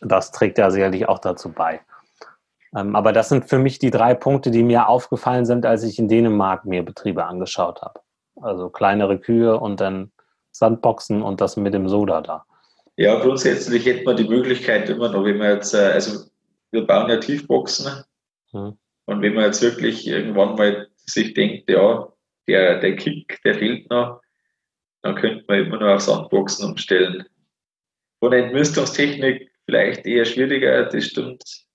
das 0.00 0.30
trägt 0.30 0.56
ja 0.56 0.70
sicherlich 0.70 1.08
auch 1.08 1.18
dazu 1.18 1.52
bei. 1.52 1.80
Ähm, 2.74 2.94
aber 2.96 3.12
das 3.12 3.28
sind 3.28 3.48
für 3.48 3.58
mich 3.58 3.78
die 3.78 3.90
drei 3.90 4.14
Punkte, 4.14 4.50
die 4.50 4.62
mir 4.62 4.88
aufgefallen 4.88 5.44
sind, 5.44 5.66
als 5.66 5.82
ich 5.82 5.98
in 5.98 6.08
Dänemark 6.08 6.64
mir 6.64 6.84
Betriebe 6.84 7.26
angeschaut 7.26 7.82
habe. 7.82 8.00
Also 8.40 8.70
kleinere 8.70 9.18
Kühe 9.18 9.58
und 9.58 9.80
dann 9.80 10.12
Sandboxen 10.52 11.22
und 11.22 11.40
das 11.40 11.56
mit 11.56 11.74
dem 11.74 11.88
Soda 11.88 12.20
da. 12.20 12.44
Ja, 12.96 13.20
grundsätzlich 13.20 13.86
hätte 13.86 14.04
man 14.04 14.16
die 14.16 14.28
Möglichkeit 14.28 14.88
immer 14.88 15.08
noch, 15.08 15.24
wenn 15.24 15.38
man 15.38 15.54
jetzt, 15.54 15.74
äh, 15.74 15.92
also 15.92 16.28
wir 16.70 16.86
bauen 16.86 17.08
ja 17.08 17.18
Tiefboxen 17.18 18.04
hm. 18.50 18.76
und 19.06 19.22
wenn 19.22 19.34
man 19.34 19.44
jetzt 19.44 19.62
wirklich 19.62 20.06
irgendwann 20.06 20.56
mal 20.56 20.88
sich 20.96 21.32
denkt, 21.34 21.70
ja, 21.70 22.08
der, 22.48 22.80
der 22.80 22.96
Kick, 22.96 23.40
der 23.44 23.54
fehlt 23.54 23.88
noch, 23.90 24.20
dann 25.02 25.14
könnte 25.14 25.44
man 25.46 25.60
immer 25.60 25.78
noch 25.78 25.94
auf 25.94 26.00
Sandboxen 26.00 26.70
umstellen. 26.70 27.24
Von 28.20 28.32
der 28.32 28.46
Entmistungstechnik 28.46 29.52
vielleicht 29.64 30.04
eher 30.04 30.24
schwieriger, 30.24 30.84
das 30.84 31.04
stimmt 31.04 31.68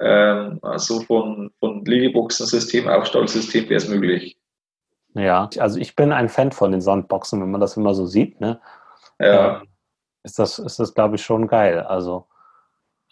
ähm, 0.00 0.58
also 0.62 1.00
von, 1.02 1.50
von 1.60 1.84
Liegeboxensystem, 1.84 2.88
Aufstallsystem 2.88 3.68
wäre 3.68 3.76
es 3.76 3.88
möglich. 3.88 4.39
Ja, 5.14 5.50
also 5.58 5.78
ich 5.78 5.96
bin 5.96 6.12
ein 6.12 6.28
Fan 6.28 6.52
von 6.52 6.70
den 6.72 6.80
Sandboxen, 6.80 7.40
wenn 7.40 7.50
man 7.50 7.60
das 7.60 7.76
immer 7.76 7.94
so 7.94 8.06
sieht, 8.06 8.40
ne? 8.40 8.60
Ja. 9.18 9.60
Ähm, 9.60 9.68
ist 10.22 10.38
das, 10.38 10.58
ist 10.58 10.78
das 10.78 10.94
glaube 10.94 11.16
ich, 11.16 11.22
schon 11.22 11.46
geil. 11.46 11.80
Also, 11.80 12.26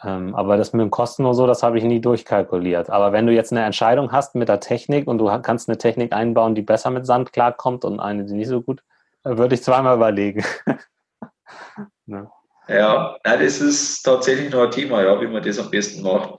ähm, 0.05 0.34
aber 0.34 0.57
das 0.57 0.72
mit 0.72 0.82
dem 0.82 0.90
Kosten 0.90 1.24
und 1.24 1.34
so, 1.34 1.46
das 1.46 1.62
habe 1.62 1.78
ich 1.78 1.84
nie 1.84 2.01
durchkalkuliert. 2.01 2.90
Aber 2.90 3.12
wenn 3.12 3.26
du 3.26 3.32
jetzt 3.32 3.53
eine 3.53 3.64
Entscheidung 3.64 4.12
hast 4.12 4.34
mit 4.34 4.49
der 4.49 4.61
Technik 4.61 5.09
und 5.09 5.18
du 5.18 5.26
kannst 5.42 5.68
eine 5.68 5.78
Technik 5.78 6.12
einbauen, 6.12 6.55
die 6.55 6.62
besser 6.62 6.90
mit 6.90 7.07
Sand 7.07 7.32
klarkommt 7.32 7.84
und 7.84 7.99
eine, 7.99 8.24
die 8.24 8.34
nicht 8.34 8.49
so 8.49 8.62
gut, 8.62 8.82
würde 9.24 9.55
ich 9.55 9.62
zweimal 9.62 9.96
überlegen. 9.96 10.44
ne? 12.07 12.30
Ja, 12.68 13.16
das 13.24 13.61
ist 13.61 14.03
tatsächlich 14.03 14.53
noch 14.53 14.64
ein 14.64 14.70
Thema, 14.70 15.03
ja, 15.03 15.20
wie 15.20 15.26
man 15.26 15.42
das 15.42 15.59
am 15.59 15.70
besten 15.70 16.03
macht. 16.03 16.38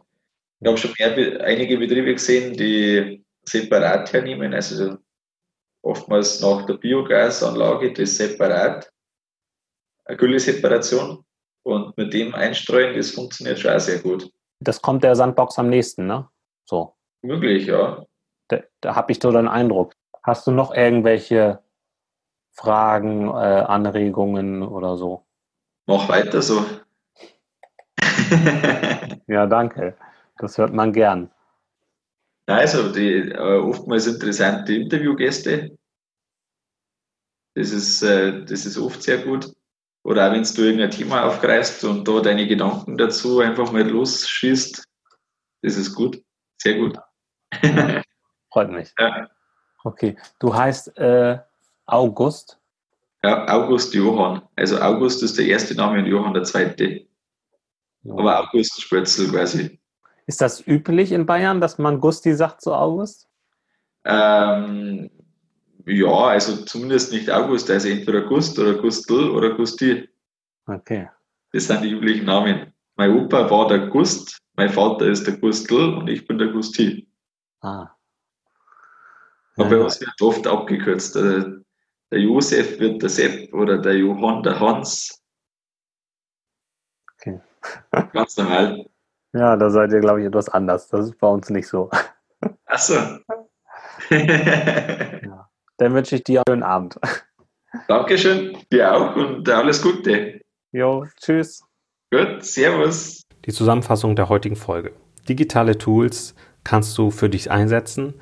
Ich 0.61 0.67
habe 0.67 0.77
schon 0.77 0.93
mehr, 0.99 1.43
einige 1.43 1.77
Betriebe 1.77 2.13
gesehen, 2.13 2.53
die 2.53 3.25
separat 3.43 4.13
hernehmen, 4.13 4.53
also 4.53 4.97
oftmals 5.81 6.41
nach 6.41 6.65
der 6.65 6.75
Biogasanlage, 6.75 7.93
das 7.93 8.17
separat, 8.17 8.91
eine 10.05 10.17
Gülleseparation 10.17 11.23
und 11.63 11.97
mit 11.97 12.13
dem 12.13 12.33
einstreuen, 12.33 12.95
das 12.95 13.11
funktioniert 13.11 13.59
schon 13.59 13.79
sehr 13.79 13.99
gut. 13.99 14.29
Das 14.59 14.81
kommt 14.81 15.03
der 15.03 15.15
Sandbox 15.15 15.57
am 15.59 15.69
nächsten, 15.69 16.07
ne? 16.07 16.27
So. 16.65 16.95
Möglich, 17.21 17.67
ja. 17.67 18.05
Da, 18.47 18.59
da 18.81 18.95
habe 18.95 19.11
ich 19.11 19.19
so 19.21 19.31
den 19.31 19.47
Eindruck. 19.47 19.93
Hast 20.23 20.47
du 20.47 20.51
noch 20.51 20.73
irgendwelche 20.73 21.63
Fragen, 22.51 23.27
äh, 23.27 23.31
Anregungen 23.31 24.63
oder 24.63 24.97
so? 24.97 25.25
Mach 25.85 26.09
weiter 26.09 26.41
so. 26.41 26.65
ja, 29.27 29.45
danke. 29.47 29.95
Das 30.37 30.57
hört 30.57 30.73
man 30.73 30.93
gern. 30.93 31.31
Also, 32.49 32.91
die 32.91 33.31
äh, 33.31 33.37
oftmals 33.37 34.07
interessante 34.07 34.73
Interviewgäste. 34.73 35.77
Das 37.55 37.71
ist, 37.71 38.01
äh, 38.01 38.43
das 38.45 38.65
ist 38.65 38.77
oft 38.77 39.03
sehr 39.03 39.19
gut. 39.19 39.53
Oder 40.03 40.27
auch 40.27 40.33
wenn 40.33 40.43
du 40.43 40.61
irgendein 40.61 40.91
Thema 40.91 41.25
aufgreifst 41.25 41.83
und 41.83 42.07
da 42.07 42.21
deine 42.21 42.47
Gedanken 42.47 42.97
dazu 42.97 43.39
einfach 43.39 43.71
mal 43.71 43.87
losschießt, 43.87 44.83
das 45.61 45.77
ist 45.77 45.93
gut. 45.93 46.23
Sehr 46.57 46.75
gut. 46.79 46.97
Ja, 47.61 48.01
freut 48.51 48.71
mich. 48.71 48.93
Ja. 48.97 49.29
Okay. 49.83 50.17
Du 50.39 50.55
heißt 50.55 50.97
äh, 50.97 51.37
August? 51.85 52.59
Ja, 53.23 53.47
August 53.47 53.93
Johann. 53.93 54.41
Also 54.55 54.79
August 54.79 55.21
ist 55.21 55.37
der 55.37 55.45
erste 55.45 55.75
Name 55.75 55.99
und 55.99 56.05
Johann 56.05 56.33
der 56.33 56.43
zweite. 56.43 57.05
Aber 58.07 58.39
August 58.39 58.81
Spötzel 58.81 59.29
quasi. 59.29 59.78
Ist 60.29 60.41
das 60.41 60.67
üblich 60.67 61.11
in 61.11 61.25
Bayern, 61.25 61.59
dass 61.59 61.79
man 61.79 61.99
Gusti 61.99 62.35
sagt 62.35 62.61
zu 62.61 62.71
August? 62.71 63.27
Ähm, 64.05 65.09
ja, 65.87 66.07
also 66.07 66.65
zumindest 66.65 67.11
nicht 67.11 67.31
August, 67.31 67.71
also 67.71 67.89
entweder 67.89 68.21
Gust 68.21 68.59
oder 68.59 68.75
Gustl 68.75 69.31
oder 69.31 69.55
Gusti. 69.55 70.07
Okay. 70.67 71.09
Das 71.51 71.65
sind 71.65 71.81
die 71.81 71.89
üblichen 71.89 72.27
Namen. 72.27 72.71
Mein 72.95 73.17
Opa 73.17 73.49
war 73.49 73.69
der 73.69 73.87
Gust, 73.87 74.37
mein 74.53 74.69
Vater 74.69 75.07
ist 75.07 75.25
der 75.25 75.35
Gustl 75.37 75.95
und 75.95 76.07
ich 76.07 76.27
bin 76.27 76.37
der 76.37 76.49
Gusti. 76.49 77.09
Ah. 77.61 77.89
Aber 79.57 79.77
ja. 79.77 79.85
es 79.87 79.99
wird 79.99 80.21
oft 80.21 80.45
abgekürzt. 80.45 81.15
Der, 81.15 81.59
der 82.11 82.19
Josef 82.19 82.79
wird 82.79 83.01
der 83.01 83.09
Sepp 83.09 83.51
oder 83.51 83.79
der 83.79 83.97
Johann 83.97 84.43
der 84.43 84.59
Hans. 84.59 85.23
Okay. 87.15 87.41
Ganz 88.13 88.37
normal. 88.37 88.85
Ja, 89.33 89.55
da 89.55 89.69
seid 89.69 89.91
ihr, 89.91 89.99
glaube 89.99 90.21
ich, 90.21 90.27
etwas 90.27 90.49
anders. 90.49 90.87
Das 90.87 91.05
ist 91.05 91.17
bei 91.19 91.27
uns 91.27 91.49
nicht 91.49 91.67
so. 91.67 91.89
Ach 92.65 92.79
so. 92.79 92.95
ja. 94.09 95.49
Dann 95.77 95.93
wünsche 95.93 96.15
ich 96.15 96.23
dir 96.23 96.39
einen 96.39 96.45
schönen 96.47 96.63
Abend. 96.63 96.99
Dankeschön, 97.87 98.57
dir 98.71 98.93
auch 98.93 99.15
und 99.15 99.47
alles 99.49 99.81
Gute. 99.81 100.41
Jo, 100.71 101.05
tschüss. 101.21 101.63
Gut, 102.11 102.43
servus. 102.43 103.21
Die 103.45 103.53
Zusammenfassung 103.53 104.15
der 104.15 104.29
heutigen 104.29 104.55
Folge. 104.55 104.93
Digitale 105.27 105.77
Tools 105.77 106.33
kannst 106.63 106.97
du 106.97 107.11
für 107.11 107.29
dich 107.29 107.51
einsetzen. 107.51 108.15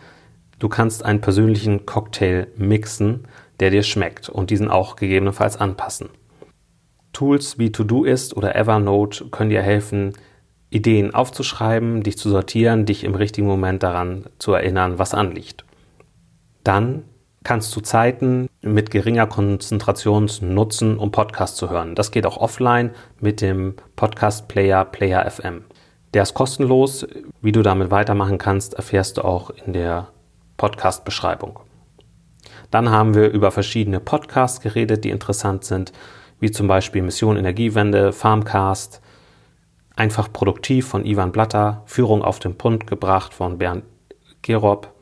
Du 0.60 0.70
kannst 0.70 1.06
einen 1.06 1.22
persönlichen 1.22 1.86
Cocktail 1.86 2.48
mixen, 2.58 3.28
der 3.60 3.70
dir 3.70 3.84
schmeckt 3.84 4.28
und 4.28 4.50
diesen 4.50 4.70
auch 4.70 4.96
gegebenenfalls 4.96 5.58
anpassen. 5.58 6.10
Tools 7.14 7.58
wie 7.58 7.72
Todoist 7.72 8.36
oder 8.36 8.56
Evernote 8.56 9.30
können 9.30 9.50
dir 9.50 9.62
helfen, 9.62 10.14
Ideen 10.70 11.14
aufzuschreiben, 11.14 12.04
dich 12.04 12.18
zu 12.18 12.30
sortieren, 12.30 12.86
dich 12.86 13.04
im 13.04 13.16
richtigen 13.16 13.48
Moment 13.48 13.84
daran 13.84 14.26
zu 14.38 14.54
erinnern, 14.54 15.00
was 15.00 15.14
anliegt. 15.14 15.66
Dann 16.64 17.04
kannst 17.44 17.74
du 17.76 17.80
Zeiten 17.80 18.50
mit 18.62 18.92
geringer 18.92 19.28
Konzentration 19.28 20.30
nutzen, 20.42 20.98
um 20.98 21.12
Podcast 21.12 21.56
zu 21.56 21.70
hören. 21.70 21.96
Das 21.96 22.12
geht 22.12 22.26
auch 22.26 22.38
offline 22.38 22.92
mit 23.22 23.40
dem 23.40 23.76
Podcast 23.96 24.50
Player 24.50 24.84
Player 24.84 25.30
FM. 25.30 25.64
Der 26.14 26.24
ist 26.24 26.34
kostenlos. 26.34 27.08
Wie 27.42 27.54
du 27.54 27.62
damit 27.62 27.90
weitermachen 27.90 28.38
kannst, 28.38 28.74
erfährst 28.74 29.18
du 29.18 29.22
auch 29.24 29.52
in 29.66 29.72
der 29.72 30.10
Podcast-Beschreibung. 30.58 31.60
Dann 32.72 32.90
haben 32.90 33.14
wir 33.14 33.30
über 33.30 33.52
verschiedene 33.52 34.02
Podcasts 34.02 34.60
geredet, 34.60 35.06
die 35.06 35.12
interessant 35.12 35.64
sind, 35.64 35.94
wie 36.40 36.52
zum 36.52 36.68
Beispiel 36.68 37.02
Mission 37.02 37.38
Energiewende, 37.38 38.12
Farmcast, 38.12 39.02
Einfach 39.98 40.32
produktiv 40.32 40.88
von 40.88 41.06
Ivan 41.06 41.32
Blatter, 41.32 41.82
Führung 41.88 42.22
auf 42.22 42.38
den 42.38 42.56
Punkt 42.56 42.86
gebracht 42.86 43.34
von 43.34 43.58
Bernd 43.58 43.84
Gerob 44.44 44.94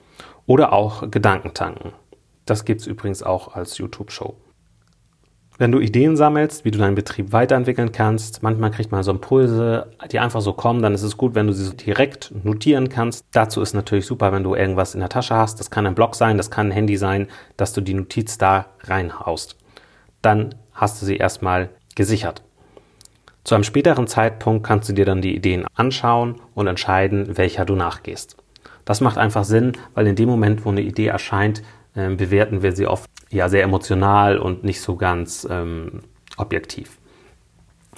oder 0.46 0.72
auch 0.72 1.12
Gedankentanken. 1.12 1.92
Das 2.46 2.64
gibt 2.64 2.80
es 2.80 2.88
übrigens 2.88 3.22
auch 3.22 3.54
als 3.54 3.78
YouTube-Show. 3.78 4.38
Wenn 5.58 5.74
du 5.74 5.80
Ideen 5.80 6.16
sammelst, 6.16 6.64
wie 6.64 6.72
du 6.72 6.80
deinen 6.80 6.96
Betrieb 6.96 7.34
weiterentwickeln 7.34 7.92
kannst, 7.92 8.42
manchmal 8.42 8.72
kriegt 8.72 8.94
man 8.94 9.04
so 9.04 9.12
Impulse, 9.12 9.92
die 10.12 10.20
einfach 10.20 10.40
so 10.40 10.54
kommen, 10.54 10.82
dann 10.82 10.94
ist 10.94 11.04
es 11.04 11.18
gut, 11.18 11.36
wenn 11.36 11.48
du 11.48 11.54
sie 11.54 11.76
direkt 11.76 12.34
notieren 12.46 12.88
kannst. 12.88 13.26
Dazu 13.34 13.62
ist 13.62 13.74
natürlich 13.74 14.06
super, 14.06 14.32
wenn 14.32 14.44
du 14.44 14.56
irgendwas 14.56 14.94
in 14.94 15.02
der 15.02 15.10
Tasche 15.10 15.36
hast. 15.36 15.60
Das 15.60 15.70
kann 15.70 15.86
ein 15.86 15.96
Blog 15.96 16.16
sein, 16.16 16.38
das 16.38 16.52
kann 16.52 16.68
ein 16.68 16.72
Handy 16.72 16.96
sein, 16.96 17.28
dass 17.58 17.74
du 17.74 17.82
die 17.82 17.94
Notiz 17.94 18.38
da 18.38 18.68
reinhaust. 18.84 19.58
Dann 20.22 20.56
hast 20.72 21.02
du 21.02 21.06
sie 21.06 21.18
erstmal 21.18 21.70
gesichert. 21.96 22.45
Zu 23.46 23.54
einem 23.54 23.64
späteren 23.64 24.08
Zeitpunkt 24.08 24.66
kannst 24.66 24.90
du 24.90 24.94
dir 24.94 25.06
dann 25.06 25.22
die 25.22 25.36
Ideen 25.36 25.68
anschauen 25.76 26.42
und 26.56 26.66
entscheiden, 26.66 27.38
welcher 27.38 27.64
du 27.64 27.76
nachgehst. 27.76 28.38
Das 28.86 29.02
macht 29.02 29.20
einfach 29.20 29.44
Sinn, 29.44 29.74
weil 29.94 30.08
in 30.08 30.16
dem 30.16 30.28
Moment, 30.28 30.66
wo 30.66 30.70
eine 30.70 30.82
Idee 30.82 31.08
erscheint, 31.08 31.62
äh, 31.94 32.10
bewerten 32.10 32.64
wir 32.64 32.76
sie 32.76 32.88
oft 32.88 33.08
ja 33.30 33.48
sehr 33.48 33.62
emotional 33.62 34.40
und 34.40 34.64
nicht 34.64 34.82
so 34.82 34.96
ganz 34.96 35.48
ähm, 35.50 36.02
objektiv. 36.38 36.98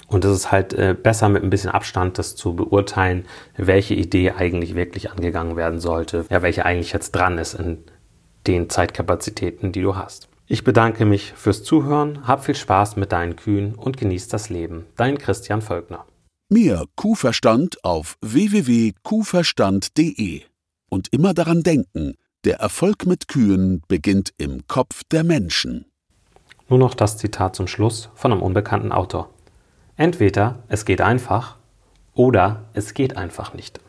Und 0.06 0.26
es 0.26 0.32
ist 0.32 0.52
halt 0.52 0.74
äh, 0.74 0.94
besser 0.94 1.30
mit 1.30 1.42
ein 1.42 1.50
bisschen 1.50 1.70
Abstand 1.70 2.18
das 2.18 2.36
zu 2.36 2.54
beurteilen, 2.54 3.24
welche 3.56 3.94
Idee 3.94 4.32
eigentlich 4.32 4.74
wirklich 4.74 5.10
angegangen 5.10 5.56
werden 5.56 5.80
sollte, 5.80 6.26
ja, 6.28 6.42
welche 6.42 6.66
eigentlich 6.66 6.92
jetzt 6.92 7.12
dran 7.12 7.38
ist 7.38 7.54
in 7.54 7.84
den 8.46 8.68
Zeitkapazitäten, 8.68 9.72
die 9.72 9.80
du 9.80 9.96
hast. 9.96 10.28
Ich 10.50 10.64
bedanke 10.64 11.04
mich 11.04 11.34
fürs 11.34 11.62
Zuhören, 11.62 12.26
hab 12.26 12.42
viel 12.42 12.54
Spaß 12.54 12.96
mit 12.96 13.12
deinen 13.12 13.36
Kühen 13.36 13.74
und 13.74 13.98
genieß 13.98 14.28
das 14.28 14.48
Leben. 14.48 14.86
Dein 14.96 15.18
Christian 15.18 15.60
Völkner. 15.60 16.06
Mehr 16.48 16.86
Kuhverstand 16.96 17.84
auf 17.84 18.16
www.kuhverstand.de 18.22 20.40
und 20.88 21.12
immer 21.12 21.34
daran 21.34 21.62
denken, 21.62 22.14
der 22.44 22.60
Erfolg 22.60 23.04
mit 23.04 23.28
Kühen 23.28 23.82
beginnt 23.88 24.32
im 24.38 24.66
Kopf 24.66 25.02
der 25.10 25.22
Menschen. 25.22 25.84
Nur 26.70 26.78
noch 26.78 26.94
das 26.94 27.18
Zitat 27.18 27.54
zum 27.54 27.66
Schluss 27.66 28.08
von 28.14 28.32
einem 28.32 28.40
unbekannten 28.40 28.90
Autor. 28.90 29.28
Entweder 29.96 30.62
es 30.68 30.86
geht 30.86 31.02
einfach 31.02 31.58
oder 32.14 32.64
es 32.72 32.94
geht 32.94 33.18
einfach 33.18 33.52
nicht. 33.52 33.80